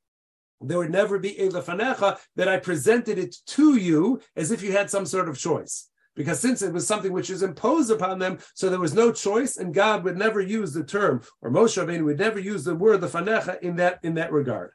there 0.61 0.77
would 0.77 0.91
never 0.91 1.19
be 1.19 1.37
a 1.39 1.49
lefanecha 1.49 2.19
that 2.35 2.47
I 2.47 2.57
presented 2.57 3.17
it 3.17 3.35
to 3.47 3.75
you 3.77 4.21
as 4.35 4.51
if 4.51 4.61
you 4.61 4.71
had 4.71 4.89
some 4.89 5.05
sort 5.05 5.29
of 5.29 5.37
choice. 5.37 5.89
Because 6.15 6.39
since 6.39 6.61
it 6.61 6.73
was 6.73 6.85
something 6.85 7.13
which 7.13 7.29
is 7.29 7.41
imposed 7.41 7.89
upon 7.89 8.19
them, 8.19 8.39
so 8.53 8.69
there 8.69 8.79
was 8.79 8.93
no 8.93 9.11
choice, 9.13 9.57
and 9.57 9.73
God 9.73 10.03
would 10.03 10.17
never 10.17 10.41
use 10.41 10.73
the 10.73 10.83
term, 10.83 11.21
or 11.41 11.49
Moshe 11.49 11.81
Rabbeinu 11.81 12.03
would 12.03 12.19
never 12.19 12.37
use 12.37 12.65
the 12.65 12.75
word 12.75 12.99
lefanecha 13.01 13.61
in 13.61 13.77
that 13.77 13.99
in 14.03 14.15
that 14.15 14.33
regard. 14.33 14.71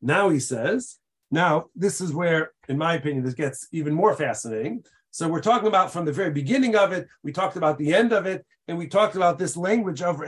Now 0.00 0.30
he 0.30 0.40
says, 0.40 0.96
now 1.30 1.66
this 1.74 2.00
is 2.00 2.12
where, 2.12 2.52
in 2.68 2.78
my 2.78 2.94
opinion, 2.94 3.24
this 3.24 3.34
gets 3.34 3.68
even 3.70 3.92
more 3.92 4.14
fascinating. 4.14 4.84
So 5.10 5.28
we're 5.28 5.40
talking 5.40 5.68
about 5.68 5.92
from 5.92 6.04
the 6.04 6.12
very 6.12 6.30
beginning 6.30 6.76
of 6.76 6.92
it, 6.92 7.08
we 7.22 7.32
talked 7.32 7.56
about 7.56 7.78
the 7.78 7.94
end 7.94 8.12
of 8.12 8.26
it, 8.26 8.46
and 8.68 8.78
we 8.78 8.86
talked 8.86 9.16
about 9.16 9.38
this 9.38 9.56
language 9.56 10.02
of. 10.02 10.22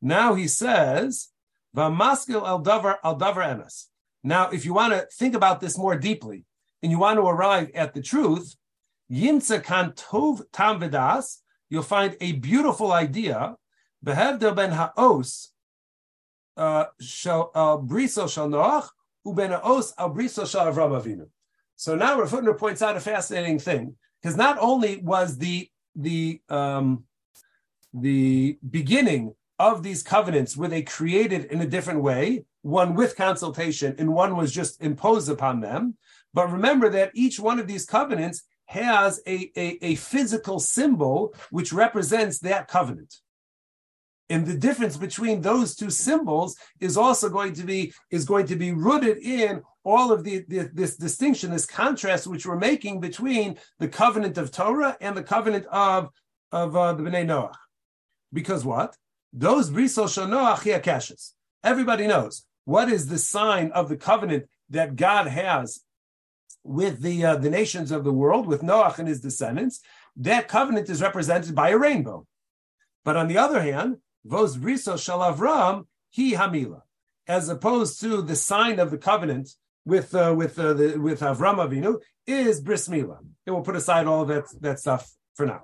Now 0.00 0.34
he 0.34 0.48
says, 0.48 1.28
Vamaskil 1.76 2.46
al 2.46 2.62
davar 2.62 2.96
al 3.02 3.18
davar 3.18 3.56
emes. 3.56 3.86
Now, 4.24 4.50
if 4.50 4.64
you 4.64 4.74
want 4.74 4.92
to 4.92 5.06
think 5.12 5.34
about 5.34 5.60
this 5.60 5.78
more 5.78 5.96
deeply, 5.96 6.44
and 6.82 6.92
you 6.92 6.98
want 6.98 7.18
to 7.18 7.22
arrive 7.22 7.70
at 7.74 7.94
the 7.94 8.02
truth, 8.02 8.56
Yimtza 9.10 9.62
kan 9.62 9.92
tov 9.92 10.42
tam 10.52 10.80
vedas, 10.80 11.38
you'll 11.70 11.82
find 11.82 12.16
a 12.20 12.32
beautiful 12.32 12.92
idea. 12.92 13.56
Behevdel 14.04 14.54
ben 14.54 14.70
haos 14.70 15.52
uh, 16.56 16.86
shal 17.00 17.50
briso 17.86 18.28
shal 18.28 18.48
noach 18.48 18.88
uben 19.26 19.58
haos 19.60 19.92
al 19.98 20.10
briso 20.10 20.46
shal 20.46 20.72
Avram 20.72 21.00
Avinu. 21.00 21.28
So 21.76 21.94
now 21.94 22.18
Rav 22.18 22.30
Hutner 22.30 22.58
points 22.58 22.82
out 22.82 22.96
a 22.96 23.00
fascinating 23.00 23.58
thing 23.58 23.96
because 24.20 24.36
not 24.36 24.58
only 24.60 24.98
was 24.98 25.38
the 25.38 25.68
the 25.94 26.40
um, 26.48 27.04
the 27.94 28.58
beginning 28.68 29.34
of 29.58 29.82
these 29.82 30.02
covenants 30.02 30.56
were 30.56 30.68
they 30.68 30.82
created 30.82 31.46
in 31.46 31.60
a 31.60 31.66
different 31.66 32.02
way, 32.02 32.44
one 32.62 32.94
with 32.94 33.16
consultation 33.16 33.94
and 33.98 34.12
one 34.12 34.36
was 34.36 34.52
just 34.52 34.82
imposed 34.82 35.28
upon 35.28 35.60
them. 35.60 35.96
But 36.34 36.52
remember 36.52 36.88
that 36.90 37.10
each 37.14 37.40
one 37.40 37.58
of 37.58 37.66
these 37.66 37.86
covenants 37.86 38.44
has 38.66 39.20
a, 39.26 39.50
a, 39.56 39.78
a 39.84 39.94
physical 39.94 40.60
symbol 40.60 41.34
which 41.50 41.72
represents 41.72 42.38
that 42.40 42.68
covenant. 42.68 43.16
And 44.30 44.46
the 44.46 44.56
difference 44.56 44.98
between 44.98 45.40
those 45.40 45.74
two 45.74 45.88
symbols 45.88 46.56
is 46.80 46.98
also 46.98 47.30
going 47.30 47.54
to 47.54 47.64
be 47.64 47.94
is 48.10 48.26
going 48.26 48.46
to 48.48 48.56
be 48.56 48.72
rooted 48.72 49.16
in 49.18 49.62
all 49.84 50.12
of 50.12 50.22
the, 50.22 50.44
the, 50.48 50.70
this 50.74 50.96
distinction, 50.96 51.50
this 51.50 51.64
contrast 51.64 52.26
which 52.26 52.44
we're 52.44 52.58
making 52.58 53.00
between 53.00 53.56
the 53.78 53.88
covenant 53.88 54.36
of 54.36 54.52
Torah 54.52 54.98
and 55.00 55.16
the 55.16 55.22
covenant 55.22 55.64
of 55.66 56.10
of 56.52 56.76
uh, 56.76 56.92
the 56.92 57.02
Bnei 57.02 57.24
Noach. 57.24 57.54
Because 58.30 58.66
what? 58.66 58.94
Those 59.32 59.70
brisol 59.70 60.06
shanoach 60.06 60.82
kashes. 60.82 61.34
Everybody 61.62 62.06
knows 62.06 62.44
what 62.64 62.88
is 62.88 63.08
the 63.08 63.18
sign 63.18 63.70
of 63.72 63.88
the 63.88 63.96
covenant 63.96 64.46
that 64.70 64.96
God 64.96 65.26
has 65.26 65.80
with 66.62 67.00
the 67.00 67.24
uh, 67.24 67.36
the 67.36 67.50
nations 67.50 67.90
of 67.90 68.04
the 68.04 68.12
world, 68.12 68.46
with 68.46 68.62
Noach 68.62 68.98
and 68.98 69.08
his 69.08 69.20
descendants. 69.20 69.80
That 70.16 70.48
covenant 70.48 70.88
is 70.90 71.00
represented 71.00 71.54
by 71.54 71.70
a 71.70 71.78
rainbow. 71.78 72.26
But 73.04 73.16
on 73.16 73.28
the 73.28 73.38
other 73.38 73.62
hand, 73.62 73.98
vos 74.24 74.56
brisol 74.56 75.02
shal 75.02 75.20
Avram 75.20 75.86
he 76.10 76.34
hamila, 76.34 76.82
as 77.26 77.48
opposed 77.48 78.00
to 78.00 78.22
the 78.22 78.36
sign 78.36 78.78
of 78.78 78.90
the 78.90 78.98
covenant 78.98 79.50
with 79.84 80.14
uh, 80.14 80.34
with 80.36 80.58
uh, 80.58 80.74
the, 80.74 80.98
with 80.98 81.20
Avram 81.20 81.56
Avinu 81.56 82.00
is 82.26 82.60
bris 82.60 82.88
milah. 82.88 83.18
And 83.46 83.54
we'll 83.54 83.64
put 83.64 83.76
aside 83.76 84.06
all 84.06 84.24
that 84.26 84.44
that 84.60 84.78
stuff 84.78 85.10
for 85.34 85.46
now. 85.46 85.62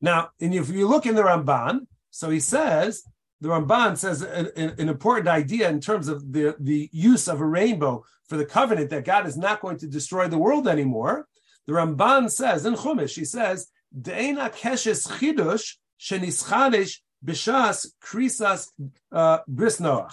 Now, 0.00 0.30
and 0.40 0.54
if 0.54 0.68
you 0.68 0.86
look 0.86 1.06
in 1.06 1.14
the 1.14 1.22
Ramban, 1.22 1.86
so 2.12 2.28
he 2.28 2.40
says, 2.40 3.02
the 3.40 3.48
Ramban 3.48 3.96
says 3.96 4.22
an, 4.22 4.50
an, 4.54 4.88
important 4.88 5.26
idea 5.26 5.68
in 5.68 5.80
terms 5.80 6.08
of 6.08 6.32
the, 6.32 6.54
the 6.60 6.88
use 6.92 7.26
of 7.26 7.40
a 7.40 7.46
rainbow 7.46 8.04
for 8.28 8.36
the 8.36 8.44
covenant 8.44 8.90
that 8.90 9.06
God 9.06 9.26
is 9.26 9.36
not 9.36 9.60
going 9.60 9.78
to 9.78 9.88
destroy 9.88 10.28
the 10.28 10.38
world 10.38 10.68
anymore. 10.68 11.26
The 11.66 11.72
Ramban 11.72 12.30
says 12.30 12.66
in 12.66 12.74
Chumash, 12.74 13.16
he 13.16 13.24
says, 13.24 13.68
De'ena 13.98 14.52
keshes 14.52 15.08
chidush 15.08 15.76
shenischadish 15.98 16.98
b'shas 17.24 17.88
krisas 18.04 18.68
uh, 19.10 19.38
bris 19.48 19.80
Noach. 19.80 20.12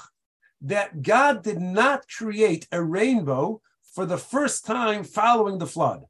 That 0.61 1.01
God 1.01 1.43
did 1.43 1.59
not 1.59 2.05
create 2.07 2.65
a 2.71 2.81
rainbow 2.81 3.61
for 3.93 4.05
the 4.05 4.17
first 4.17 4.65
time 4.65 5.03
following 5.03 5.57
the 5.57 5.67
flood. 5.67 6.05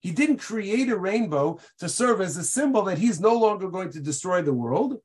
He 0.00 0.10
didn't 0.10 0.38
create 0.38 0.90
a 0.90 0.98
rainbow 0.98 1.60
to 1.78 1.88
serve 1.88 2.20
as 2.20 2.36
a 2.36 2.44
symbol 2.44 2.82
that 2.82 2.98
he's 2.98 3.20
no 3.20 3.34
longer 3.34 3.68
going 3.68 3.90
to 3.92 4.00
destroy 4.00 4.42
the 4.42 4.52
world. 4.52 4.98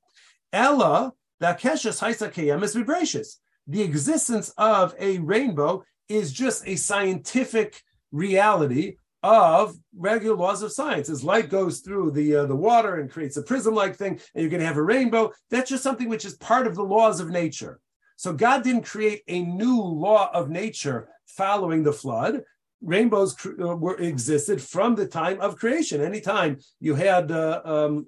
Ella, 0.51 1.13
the 1.39 1.47
cashis 1.47 2.33
heem 2.33 2.63
is 2.63 2.75
vibraceus. 2.75 3.39
The 3.67 3.81
existence 3.81 4.51
of 4.57 4.95
a 4.99 5.19
rainbow 5.19 5.83
is 6.07 6.31
just 6.31 6.67
a 6.67 6.75
scientific 6.75 7.81
reality 8.11 8.97
of 9.21 9.75
regular 9.95 10.35
laws 10.35 10.63
of 10.63 10.71
science. 10.71 11.09
As 11.09 11.23
light 11.23 11.49
goes 11.49 11.81
through 11.81 12.11
the 12.11 12.37
uh, 12.37 12.45
the 12.45 12.55
water 12.55 12.95
and 12.95 13.11
creates 13.11 13.37
a 13.37 13.43
prism-like 13.43 13.95
thing, 13.95 14.19
and 14.33 14.41
you're 14.41 14.49
going 14.49 14.61
to 14.61 14.65
have 14.65 14.77
a 14.77 14.83
rainbow. 14.83 15.31
That's 15.51 15.69
just 15.69 15.83
something 15.83 16.09
which 16.09 16.25
is 16.25 16.35
part 16.35 16.67
of 16.67 16.75
the 16.75 16.83
laws 16.83 17.19
of 17.19 17.29
nature. 17.29 17.79
So 18.15 18.33
God 18.33 18.63
didn't 18.63 18.83
create 18.83 19.21
a 19.27 19.41
new 19.43 19.81
law 19.81 20.29
of 20.33 20.49
nature 20.49 21.09
following 21.25 21.83
the 21.83 21.93
flood. 21.93 22.43
Rainbows 22.81 23.35
uh, 23.45 23.75
were 23.75 23.97
existed 23.97 24.61
from 24.61 24.95
the 24.95 25.05
time 25.05 25.39
of 25.41 25.57
creation. 25.57 26.01
Anytime 26.01 26.59
you 26.79 26.95
had 26.95 27.31
uh, 27.31 27.61
um, 27.65 28.05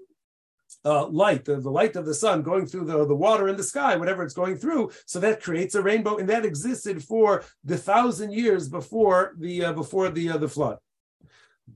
uh, 0.85 1.07
light, 1.07 1.45
the, 1.45 1.57
the, 1.57 1.69
light 1.69 1.95
of 1.95 2.05
the 2.05 2.13
sun 2.13 2.41
going 2.41 2.65
through 2.65 2.85
the, 2.85 3.05
the 3.05 3.15
water 3.15 3.47
in 3.47 3.57
the 3.57 3.63
sky, 3.63 3.95
whatever 3.95 4.23
it's 4.23 4.33
going 4.33 4.55
through. 4.55 4.91
So 5.05 5.19
that 5.19 5.41
creates 5.41 5.75
a 5.75 5.81
rainbow, 5.81 6.17
and 6.17 6.29
that 6.29 6.45
existed 6.45 7.03
for 7.03 7.43
the 7.63 7.77
thousand 7.77 8.33
years 8.33 8.69
before 8.69 9.33
the 9.37 9.65
uh, 9.65 9.73
before 9.73 10.09
the 10.09 10.29
uh, 10.29 10.37
the 10.37 10.49
flood. 10.49 10.77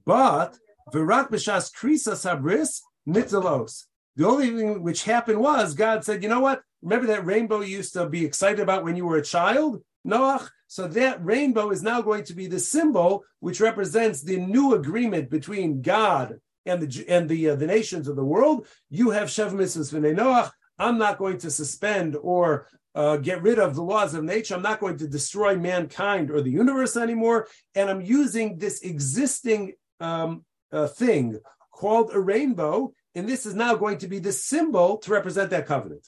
But 0.06 0.58
virat 0.92 1.32
b'shas 1.32 1.72
krisa 1.74 2.14
sabris 2.14 2.82
mitzalos. 3.08 3.86
The 4.16 4.28
only 4.28 4.50
thing 4.56 4.82
which 4.82 5.04
happened 5.04 5.40
was 5.40 5.74
God 5.74 6.06
said, 6.06 6.24
you 6.24 6.30
know 6.30 6.40
what? 6.40 6.62
Remember 6.82 7.08
that 7.08 7.26
rainbow 7.26 7.62
you 7.62 7.78
used 7.78 7.94
to 7.94 8.08
be 8.08 8.26
excited 8.26 8.60
about 8.60 8.84
when 8.84 8.96
you 8.96 9.06
were 9.06 9.18
a 9.18 9.24
child, 9.24 9.82
Noach? 10.08 10.50
So 10.68 10.88
that 10.88 11.24
rainbow 11.24 11.70
is 11.72 11.84
now 11.84 12.02
going 12.02 12.24
to 12.26 12.34
be 12.34 12.48
the 12.48 12.60
symbol 12.60 13.24
which 13.40 13.62
represents 13.62 14.22
the 14.22 14.38
new 14.38 14.74
agreement 14.74 15.30
between 15.30 15.82
God 15.82 16.40
and 16.66 16.82
the 16.82 17.06
and 17.10 17.30
the 17.30 17.50
uh, 17.50 17.56
the 17.56 17.68
nations 17.68 18.08
of 18.08 18.16
the 18.16 18.24
world. 18.24 18.68
You 18.90 19.12
have 19.12 19.30
Shev 19.30 19.52
Mitzvahs 19.52 19.94
V'nei 19.94 20.16
Noach. 20.16 20.52
I'm 20.78 20.98
not 20.98 21.18
going 21.18 21.38
to 21.40 21.52
suspend 21.52 22.18
or 22.22 22.68
uh, 22.96 23.18
get 23.18 23.42
rid 23.42 23.60
of 23.60 23.76
the 23.76 23.84
laws 23.84 24.14
of 24.14 24.24
nature. 24.24 24.56
I'm 24.56 24.62
not 24.62 24.80
going 24.80 24.98
to 24.98 25.08
destroy 25.08 25.56
mankind 25.58 26.32
or 26.32 26.42
the 26.42 26.52
universe 26.52 26.98
anymore. 26.98 27.48
And 27.76 27.90
I'm 27.90 28.02
using 28.02 28.58
this 28.58 28.82
existing 28.82 29.74
um, 30.00 30.44
uh, 30.72 30.88
thing 30.88 31.40
called 31.72 32.12
a 32.14 32.20
rainbow, 32.20 32.94
and 33.16 33.28
this 33.28 33.46
is 33.46 33.54
now 33.54 33.76
going 33.76 33.98
to 34.00 34.08
be 34.08 34.20
the 34.20 34.32
symbol 34.32 34.98
to 35.00 35.12
represent 35.12 35.50
that 35.52 35.66
covenant. 35.66 36.08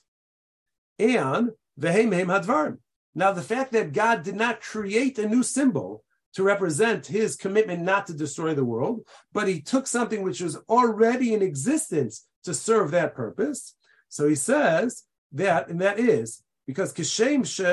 And 1.00 1.52
v'heim 1.80 2.12
hadvarim. 2.26 2.78
Now, 3.16 3.32
the 3.32 3.42
fact 3.42 3.72
that 3.72 3.94
God 3.94 4.24
did 4.24 4.36
not 4.36 4.62
create 4.62 5.18
a 5.18 5.28
new 5.28 5.42
symbol 5.44 6.04
to 6.38 6.44
represent 6.44 7.08
his 7.08 7.36
commitment 7.36 7.82
not 7.82 8.06
to 8.06 8.14
destroy 8.14 8.54
the 8.54 8.64
world, 8.64 9.02
but 9.34 9.48
he 9.48 9.60
took 9.60 9.88
something 9.88 10.22
which 10.22 10.40
was 10.40 10.56
already 10.70 11.34
in 11.34 11.42
existence 11.42 12.28
to 12.44 12.54
serve 12.54 12.92
that 12.92 13.16
purpose. 13.16 13.74
So 14.10 14.28
he 14.28 14.36
says 14.36 15.06
that, 15.32 15.68
and 15.68 15.82
that 15.82 15.98
is 15.98 16.44
because 16.68 16.94
kishem 16.94 17.44
she 17.44 17.64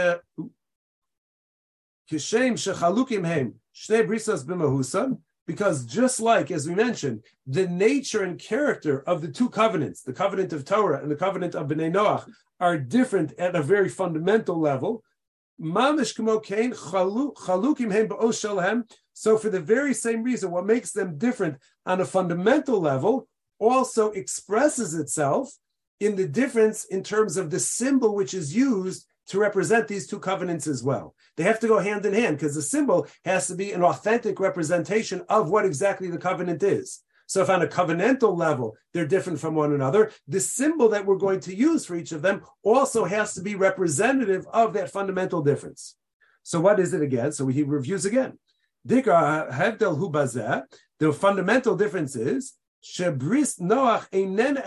kishem 2.11 2.55
shechalukim 2.55 3.27
hem 3.27 3.57
shnei 3.75 4.09
brisas. 4.09 5.19
Because 5.47 5.85
just 5.85 6.19
like, 6.19 6.51
as 6.51 6.67
we 6.67 6.75
mentioned, 6.75 7.23
the 7.47 7.69
nature 7.69 8.23
and 8.23 8.39
character 8.39 9.03
of 9.07 9.21
the 9.21 9.29
two 9.29 9.51
covenants, 9.51 10.01
the 10.01 10.15
covenant 10.15 10.55
of 10.55 10.65
Torah 10.65 11.03
and 11.03 11.11
the 11.11 11.17
covenant 11.17 11.55
of 11.55 11.69
Bnei 11.69 11.93
Noach, 11.93 12.27
are 12.61 12.79
different 12.79 13.35
at 13.39 13.55
a 13.55 13.61
very 13.61 13.91
fundamental 13.91 14.59
level. 14.59 15.05
So 19.17 19.39
for 19.39 19.49
the 19.49 19.61
very 19.61 19.95
same 19.95 20.23
reason, 20.23 20.51
what 20.51 20.67
makes 20.67 20.93
them 20.93 21.19
different 21.19 21.59
on 21.87 22.01
a 22.01 22.05
fundamental 22.05 22.81
level 22.81 23.29
also 23.59 24.11
expresses 24.11 24.95
itself 24.95 25.53
in 26.01 26.17
the 26.17 26.27
difference 26.27 26.85
in 26.87 27.03
terms 27.03 27.37
of 27.37 27.51
the 27.51 27.61
symbol 27.61 28.15
which 28.15 28.35
is 28.35 28.55
used 28.55 29.07
to 29.27 29.39
represent 29.39 29.89
these 29.89 30.07
two 30.07 30.19
covenants 30.19 30.67
as 30.67 30.83
well. 30.83 31.15
They 31.37 31.45
have 31.45 31.61
to 31.61 31.69
go 31.69 31.79
hand 31.79 32.05
in 32.05 32.13
hand 32.13 32.37
because 32.37 32.55
the 32.55 32.63
symbol 32.63 33.07
has 33.25 33.47
to 33.47 33.55
be 33.55 33.73
an 33.73 33.83
authentic 33.83 34.39
representation 34.39 35.23
of 35.29 35.49
what 35.49 35.65
exactly 35.65 36.11
the 36.11 36.19
covenant 36.19 36.63
is. 36.63 37.01
So 37.27 37.43
if 37.43 37.51
on 37.51 37.63
a 37.63 37.67
covenantal 37.67 38.37
level 38.37 38.77
they're 38.93 39.07
different 39.07 39.41
from 39.41 39.55
one 39.55 39.73
another, 39.73 40.13
the 40.29 40.41
symbol 40.41 40.89
that 40.91 41.07
we're 41.07 41.17
going 41.17 41.41
to 41.41 41.55
use 41.55 41.87
for 41.87 41.97
each 41.97 42.13
of 42.13 42.23
them 42.23 42.43
also 42.63 43.05
has 43.05 43.35
to 43.35 43.43
be 43.43 43.55
representative 43.55 44.47
of 44.53 44.75
that 44.75 44.91
fundamental 44.91 45.43
difference. 45.43 45.97
So 46.43 46.61
what 46.61 46.79
is 46.79 46.93
it 46.93 47.03
again? 47.03 47.33
So 47.33 47.47
he 47.47 47.63
reviews 47.63 48.05
again. 48.05 48.39
The 48.85 49.03
fundamental 51.19 51.77
difference 51.77 52.17
is 52.17 52.55
Shebris 52.83 53.59
Noach 53.61 54.07
einen 54.13 54.59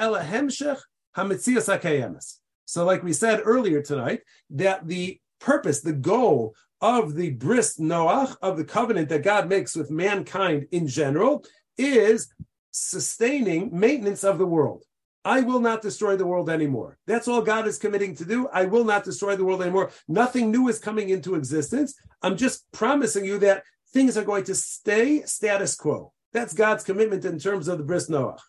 So, 2.65 2.84
like 2.86 3.03
we 3.03 3.14
said 3.14 3.41
earlier 3.45 3.82
tonight, 3.84 4.22
that 4.49 4.88
the 4.88 5.20
purpose, 5.39 5.82
the 5.82 5.93
goal 5.93 6.55
of 6.82 7.14
the 7.14 7.30
bris 7.32 7.78
Noach, 7.78 8.36
of 8.41 8.58
the 8.58 8.66
covenant 8.66 9.10
that 9.10 9.24
God 9.24 9.47
makes 9.47 9.76
with 9.76 9.91
mankind 9.91 10.68
in 10.72 10.88
general, 10.88 11.45
is 11.78 12.34
sustaining 12.71 13.78
maintenance 13.78 14.23
of 14.23 14.38
the 14.38 14.45
world. 14.45 14.84
I 15.25 15.41
will 15.41 15.59
not 15.59 15.82
destroy 15.82 16.15
the 16.15 16.25
world 16.25 16.49
anymore. 16.49 16.97
That's 17.05 17.28
all 17.28 17.41
God 17.41 17.67
is 17.67 17.78
committing 17.78 18.15
to 18.15 18.25
do. 18.25 18.47
I 18.47 18.63
will 18.65 18.86
not 18.86 19.03
destroy 19.03 19.36
the 19.36 19.43
world 19.43 19.61
anymore. 19.61 19.91
Nothing 20.07 20.51
new 20.51 20.69
is 20.69 20.80
coming 20.80 21.09
into 21.09 21.36
existence. 21.36 21.95
I'm 22.21 22.38
just 22.38 22.71
promising 22.71 23.25
you 23.25 23.38
that 23.39 23.63
things 23.91 24.15
are 24.15 24.23
going 24.23 24.45
to 24.45 24.55
stay 24.55 25.23
status 25.23 25.75
quo. 25.75 26.13
That's 26.32 26.53
God's 26.53 26.84
commitment 26.84 27.25
in 27.25 27.39
terms 27.39 27.67
of 27.67 27.78
the 27.78 27.84
bris 27.84 28.09
Noach. 28.09 28.39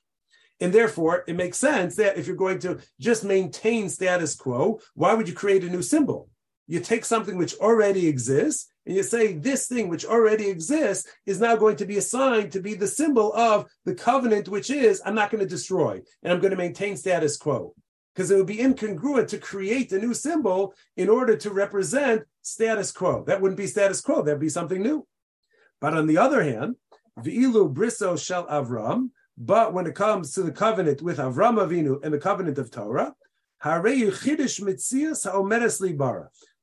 And 0.60 0.72
therefore, 0.72 1.24
it 1.26 1.36
makes 1.36 1.58
sense 1.58 1.96
that 1.96 2.16
if 2.16 2.26
you're 2.26 2.36
going 2.36 2.58
to 2.60 2.78
just 3.00 3.24
maintain 3.24 3.88
status 3.88 4.34
quo, 4.34 4.80
why 4.94 5.14
would 5.14 5.28
you 5.28 5.34
create 5.34 5.64
a 5.64 5.70
new 5.70 5.82
symbol? 5.82 6.28
You 6.68 6.80
take 6.80 7.04
something 7.04 7.36
which 7.38 7.56
already 7.56 8.06
exists 8.06 8.70
and 8.86 8.94
you 8.94 9.02
say 9.02 9.32
this 9.32 9.66
thing 9.66 9.88
which 9.88 10.04
already 10.04 10.48
exists 10.48 11.08
is 11.26 11.40
now 11.40 11.56
going 11.56 11.76
to 11.76 11.86
be 11.86 11.96
assigned 11.96 12.52
to 12.52 12.60
be 12.60 12.74
the 12.74 12.86
symbol 12.86 13.34
of 13.34 13.66
the 13.84 13.94
covenant, 13.94 14.48
which 14.48 14.70
is 14.70 15.02
I'm 15.04 15.14
not 15.14 15.30
going 15.30 15.42
to 15.42 15.48
destroy 15.48 16.00
and 16.22 16.32
I'm 16.32 16.40
going 16.40 16.52
to 16.52 16.56
maintain 16.56 16.96
status 16.96 17.36
quo. 17.36 17.74
Because 18.14 18.30
it 18.30 18.36
would 18.36 18.46
be 18.46 18.58
incongruent 18.58 19.28
to 19.28 19.38
create 19.38 19.92
a 19.92 19.98
new 19.98 20.12
symbol 20.12 20.74
in 20.96 21.08
order 21.08 21.36
to 21.36 21.50
represent 21.50 22.22
status 22.42 22.92
quo. 22.92 23.24
That 23.24 23.40
wouldn't 23.40 23.58
be 23.58 23.66
status 23.66 24.00
quo, 24.00 24.22
that'd 24.22 24.40
be 24.40 24.48
something 24.48 24.82
new. 24.82 25.06
But 25.80 25.94
on 25.94 26.06
the 26.06 26.18
other 26.18 26.42
hand, 26.42 26.76
V'ilu 27.18 27.72
briso 27.72 28.18
shel 28.22 28.46
Avram, 28.46 29.10
but 29.36 29.72
when 29.72 29.86
it 29.86 29.94
comes 29.94 30.32
to 30.32 30.42
the 30.42 30.52
covenant 30.52 31.00
with 31.00 31.18
Avram 31.18 31.56
Avinu 31.56 32.02
and 32.04 32.12
the 32.12 32.18
covenant 32.18 32.58
of 32.58 32.70
Torah, 32.70 33.14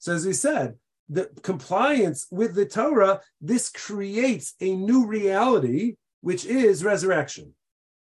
so 0.06 0.14
as 0.14 0.26
we 0.26 0.34
said, 0.34 0.76
the 1.10 1.30
compliance 1.42 2.28
with 2.32 2.56
the 2.56 2.66
Torah, 2.66 3.22
this 3.42 3.70
creates 3.70 4.54
a 4.62 4.76
new 4.76 5.06
reality, 5.08 5.96
which 6.22 6.46
is 6.46 6.84
resurrection, 6.84 7.54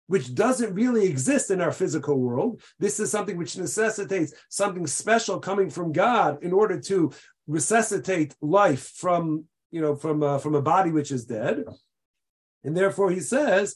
which 0.08 0.36
doesn't 0.36 0.74
really 0.74 1.06
exist 1.06 1.52
in 1.52 1.62
our 1.62 1.72
physical 1.72 2.20
world. 2.20 2.62
This 2.80 3.00
is 3.00 3.12
something 3.12 3.38
which 3.38 3.58
necessitates 3.58 4.34
something 4.50 4.88
special 4.88 5.40
coming 5.40 5.70
from 5.70 5.92
God 5.92 6.44
in 6.44 6.54
order 6.54 6.80
to 6.82 7.12
resuscitate 7.48 8.36
life 8.42 8.92
from, 8.96 9.46
you 9.72 9.82
know, 9.82 9.96
from 9.96 10.24
uh, 10.24 10.38
from 10.38 10.56
a 10.56 10.62
body 10.62 10.92
which 10.92 11.12
is 11.12 11.26
dead. 11.26 11.64
And 12.64 12.76
therefore, 12.76 13.12
he 13.12 13.20
says, 13.20 13.76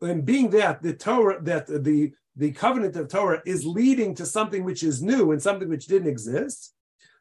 and 0.00 0.24
being 0.24 0.50
that 0.50 0.82
the 0.82 0.94
Torah, 0.94 1.42
that 1.42 1.66
the 1.66 2.12
the 2.36 2.52
covenant 2.52 2.96
of 2.96 3.08
Torah 3.08 3.42
is 3.44 3.64
leading 3.64 4.14
to 4.16 4.26
something 4.26 4.64
which 4.64 4.82
is 4.82 5.02
new 5.02 5.32
and 5.32 5.42
something 5.42 5.68
which 5.68 5.86
didn't 5.86 6.08
exist. 6.08 6.74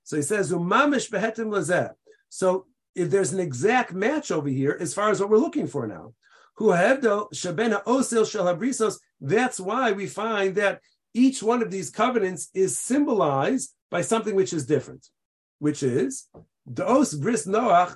So 0.03 0.15
he 0.15 0.21
says, 0.21 0.51
Umamish 0.51 1.09
behetim 1.09 1.47
lazeh. 1.47 1.91
So 2.29 2.65
if 2.95 3.09
there's 3.09 3.33
an 3.33 3.39
exact 3.39 3.93
match 3.93 4.31
over 4.31 4.49
here 4.49 4.77
as 4.79 4.93
far 4.93 5.09
as 5.09 5.19
what 5.19 5.29
we're 5.29 5.37
looking 5.37 5.67
for 5.67 5.87
now. 5.87 6.13
shabena 6.59 7.83
osil 7.85 8.29
shel 8.29 8.97
That's 9.19 9.59
why 9.59 9.91
we 9.91 10.07
find 10.07 10.55
that 10.55 10.81
each 11.13 11.43
one 11.43 11.61
of 11.61 11.71
these 11.71 11.89
covenants 11.89 12.49
is 12.53 12.79
symbolized 12.79 13.73
by 13.89 14.01
something 14.01 14.35
which 14.35 14.53
is 14.53 14.65
different, 14.65 15.07
which 15.59 15.83
is 15.83 16.27
bris 16.65 17.47
noach 17.47 17.95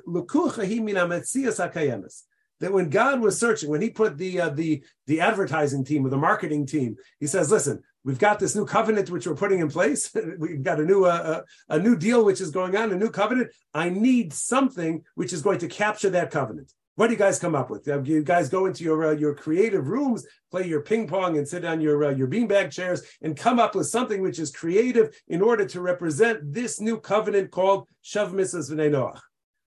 that 2.59 2.73
when 2.73 2.89
God 2.89 3.21
was 3.21 3.39
searching, 3.39 3.69
when 3.69 3.81
He 3.81 3.89
put 3.89 4.17
the 4.17 4.41
uh, 4.41 4.49
the 4.49 4.83
the 5.07 5.21
advertising 5.21 5.83
team 5.83 6.05
or 6.05 6.09
the 6.09 6.17
marketing 6.17 6.65
team, 6.65 6.95
He 7.19 7.27
says, 7.27 7.51
"Listen, 7.51 7.81
we've 8.03 8.19
got 8.19 8.39
this 8.39 8.55
new 8.55 8.65
covenant 8.65 9.09
which 9.09 9.27
we're 9.27 9.35
putting 9.35 9.59
in 9.59 9.69
place. 9.69 10.11
we've 10.37 10.63
got 10.63 10.79
a 10.79 10.85
new 10.85 11.05
uh, 11.05 11.43
a, 11.69 11.73
uh, 11.73 11.77
a 11.77 11.79
new 11.79 11.95
deal 11.95 12.23
which 12.23 12.41
is 12.41 12.51
going 12.51 12.75
on, 12.75 12.91
a 12.91 12.95
new 12.95 13.09
covenant. 13.09 13.51
I 13.73 13.89
need 13.89 14.33
something 14.33 15.03
which 15.15 15.33
is 15.33 15.41
going 15.41 15.59
to 15.59 15.67
capture 15.67 16.09
that 16.11 16.31
covenant." 16.31 16.73
What 16.95 17.07
do 17.07 17.13
you 17.13 17.19
guys 17.19 17.39
come 17.39 17.55
up 17.55 17.69
with? 17.69 17.85
You 17.87 18.23
guys 18.23 18.47
go 18.47 18.67
into 18.67 18.83
your 18.85 19.07
uh, 19.07 19.11
your 19.11 19.35
creative 19.35 19.89
rooms, 19.89 20.25
play 20.49 20.65
your 20.65 20.81
ping 20.81 21.07
pong, 21.07 21.37
and 21.37 21.45
sit 21.45 21.65
on 21.65 21.81
your 21.81 22.05
uh, 22.05 22.11
your 22.11 22.27
beanbag 22.27 22.71
chairs, 22.71 23.03
and 23.21 23.35
come 23.35 23.59
up 23.59 23.75
with 23.75 23.87
something 23.87 24.21
which 24.21 24.39
is 24.39 24.49
creative 24.49 25.13
in 25.27 25.41
order 25.41 25.65
to 25.65 25.81
represent 25.81 26.53
this 26.53 26.79
new 26.79 26.97
covenant 26.97 27.51
called 27.51 27.89
Shav 28.03 28.31
Mitzvahs 28.31 28.71
V'nei 28.71 28.89
Noach. 28.89 29.19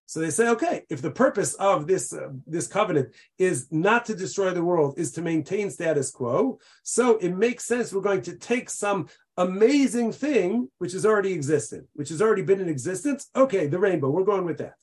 So 0.09 0.21
they 0.21 0.31
say, 0.31 0.49
okay, 0.49 0.85
if 0.89 1.03
the 1.03 1.11
purpose 1.11 1.53
of 1.57 1.87
this 1.87 2.15
uh, 2.15 2.31
this 2.47 2.67
covenant 2.67 3.15
is 3.37 3.69
not 3.71 4.07
to 4.07 4.15
destroy 4.15 4.53
the 4.53 4.65
world, 4.65 4.95
is 4.97 5.13
to 5.13 5.21
maintain 5.21 5.69
status 5.69 6.11
quo, 6.11 6.59
so 6.83 7.19
it 7.19 7.37
makes 7.37 7.67
sense 7.67 7.93
we're 7.93 8.01
going 8.01 8.23
to 8.23 8.35
take 8.35 8.71
some 8.71 9.09
amazing 9.37 10.13
thing 10.13 10.71
which 10.79 10.93
has 10.93 11.05
already 11.05 11.35
existed, 11.35 11.87
which 11.93 12.09
has 12.09 12.23
already 12.23 12.41
been 12.41 12.59
in 12.59 12.71
existence. 12.71 13.29
Okay, 13.37 13.67
the 13.67 13.79
rainbow, 13.79 14.09
we're 14.09 14.25
going 14.25 14.47
with 14.47 14.57
that. 14.57 14.77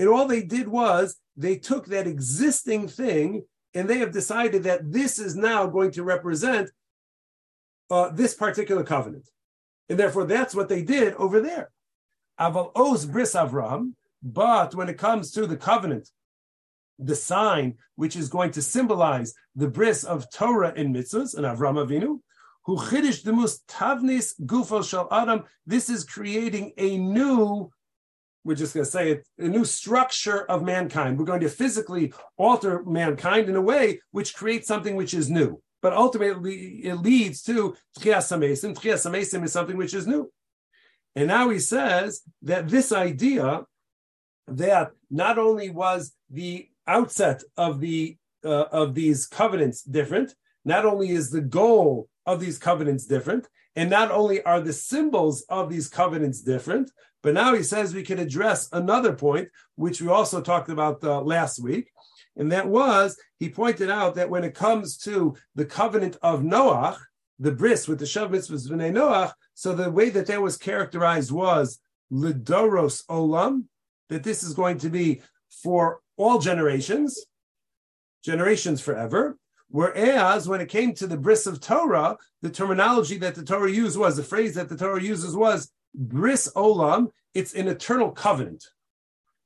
And 0.00 0.08
all 0.08 0.26
they 0.26 0.42
did 0.42 0.66
was 0.66 1.16
they 1.36 1.56
took 1.56 1.86
that 1.86 2.08
existing 2.08 2.88
thing 2.88 3.44
and 3.74 3.88
they 3.88 3.98
have 3.98 4.10
decided 4.10 4.64
that 4.64 4.90
this 4.90 5.20
is 5.20 5.36
now 5.36 5.68
going 5.68 5.92
to 5.92 6.02
represent 6.02 6.68
uh, 7.92 8.08
this 8.08 8.34
particular 8.34 8.82
covenant. 8.82 9.28
And 9.88 9.96
therefore, 9.96 10.24
that's 10.24 10.52
what 10.52 10.68
they 10.68 10.82
did 10.82 11.14
over 11.14 11.40
there. 11.40 11.70
Aval 12.40 12.72
Oz 12.74 13.06
Bris 13.06 13.34
Avram, 13.34 13.92
but 14.22 14.74
when 14.74 14.88
it 14.88 14.98
comes 14.98 15.30
to 15.32 15.46
the 15.46 15.56
covenant, 15.56 16.08
the 16.98 17.16
sign 17.16 17.76
which 17.96 18.16
is 18.16 18.28
going 18.28 18.50
to 18.52 18.62
symbolize 18.62 19.34
the 19.56 19.68
bris 19.68 20.04
of 20.04 20.30
Torah 20.30 20.72
in 20.76 20.92
mitzvahs 20.92 21.36
and 21.36 21.44
Avram 21.44 21.84
Avinu, 21.84 22.20
who 22.64 22.76
chidish 22.76 23.22
the 23.22 23.32
most 23.32 23.66
tavnis 23.66 24.32
gufal 24.46 24.88
shal 24.88 25.08
adam. 25.10 25.44
This 25.66 25.90
is 25.90 26.04
creating 26.04 26.72
a 26.78 26.96
new, 26.96 27.70
we're 28.44 28.54
just 28.54 28.74
going 28.74 28.84
to 28.84 28.90
say 28.90 29.10
it, 29.10 29.26
a 29.38 29.48
new 29.48 29.64
structure 29.64 30.44
of 30.50 30.62
mankind. 30.62 31.18
We're 31.18 31.26
going 31.26 31.40
to 31.40 31.48
physically 31.48 32.12
alter 32.36 32.82
mankind 32.84 33.48
in 33.48 33.56
a 33.56 33.60
way 33.60 34.00
which 34.12 34.34
creates 34.34 34.66
something 34.66 34.96
which 34.96 35.14
is 35.14 35.30
new. 35.30 35.60
But 35.82 35.92
ultimately, 35.92 36.86
it 36.86 36.94
leads 36.94 37.42
to 37.42 37.76
tchias 37.98 38.32
hamesim. 38.32 38.74
Tchias 38.74 39.06
hamesim 39.06 39.44
is 39.44 39.52
something 39.52 39.76
which 39.76 39.92
is 39.92 40.06
new. 40.06 40.30
And 41.16 41.28
now 41.28 41.48
he 41.48 41.58
says 41.58 42.22
that 42.42 42.68
this 42.68 42.92
idea 42.92 43.64
that 44.48 44.90
not 45.10 45.38
only 45.38 45.70
was 45.70 46.12
the 46.30 46.68
outset 46.86 47.42
of 47.56 47.80
the 47.80 48.16
uh, 48.44 48.66
of 48.72 48.94
these 48.94 49.26
covenants 49.26 49.82
different, 49.82 50.34
not 50.64 50.84
only 50.84 51.10
is 51.10 51.30
the 51.30 51.40
goal 51.40 52.08
of 52.26 52.40
these 52.40 52.58
covenants 52.58 53.06
different, 53.06 53.48
and 53.74 53.88
not 53.88 54.10
only 54.10 54.42
are 54.42 54.60
the 54.60 54.72
symbols 54.72 55.46
of 55.48 55.70
these 55.70 55.88
covenants 55.88 56.42
different, 56.42 56.90
but 57.22 57.32
now 57.32 57.54
he 57.54 57.62
says 57.62 57.94
we 57.94 58.02
can 58.02 58.18
address 58.18 58.68
another 58.72 59.14
point, 59.14 59.48
which 59.76 60.02
we 60.02 60.08
also 60.08 60.42
talked 60.42 60.68
about 60.68 61.02
uh, 61.02 61.22
last 61.22 61.62
week, 61.62 61.90
and 62.36 62.52
that 62.52 62.68
was 62.68 63.16
he 63.38 63.48
pointed 63.48 63.90
out 63.90 64.14
that 64.16 64.28
when 64.30 64.44
it 64.44 64.54
comes 64.54 64.98
to 64.98 65.34
the 65.54 65.64
covenant 65.64 66.18
of 66.22 66.42
Noach, 66.42 66.98
the 67.38 67.52
bris 67.52 67.88
with 67.88 67.98
the 67.98 68.04
shav 68.04 68.30
mitzvahs 68.30 68.70
v'nei 68.70 68.92
Noach, 68.92 69.32
so 69.54 69.74
the 69.74 69.90
way 69.90 70.10
that 70.10 70.26
that 70.26 70.42
was 70.42 70.56
characterized 70.56 71.32
was 71.32 71.80
lidoros 72.12 73.04
olam, 73.06 73.64
that 74.08 74.22
this 74.22 74.42
is 74.42 74.54
going 74.54 74.78
to 74.78 74.88
be 74.88 75.22
for 75.62 76.00
all 76.16 76.38
generations, 76.38 77.26
generations 78.24 78.80
forever. 78.80 79.36
Whereas 79.68 80.48
when 80.48 80.60
it 80.60 80.68
came 80.68 80.94
to 80.94 81.06
the 81.06 81.16
bris 81.16 81.46
of 81.46 81.60
Torah, 81.60 82.16
the 82.42 82.50
terminology 82.50 83.18
that 83.18 83.34
the 83.34 83.42
Torah 83.44 83.70
used 83.70 83.98
was 83.98 84.16
the 84.16 84.22
phrase 84.22 84.54
that 84.54 84.68
the 84.68 84.76
Torah 84.76 85.02
uses 85.02 85.34
was 85.34 85.72
bris 85.94 86.50
olam. 86.54 87.10
It's 87.34 87.54
an 87.54 87.66
eternal 87.66 88.12
covenant. 88.12 88.64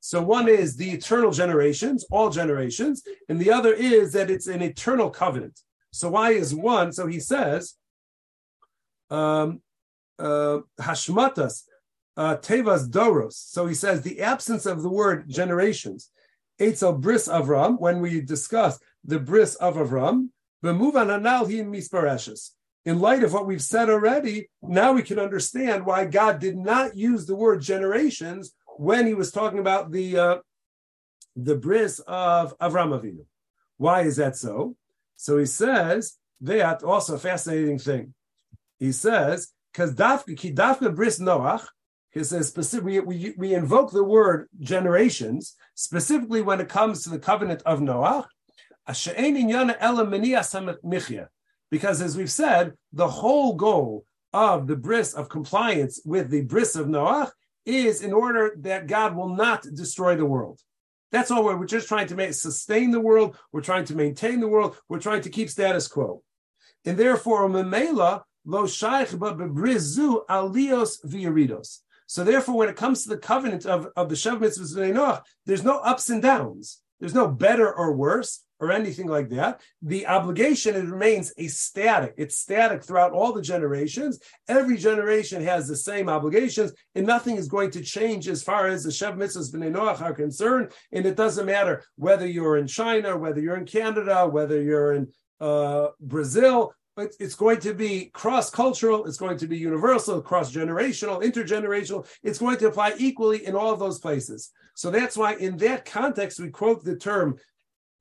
So 0.01 0.21
one 0.21 0.47
is 0.47 0.77
the 0.77 0.91
eternal 0.91 1.31
generations, 1.31 2.05
all 2.11 2.29
generations, 2.29 3.03
and 3.27 3.39
the 3.39 3.51
other 3.51 3.73
is 3.73 4.13
that 4.13 4.29
it's 4.29 4.47
an 4.47 4.61
eternal 4.61 5.09
covenant. 5.09 5.59
So 5.91 6.09
why 6.11 6.31
is 6.31 6.53
one? 6.53 6.93
So 6.93 7.07
he 7.07 7.19
says, 7.19 7.75
um, 9.09 9.61
uh, 10.17 10.59
hashmatas, 10.79 11.63
uh, 12.17 12.35
tevas 12.37 12.89
doros. 12.89 13.33
So 13.33 13.65
he 13.65 13.73
says 13.73 14.01
the 14.01 14.21
absence 14.21 14.65
of 14.65 14.81
the 14.81 14.89
word 14.89 15.29
generations. 15.29 16.09
Eitzel 16.59 16.99
bris 16.99 17.27
Avram, 17.27 17.79
when 17.79 18.01
we 18.01 18.21
discuss 18.21 18.79
the 19.03 19.19
bris 19.19 19.55
of 19.55 19.75
Avram, 19.75 20.29
b'muvan 20.63 21.15
anal 21.15 21.45
hi 21.45 21.63
misparashes. 21.63 22.51
In 22.85 22.99
light 22.99 23.23
of 23.23 23.33
what 23.33 23.45
we've 23.45 23.61
said 23.61 23.89
already, 23.89 24.49
now 24.61 24.93
we 24.93 25.03
can 25.03 25.19
understand 25.19 25.85
why 25.85 26.05
God 26.05 26.39
did 26.39 26.57
not 26.57 26.97
use 26.97 27.25
the 27.25 27.35
word 27.35 27.61
generations 27.61 28.53
when 28.77 29.05
he 29.05 29.13
was 29.13 29.31
talking 29.31 29.59
about 29.59 29.91
the 29.91 30.17
uh, 30.17 30.37
the 31.35 31.55
bris 31.55 31.99
of 31.99 32.57
Avram 32.59 32.97
Avinu. 32.97 33.25
Why 33.77 34.01
is 34.01 34.17
that 34.17 34.35
so? 34.35 34.75
So 35.15 35.37
he 35.37 35.45
says 35.45 36.17
that 36.41 36.83
also 36.83 37.15
a 37.15 37.19
fascinating 37.19 37.79
thing. 37.79 38.13
He 38.79 38.91
says 38.91 39.51
because 39.71 39.93
dafka 39.93 40.55
dafka 40.55 40.95
bris 40.95 41.19
Noach. 41.19 41.65
He 42.11 42.23
says 42.23 42.47
specifically 42.47 42.99
we, 42.99 43.33
we 43.37 43.53
invoke 43.53 43.91
the 43.91 44.03
word 44.03 44.47
generations 44.59 45.55
specifically 45.75 46.41
when 46.41 46.59
it 46.59 46.69
comes 46.69 47.03
to 47.03 47.09
the 47.09 47.19
covenant 47.19 47.61
of 47.65 47.79
Noach. 47.79 48.25
Because 51.71 52.01
as 52.01 52.17
we've 52.17 52.31
said, 52.31 52.73
the 52.93 53.07
whole 53.07 53.53
goal 53.53 54.05
of 54.33 54.67
the 54.67 54.75
bris 54.75 55.13
of 55.13 55.29
compliance 55.29 56.01
with 56.03 56.29
the 56.29 56.41
bris 56.41 56.75
of 56.75 56.87
Noach 56.87 57.31
is 57.65 58.01
in 58.01 58.13
order 58.13 58.55
that 58.61 58.87
God 58.87 59.15
will 59.15 59.35
not 59.35 59.63
destroy 59.75 60.15
the 60.15 60.25
world. 60.25 60.59
That's 61.11 61.31
all 61.31 61.43
we're, 61.43 61.57
we're 61.57 61.65
just 61.65 61.87
trying 61.87 62.07
to 62.07 62.15
make, 62.15 62.33
sustain 62.33 62.91
the 62.91 62.99
world. 62.99 63.37
We're 63.51 63.61
trying 63.61 63.85
to 63.85 63.95
maintain 63.95 64.39
the 64.39 64.47
world. 64.47 64.77
We're 64.87 64.99
trying 64.99 65.21
to 65.21 65.29
keep 65.29 65.49
status 65.49 65.87
quo. 65.87 66.23
And 66.85 66.97
therefore, 66.97 67.47
Memela, 67.49 68.21
lo 68.49 68.65
bebrizu 68.65 70.25
alios. 70.27 71.79
So 72.07 72.23
therefore, 72.23 72.57
when 72.57 72.69
it 72.69 72.75
comes 72.75 73.03
to 73.03 73.09
the 73.09 73.17
covenant 73.17 73.67
of, 73.67 73.87
of 73.95 74.09
the 74.09 74.15
Shev 74.15 74.39
Mitzvahs 74.39 74.75
Noach, 74.75 75.21
there's 75.45 75.63
no 75.63 75.77
ups 75.77 76.09
and 76.09 76.21
downs. 76.21 76.81
There's 76.99 77.13
no 77.13 77.27
better 77.27 77.71
or 77.71 77.95
worse 77.95 78.43
or 78.59 78.71
anything 78.71 79.07
like 79.07 79.29
that. 79.29 79.61
The 79.81 80.07
obligation 80.07 80.75
it 80.75 80.85
remains 80.85 81.31
a 81.37 81.47
static. 81.47 82.15
It's 82.17 82.37
static 82.37 82.83
throughout 82.83 83.13
all 83.13 83.31
the 83.31 83.41
generations. 83.41 84.19
Every 84.47 84.75
generation 84.77 85.43
has 85.43 85.67
the 85.67 85.77
same 85.77 86.09
obligations, 86.09 86.73
and 86.95 87.05
nothing 87.05 87.37
is 87.37 87.47
going 87.47 87.71
to 87.71 87.81
change 87.81 88.27
as 88.27 88.43
far 88.43 88.67
as 88.67 88.83
the 88.83 88.89
Shev 88.89 89.15
Mitzvahs 89.15 89.53
Noach 89.53 90.01
are 90.01 90.13
concerned. 90.13 90.71
And 90.91 91.05
it 91.05 91.15
doesn't 91.15 91.45
matter 91.45 91.83
whether 91.95 92.27
you're 92.27 92.57
in 92.57 92.67
China, 92.67 93.15
whether 93.15 93.39
you're 93.39 93.57
in 93.57 93.65
Canada, 93.65 94.27
whether 94.27 94.61
you're 94.61 94.93
in 94.93 95.07
uh, 95.39 95.89
Brazil. 96.01 96.73
It's, 97.19 97.35
going 97.35 97.59
to 97.61 97.73
be 97.73 98.05
cross-cultural. 98.13 99.05
It's 99.05 99.17
going 99.17 99.37
to 99.37 99.47
be 99.47 99.57
universal, 99.57 100.21
cross-generational, 100.21 101.23
intergenerational. 101.23 102.07
It's 102.23 102.39
going 102.39 102.57
to 102.57 102.67
apply 102.67 102.93
equally 102.97 103.45
in 103.45 103.55
all 103.55 103.75
those 103.75 103.99
places. 103.99 104.51
So 104.73 104.91
that's 104.91 105.17
why, 105.17 105.35
in 105.35 105.57
that 105.57 105.85
context, 105.85 106.39
we 106.39 106.49
quote 106.49 106.83
the 106.83 106.95
term 106.95 107.37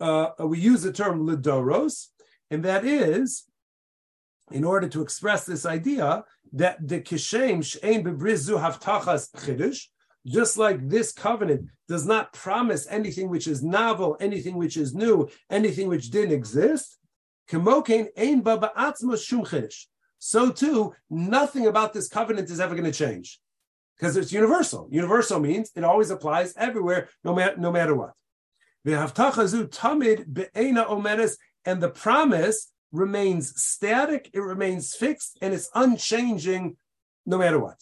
uh, 0.01 0.31
we 0.41 0.59
use 0.61 0.83
the 0.83 0.93
term 0.93 1.27
lidoros, 1.27 2.07
and 2.51 2.65
that 2.65 2.85
is 2.85 3.45
in 4.51 4.65
order 4.65 4.89
to 4.89 5.03
express 5.03 5.45
this 5.45 5.67
idea 5.67 6.25
that 6.53 6.77
the 6.87 7.01
kishem 7.01 7.59
shein 7.59 8.03
bebrizu 8.03 8.59
haftachas 8.59 9.31
chidush, 9.35 9.87
just 10.27 10.57
like 10.57 10.89
this 10.89 11.13
covenant 11.13 11.69
does 11.89 12.07
not 12.07 12.33
promise 12.33 12.87
anything 12.91 13.29
which 13.29 13.47
is 13.47 13.63
novel, 13.63 14.17
anything 14.21 14.57
which 14.57 14.77
is 14.77 14.95
new, 14.95 15.29
anything 15.51 15.89
which 15.89 16.11
didn't 16.11 16.33
exist. 16.33 16.99
So 20.19 20.51
too, 20.51 20.95
nothing 21.11 21.67
about 21.67 21.93
this 21.93 22.09
covenant 22.09 22.51
is 22.51 22.61
ever 22.61 22.75
going 22.75 22.91
to 22.91 22.93
change 22.93 23.41
because 23.97 24.17
it's 24.17 24.33
universal. 24.33 24.89
Universal 24.91 25.41
means 25.41 25.71
it 25.75 25.85
always 25.85 26.11
applies 26.11 26.55
everywhere, 26.57 27.09
no 27.25 27.35
matter 27.35 27.57
no 27.57 27.73
matter 27.73 27.95
what. 27.95 28.13
and 31.65 31.83
the 31.83 31.91
promise 31.91 32.73
remains 32.93 33.61
static, 33.61 34.31
it 34.33 34.41
remains 34.41 34.95
fixed, 34.95 35.39
and 35.43 35.53
it's 35.53 35.71
unchanging 35.75 36.77
no 37.27 37.39
matter 37.39 37.59
what. 37.59 37.79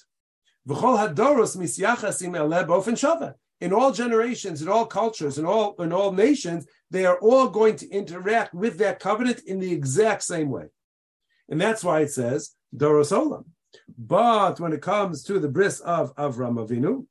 In 3.60 3.72
all 3.72 3.92
generations, 3.92 4.60
in 4.60 4.68
all 4.68 4.86
cultures, 4.86 5.38
in 5.38 5.46
all 5.46 5.74
in 5.78 5.92
all 5.92 6.12
nations, 6.12 6.66
they 6.90 7.04
are 7.04 7.18
all 7.18 7.48
going 7.48 7.76
to 7.76 7.90
interact 7.90 8.54
with 8.54 8.78
that 8.78 9.00
covenant 9.00 9.40
in 9.46 9.58
the 9.58 9.72
exact 9.72 10.22
same 10.22 10.50
way. 10.50 10.66
And 11.48 11.60
that's 11.60 11.84
why 11.84 12.00
it 12.00 12.10
says 12.10 12.52
Doros 12.74 13.12
Olam. 13.12 13.44
But 13.98 14.60
when 14.60 14.72
it 14.72 14.82
comes 14.82 15.22
to 15.24 15.38
the 15.38 15.48
bris 15.48 15.80
of 15.80 16.14
Avram 16.16 16.64
Avinu, 16.64 17.06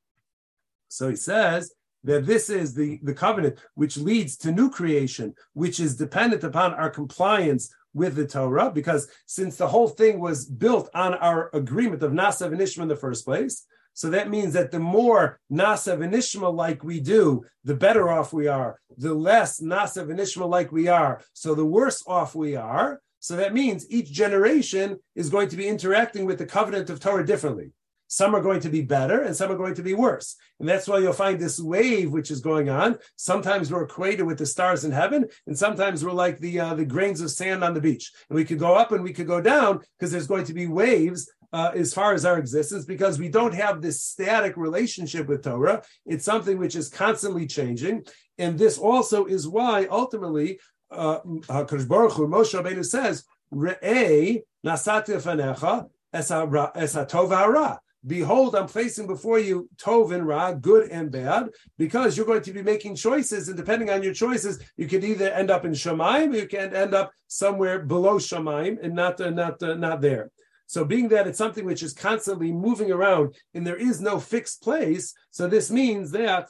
so 0.87 1.09
he 1.09 1.15
says 1.15 1.73
that 2.03 2.25
this 2.25 2.49
is 2.49 2.73
the, 2.73 2.99
the 3.03 3.13
covenant 3.13 3.59
which 3.73 3.97
leads 3.97 4.37
to 4.37 4.51
new 4.51 4.69
creation, 4.69 5.33
which 5.53 5.79
is 5.79 5.95
dependent 5.95 6.43
upon 6.43 6.73
our 6.73 6.89
compliance 6.89 7.73
with 7.93 8.15
the 8.15 8.27
Torah, 8.27 8.71
because 8.71 9.07
since 9.25 9.55
the 9.57 9.67
whole 9.67 9.87
thing 9.87 10.19
was 10.19 10.45
built 10.45 10.89
on 10.93 11.13
our 11.15 11.49
agreement 11.53 12.03
of 12.03 12.11
Nasa 12.11 12.49
v'nishma 12.49 12.83
in 12.83 12.87
the 12.87 12.95
first 12.95 13.25
place, 13.25 13.65
so 13.95 14.09
that 14.09 14.29
means 14.29 14.51
that 14.53 14.71
the 14.71 14.79
more 14.79 15.39
Nasa 15.49 15.97
v'nishma 15.97 16.53
like 16.53 16.83
we 16.83 16.99
do, 16.99 17.45
the 17.63 17.75
better 17.75 18.09
off 18.09 18.33
we 18.33 18.45
are. 18.45 18.77
The 18.97 19.13
less 19.13 19.61
Nasa 19.61 20.05
v'nishma 20.05 20.47
like 20.49 20.73
we 20.73 20.89
are, 20.89 21.21
so 21.31 21.55
the 21.55 21.65
worse 21.65 22.03
off 22.05 22.35
we 22.35 22.57
are. 22.57 23.01
So 23.19 23.37
that 23.37 23.53
means 23.53 23.89
each 23.89 24.11
generation 24.11 24.99
is 25.15 25.29
going 25.29 25.47
to 25.47 25.55
be 25.55 25.69
interacting 25.69 26.25
with 26.25 26.39
the 26.39 26.45
covenant 26.45 26.89
of 26.89 26.99
Torah 26.99 27.25
differently. 27.25 27.71
Some 28.07 28.35
are 28.35 28.41
going 28.41 28.59
to 28.61 28.69
be 28.69 28.81
better 28.81 29.21
and 29.23 29.35
some 29.35 29.51
are 29.51 29.57
going 29.57 29.73
to 29.75 29.81
be 29.81 29.93
worse. 29.93 30.35
And 30.59 30.69
that's 30.69 30.87
why 30.87 30.99
you'll 30.99 31.13
find 31.13 31.39
this 31.39 31.59
wave 31.59 32.11
which 32.11 32.31
is 32.31 32.39
going 32.39 32.69
on. 32.69 32.97
Sometimes 33.15 33.71
we're 33.71 33.83
equated 33.83 34.25
with 34.25 34.37
the 34.37 34.45
stars 34.45 34.85
in 34.85 34.91
heaven, 34.91 35.25
and 35.47 35.57
sometimes 35.57 36.03
we're 36.03 36.11
like 36.11 36.39
the 36.39 36.59
uh, 36.59 36.75
the 36.75 36.85
grains 36.85 37.19
of 37.19 37.31
sand 37.31 37.63
on 37.63 37.73
the 37.73 37.81
beach. 37.81 38.11
And 38.29 38.35
we 38.35 38.45
could 38.45 38.59
go 38.59 38.75
up 38.75 38.91
and 38.91 39.03
we 39.03 39.13
could 39.13 39.27
go 39.27 39.41
down 39.41 39.81
because 39.97 40.11
there's 40.11 40.27
going 40.27 40.45
to 40.45 40.53
be 40.53 40.67
waves 40.67 41.29
uh, 41.55 41.71
as 41.73 41.93
far 41.93 42.13
as 42.13 42.25
our 42.25 42.37
existence 42.37 42.83
because 42.83 43.17
we 43.17 43.29
don't 43.29 43.53
have 43.53 43.81
this 43.81 44.03
static 44.03 44.57
relationship 44.57 45.25
with 45.27 45.41
Torah. 45.41 45.81
It's 46.05 46.25
something 46.25 46.57
which 46.57 46.75
is 46.75 46.89
constantly 46.89 47.47
changing. 47.47 48.03
And 48.37 48.59
this 48.59 48.77
also 48.77 49.23
is 49.23 49.47
why 49.47 49.87
ultimately 49.89 50.59
uh, 50.91 51.19
Baruch 51.47 52.13
Hu, 52.17 52.27
Moshe 52.27 52.53
Rabbeinu 52.59 52.83
says, 52.83 53.23
"Re'ei 53.53 54.41
nasati 54.65 55.15
fanecha 55.25 55.87
es 56.13 56.29
tov 56.29 57.29
hara." 57.33 57.79
Behold, 58.05 58.55
I'm 58.55 58.67
placing 58.67 59.07
before 59.07 59.39
you 59.39 59.69
tov 59.77 60.13
and 60.13 60.27
ra, 60.27 60.51
good 60.51 60.91
and 60.91 61.09
bad, 61.09 61.49
because 61.77 62.15
you're 62.15 62.31
going 62.31 62.43
to 62.43 62.53
be 62.53 62.61
making 62.61 62.95
choices, 62.95 63.47
and 63.47 63.57
depending 63.57 63.89
on 63.89 64.03
your 64.03 64.13
choices, 64.13 64.59
you 64.75 64.87
could 64.87 65.05
either 65.05 65.31
end 65.31 65.49
up 65.49 65.63
in 65.65 65.71
Shemaim, 65.71 66.33
or 66.33 66.37
you 66.37 66.47
can 66.47 66.75
end 66.75 66.93
up 66.93 67.11
somewhere 67.27 67.79
below 67.79 68.17
Shemaim, 68.17 68.77
and 68.83 68.93
not 68.93 69.21
uh, 69.21 69.29
not 69.29 69.63
uh, 69.63 69.75
not 69.75 70.01
there. 70.01 70.29
So, 70.67 70.83
being 70.83 71.09
that 71.09 71.27
it's 71.27 71.37
something 71.37 71.65
which 71.65 71.83
is 71.83 71.93
constantly 71.93 72.51
moving 72.51 72.91
around, 72.91 73.35
and 73.53 73.65
there 73.65 73.75
is 73.75 74.01
no 74.01 74.19
fixed 74.19 74.63
place, 74.63 75.13
so 75.31 75.47
this 75.47 75.69
means 75.69 76.11
that 76.11 76.47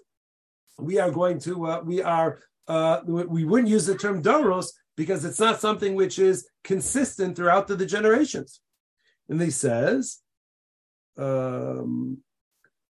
we 0.77 0.99
are 0.99 1.11
going 1.11 1.39
to 1.39 1.67
uh, 1.67 1.81
we 1.83 2.01
are 2.01 2.39
uh, 2.67 3.01
we 3.05 3.45
wouldn't 3.45 3.69
use 3.69 3.85
the 3.85 3.97
term 3.97 4.21
doros 4.21 4.67
because 4.95 5.25
it's 5.25 5.39
not 5.39 5.59
something 5.59 5.95
which 5.95 6.19
is 6.19 6.47
consistent 6.63 7.35
throughout 7.35 7.67
the, 7.67 7.75
the 7.75 7.85
generations. 7.85 8.61
And 9.29 9.41
he 9.41 9.51
says, 9.51 10.19
um, 11.17 12.19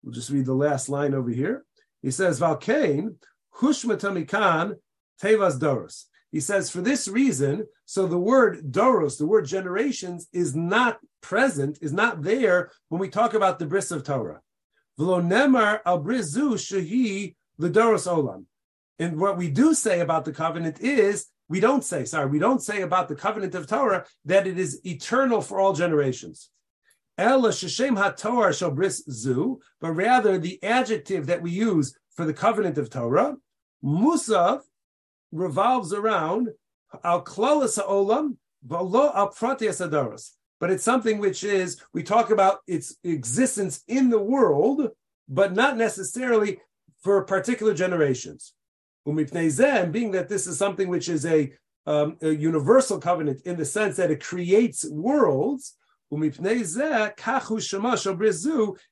we'll 0.02 0.12
just 0.12 0.30
read 0.30 0.46
the 0.46 0.54
last 0.54 0.88
line 0.88 1.14
over 1.14 1.30
here. 1.30 1.64
He 2.02 2.10
says, 2.10 2.40
Valkain, 2.40 3.16
Hushmatamikan, 3.60 4.74
Tevas 5.22 5.58
Doros. 5.58 6.04
He 6.36 6.40
says, 6.40 6.68
for 6.68 6.82
this 6.82 7.08
reason, 7.08 7.66
so 7.86 8.06
the 8.06 8.18
word 8.18 8.70
Doros, 8.70 9.16
the 9.16 9.26
word 9.26 9.46
generations, 9.46 10.28
is 10.34 10.54
not 10.54 10.98
present, 11.22 11.78
is 11.80 11.94
not 11.94 12.20
there 12.20 12.70
when 12.90 13.00
we 13.00 13.08
talk 13.08 13.32
about 13.32 13.58
the 13.58 13.64
bris 13.64 13.90
of 13.90 14.04
Torah. 14.04 14.42
V'lo 15.00 15.26
nemar 15.26 15.80
al 15.86 16.04
brizu 16.04 16.52
shehi 16.56 17.36
l'doros 17.56 18.06
olam. 18.06 18.44
And 18.98 19.18
what 19.18 19.38
we 19.38 19.48
do 19.48 19.72
say 19.72 20.00
about 20.00 20.26
the 20.26 20.32
covenant 20.34 20.78
is 20.80 21.26
we 21.48 21.58
don't 21.58 21.82
say, 21.82 22.04
sorry, 22.04 22.26
we 22.26 22.38
don't 22.38 22.62
say 22.62 22.82
about 22.82 23.08
the 23.08 23.16
covenant 23.16 23.54
of 23.54 23.66
Torah 23.66 24.04
that 24.26 24.46
it 24.46 24.58
is 24.58 24.84
eternal 24.84 25.40
for 25.40 25.58
all 25.58 25.72
generations. 25.72 26.50
Ella 27.16 27.48
sheshem 27.48 27.96
haTorah 27.96 28.50
shalbris 28.50 29.10
zu, 29.10 29.60
but 29.80 29.92
rather 29.92 30.36
the 30.36 30.62
adjective 30.62 31.28
that 31.28 31.40
we 31.40 31.50
use 31.50 31.96
for 32.14 32.26
the 32.26 32.34
covenant 32.34 32.76
of 32.76 32.90
Torah, 32.90 33.36
Musav, 33.82 34.60
revolves 35.36 35.92
around 35.92 36.48
al 37.04 37.22
klalas 37.22 37.78
v'lo 38.66 39.14
al. 39.14 40.16
But 40.58 40.70
it's 40.70 40.84
something 40.84 41.18
which 41.18 41.44
is 41.44 41.82
we 41.92 42.02
talk 42.02 42.30
about 42.30 42.60
its 42.66 42.96
existence 43.04 43.82
in 43.88 44.08
the 44.08 44.18
world, 44.18 44.90
but 45.28 45.54
not 45.54 45.76
necessarily 45.76 46.60
for 47.02 47.22
particular 47.24 47.74
generations. 47.74 48.54
And 49.04 49.92
being 49.92 50.10
that 50.12 50.28
this 50.28 50.46
is 50.46 50.58
something 50.58 50.88
which 50.88 51.08
is 51.08 51.24
a, 51.26 51.52
um, 51.86 52.16
a 52.22 52.30
universal 52.30 52.98
covenant 52.98 53.42
in 53.44 53.56
the 53.56 53.64
sense 53.64 53.96
that 53.96 54.10
it 54.10 54.24
creates 54.24 54.88
worlds, 54.90 55.76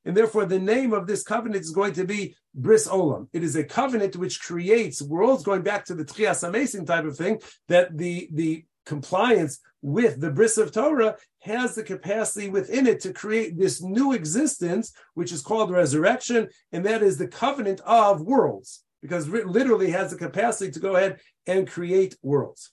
and 0.04 0.16
therefore 0.16 0.46
the 0.46 0.58
name 0.58 0.92
of 0.92 1.06
this 1.06 1.22
covenant 1.22 1.62
is 1.62 1.70
going 1.70 1.92
to 1.92 2.04
be 2.04 2.34
Bris 2.54 2.88
Olam. 2.88 3.28
It 3.32 3.42
is 3.42 3.56
a 3.56 3.64
covenant 3.64 4.16
which 4.16 4.40
creates 4.40 5.02
worlds, 5.02 5.44
going 5.44 5.62
back 5.62 5.84
to 5.86 5.94
the 5.94 6.04
Tchias 6.04 6.42
Hamesim 6.48 6.86
type 6.86 7.04
of 7.04 7.16
thing, 7.16 7.40
that 7.68 7.96
the, 7.96 8.28
the 8.32 8.64
compliance 8.86 9.60
with 9.82 10.20
the 10.20 10.30
Bris 10.30 10.58
of 10.58 10.72
Torah 10.72 11.16
has 11.40 11.74
the 11.74 11.82
capacity 11.82 12.48
within 12.48 12.86
it 12.86 13.00
to 13.00 13.12
create 13.12 13.58
this 13.58 13.82
new 13.82 14.12
existence, 14.12 14.92
which 15.14 15.30
is 15.30 15.42
called 15.42 15.70
resurrection, 15.70 16.48
and 16.72 16.84
that 16.86 17.02
is 17.02 17.18
the 17.18 17.28
covenant 17.28 17.80
of 17.80 18.22
worlds 18.22 18.82
because 19.02 19.28
it 19.28 19.46
literally 19.46 19.90
has 19.90 20.10
the 20.10 20.16
capacity 20.16 20.70
to 20.72 20.80
go 20.80 20.96
ahead 20.96 21.20
and 21.46 21.70
create 21.70 22.16
worlds. 22.22 22.70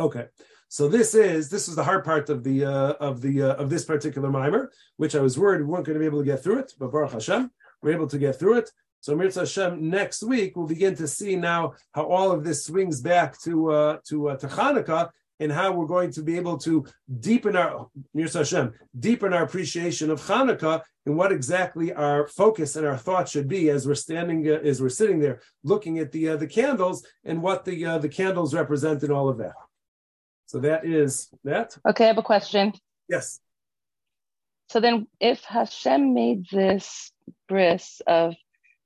Okay. 0.00 0.26
So 0.68 0.88
this 0.88 1.14
is 1.14 1.50
this 1.50 1.68
is 1.68 1.74
the 1.74 1.84
hard 1.84 2.04
part 2.04 2.30
of 2.30 2.42
the 2.42 2.64
uh, 2.64 2.92
of 3.00 3.20
the 3.20 3.42
uh, 3.42 3.54
of 3.56 3.68
this 3.68 3.84
particular 3.84 4.30
mimer, 4.30 4.70
which 4.96 5.14
I 5.14 5.20
was 5.20 5.38
worried 5.38 5.60
we 5.60 5.66
weren't 5.66 5.84
going 5.84 5.94
to 5.94 6.00
be 6.00 6.06
able 6.06 6.20
to 6.20 6.24
get 6.24 6.42
through 6.42 6.60
it, 6.60 6.72
but 6.78 6.90
Baruch 6.90 7.12
Hashem, 7.12 7.50
we're 7.82 7.92
able 7.92 8.06
to 8.06 8.18
get 8.18 8.38
through 8.38 8.58
it. 8.58 8.70
So 9.00 9.16
Mirza 9.16 9.40
Hashem, 9.40 9.90
next 9.90 10.22
week 10.22 10.56
we'll 10.56 10.66
begin 10.66 10.94
to 10.96 11.08
see 11.08 11.34
now 11.36 11.74
how 11.92 12.04
all 12.04 12.32
of 12.32 12.44
this 12.44 12.64
swings 12.64 13.00
back 13.00 13.38
to 13.42 13.70
uh, 13.72 13.98
to 14.08 14.30
uh, 14.30 14.36
to 14.36 14.46
Hanukkah 14.46 15.10
and 15.40 15.50
how 15.50 15.72
we're 15.72 15.86
going 15.86 16.12
to 16.12 16.22
be 16.22 16.36
able 16.36 16.58
to 16.58 16.86
deepen 17.18 17.56
our 17.56 17.88
Mirza 18.14 18.38
Hashem, 18.38 18.72
deepen 18.98 19.32
our 19.32 19.42
appreciation 19.42 20.10
of 20.10 20.20
Hanukkah 20.20 20.82
and 21.06 21.16
what 21.16 21.32
exactly 21.32 21.92
our 21.94 22.28
focus 22.28 22.76
and 22.76 22.86
our 22.86 22.96
thought 22.96 23.28
should 23.28 23.48
be 23.48 23.70
as 23.70 23.88
we're 23.88 23.94
standing, 23.94 24.48
uh, 24.48 24.60
as 24.62 24.80
we're 24.80 24.88
sitting 24.88 25.18
there 25.18 25.40
looking 25.64 25.98
at 25.98 26.12
the 26.12 26.28
uh, 26.28 26.36
the 26.36 26.46
candles 26.46 27.04
and 27.24 27.42
what 27.42 27.64
the 27.64 27.84
uh, 27.84 27.98
the 27.98 28.08
candles 28.08 28.54
represent 28.54 29.02
and 29.02 29.10
all 29.10 29.28
of 29.28 29.38
that. 29.38 29.54
So 30.50 30.58
that 30.58 30.84
is 30.84 31.28
that. 31.44 31.78
Okay, 31.88 32.06
I 32.06 32.08
have 32.08 32.18
a 32.18 32.24
question. 32.24 32.72
Yes. 33.08 33.38
So 34.68 34.80
then, 34.80 35.06
if 35.20 35.44
Hashem 35.44 36.12
made 36.12 36.46
this 36.50 37.12
bris 37.48 38.02
of 38.04 38.34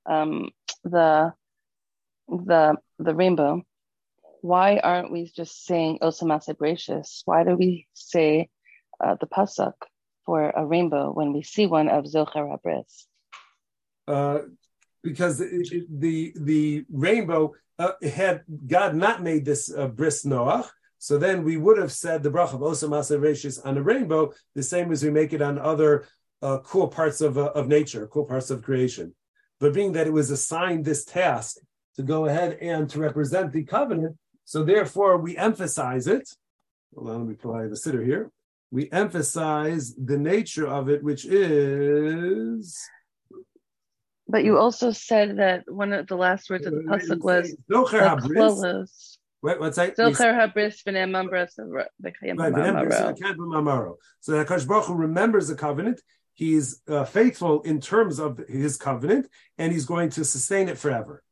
um, 0.04 0.50
the 0.84 1.32
the 2.28 2.76
the 2.98 3.14
rainbow, 3.14 3.62
why 4.42 4.76
aren't 4.76 5.10
we 5.10 5.32
just 5.34 5.64
saying 5.64 6.00
Oseh 6.02 6.24
Ma'aseh 6.24 6.54
Bereishis? 6.54 7.22
Why 7.24 7.44
do 7.44 7.56
we 7.56 7.86
say 7.94 8.50
uh, 9.02 9.16
the 9.18 9.26
pasuk 9.26 9.72
for 10.26 10.50
a 10.50 10.66
rainbow 10.66 11.12
when 11.12 11.32
we 11.32 11.42
see 11.42 11.66
one 11.66 11.88
of 11.88 12.04
Zocher 12.04 12.44
HaBris? 12.44 13.06
Uh, 14.06 14.40
because 15.02 15.38
the 15.38 15.86
the, 15.88 16.34
the 16.36 16.84
rainbow 16.92 17.54
uh, 17.78 17.92
had 18.02 18.42
God 18.66 18.94
not 18.94 19.22
made 19.22 19.46
this 19.46 19.72
uh, 19.74 19.88
bris 19.88 20.26
Noach, 20.26 20.68
so 21.05 21.18
then 21.18 21.44
we 21.44 21.59
would 21.59 21.76
have 21.76 21.92
said 21.92 22.22
the 22.22 22.30
brach 22.30 22.55
of 22.55 22.61
Oseh 22.61 22.88
Ma'aseh 22.88 23.20
Bereishis 23.20 23.61
on 23.62 23.76
a 23.76 23.82
rainbow 23.82 24.32
the 24.55 24.62
same 24.62 24.90
as 24.90 25.05
we 25.05 25.11
make 25.11 25.34
it 25.34 25.42
on 25.42 25.59
other 25.59 26.07
uh, 26.40 26.61
cool 26.64 26.88
parts 26.88 27.20
of 27.20 27.36
uh, 27.36 27.52
of 27.55 27.68
nature, 27.68 28.07
cool 28.07 28.24
parts 28.24 28.48
of 28.48 28.62
creation. 28.62 29.14
But 29.61 29.74
being 29.74 29.92
that 29.92 30.07
it 30.07 30.14
was 30.14 30.30
assigned 30.30 30.86
this 30.86 31.05
task 31.05 31.59
to 31.96 32.02
go 32.02 32.24
ahead 32.24 32.57
and 32.59 32.88
to 32.88 33.00
represent 33.00 33.52
the 33.52 33.64
covenant, 33.64 34.16
so 34.46 34.64
therefore, 34.64 35.18
we 35.18 35.36
emphasize 35.36 36.07
it. 36.07 36.26
Hold 36.94 37.11
on, 37.11 37.18
let 37.18 37.28
me 37.28 37.34
apply 37.34 37.66
the 37.66 37.76
sitter 37.76 38.02
here. 38.02 38.30
We 38.70 38.90
emphasize 38.90 39.94
the 39.94 40.16
nature 40.16 40.66
of 40.66 40.88
it, 40.88 41.05
which 41.05 41.26
is. 41.26 42.82
But 44.26 44.44
you 44.44 44.57
also 44.57 44.90
said 44.90 45.36
that 45.36 45.70
one 45.70 45.92
of 45.92 46.07
the 46.07 46.16
last 46.16 46.48
words 46.48 46.64
of 46.64 46.72
the 46.72 46.80
pasuk 46.80 47.18
was 47.18 47.55
Zocher 47.70 48.00
Wait, 49.45 49.61
what's 49.61 49.76
that? 49.76 49.95
Zocher 49.95 50.32
habris 50.32 50.82
v'ne'amambra 50.86 51.51
So 54.20 54.32
that 54.32 54.47
Hakadosh 54.47 54.66
Baruch 54.66 54.86
Hu 54.86 54.95
remembers 54.95 55.49
the 55.49 55.55
covenant. 55.55 56.01
He's 56.32 56.80
uh, 56.88 57.05
faithful 57.05 57.61
in 57.61 57.82
terms 57.82 58.18
of 58.18 58.40
his 58.49 58.78
covenant, 58.78 59.28
and 59.59 59.70
he's 59.70 59.84
going 59.84 60.09
to 60.11 60.24
sustain 60.24 60.70
it 60.70 60.78
forever. 60.78 61.22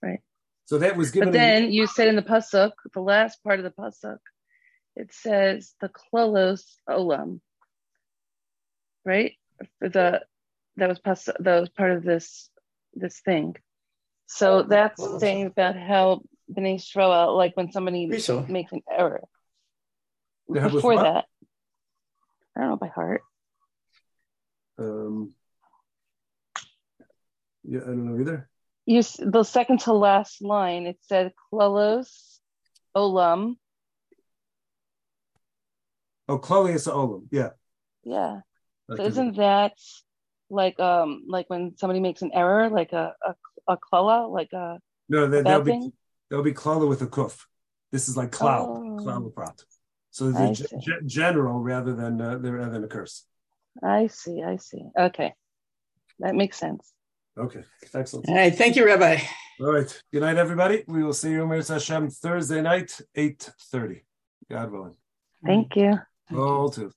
Right. 0.00 0.20
So 0.66 0.78
that 0.78 0.96
was 0.96 1.10
given. 1.10 1.30
But 1.30 1.32
then 1.32 1.72
you 1.72 1.88
said 1.88 2.06
in 2.06 2.14
the 2.14 2.22
pasuk, 2.22 2.70
the 2.94 3.00
last 3.00 3.42
part 3.42 3.58
of 3.58 3.64
the 3.64 3.72
pasuk, 3.72 4.18
it 4.94 5.12
says 5.12 5.74
the 5.80 5.88
klolos 5.88 6.62
olam, 6.88 7.40
right? 9.04 9.32
The 9.80 10.22
that 10.76 10.88
was 10.88 11.00
pasuk, 11.00 11.34
that 11.40 11.58
was 11.58 11.70
part 11.70 11.90
of 11.90 12.04
this 12.04 12.48
this 12.94 13.18
thing. 13.18 13.56
So 14.26 14.62
that's 14.62 15.02
saying 15.18 15.46
about 15.46 15.74
how 15.74 16.22
Bnei 16.52 16.76
Yisrael, 16.76 17.36
like 17.36 17.56
when 17.56 17.70
somebody 17.72 18.06
makes 18.06 18.28
an 18.72 18.82
error. 18.90 19.22
Before 20.50 20.96
that, 20.96 21.26
I 22.56 22.60
don't 22.60 22.70
know 22.70 22.76
by 22.76 22.88
heart. 22.88 23.22
Um, 24.78 25.34
yeah, 27.64 27.80
I 27.82 27.86
don't 27.86 28.06
know 28.06 28.20
either. 28.20 28.48
You 28.86 29.02
the 29.02 29.44
second 29.44 29.80
to 29.80 29.92
last 29.92 30.40
line 30.40 30.86
it 30.86 30.98
said 31.02 31.32
klolos 31.52 32.38
olam. 32.96 33.56
Oh 36.28 36.38
klolos 36.38 36.86
olam 36.88 37.26
yeah. 37.30 37.50
Yeah. 38.04 38.40
So 38.96 39.02
isn't 39.02 39.36
that. 39.36 39.74
like 40.50 40.80
um 40.80 41.24
like 41.28 41.48
when 41.50 41.76
somebody 41.76 42.00
makes 42.00 42.22
an 42.22 42.30
error 42.32 42.68
like 42.70 42.92
a 42.92 43.14
a, 43.24 43.34
a 43.68 43.76
klola 43.76 44.30
like 44.32 44.52
a 44.52 44.78
no 45.08 45.26
that, 45.26 45.44
will 45.44 45.60
be 45.60 45.92
that'll 46.30 46.44
be 46.44 46.52
klola 46.52 46.88
with 46.88 47.02
a 47.02 47.06
kuf 47.06 47.44
this 47.92 48.08
is 48.08 48.16
like 48.16 48.32
cloud 48.32 48.68
oh. 48.68 48.96
cloud 49.02 49.34
prat 49.34 49.62
so 50.10 50.30
the 50.30 50.52
g- 50.52 50.92
general 51.06 51.60
rather 51.60 51.94
than 51.94 52.20
uh, 52.20 52.38
rather 52.38 52.70
than 52.70 52.84
a 52.84 52.88
curse 52.88 53.24
i 53.82 54.06
see 54.06 54.42
i 54.42 54.56
see 54.56 54.82
okay 54.98 55.32
that 56.18 56.34
makes 56.34 56.58
sense 56.58 56.92
Okay, 57.38 57.62
excellent. 57.94 58.28
All 58.28 58.34
right, 58.34 58.54
thank 58.54 58.74
you, 58.74 58.84
Rabbi. 58.84 59.18
All 59.60 59.72
right, 59.72 60.02
good 60.12 60.22
night, 60.22 60.38
everybody. 60.38 60.82
We 60.88 61.04
will 61.04 61.12
see 61.12 61.30
you, 61.30 61.46
Mirza 61.46 61.74
Hashem, 61.74 62.10
Thursday 62.10 62.60
night, 62.60 63.00
8.30. 63.16 64.00
God 64.50 64.72
willing. 64.72 64.96
Thank 65.46 65.76
you. 65.76 66.00
All 66.36 66.68
too. 66.68 66.90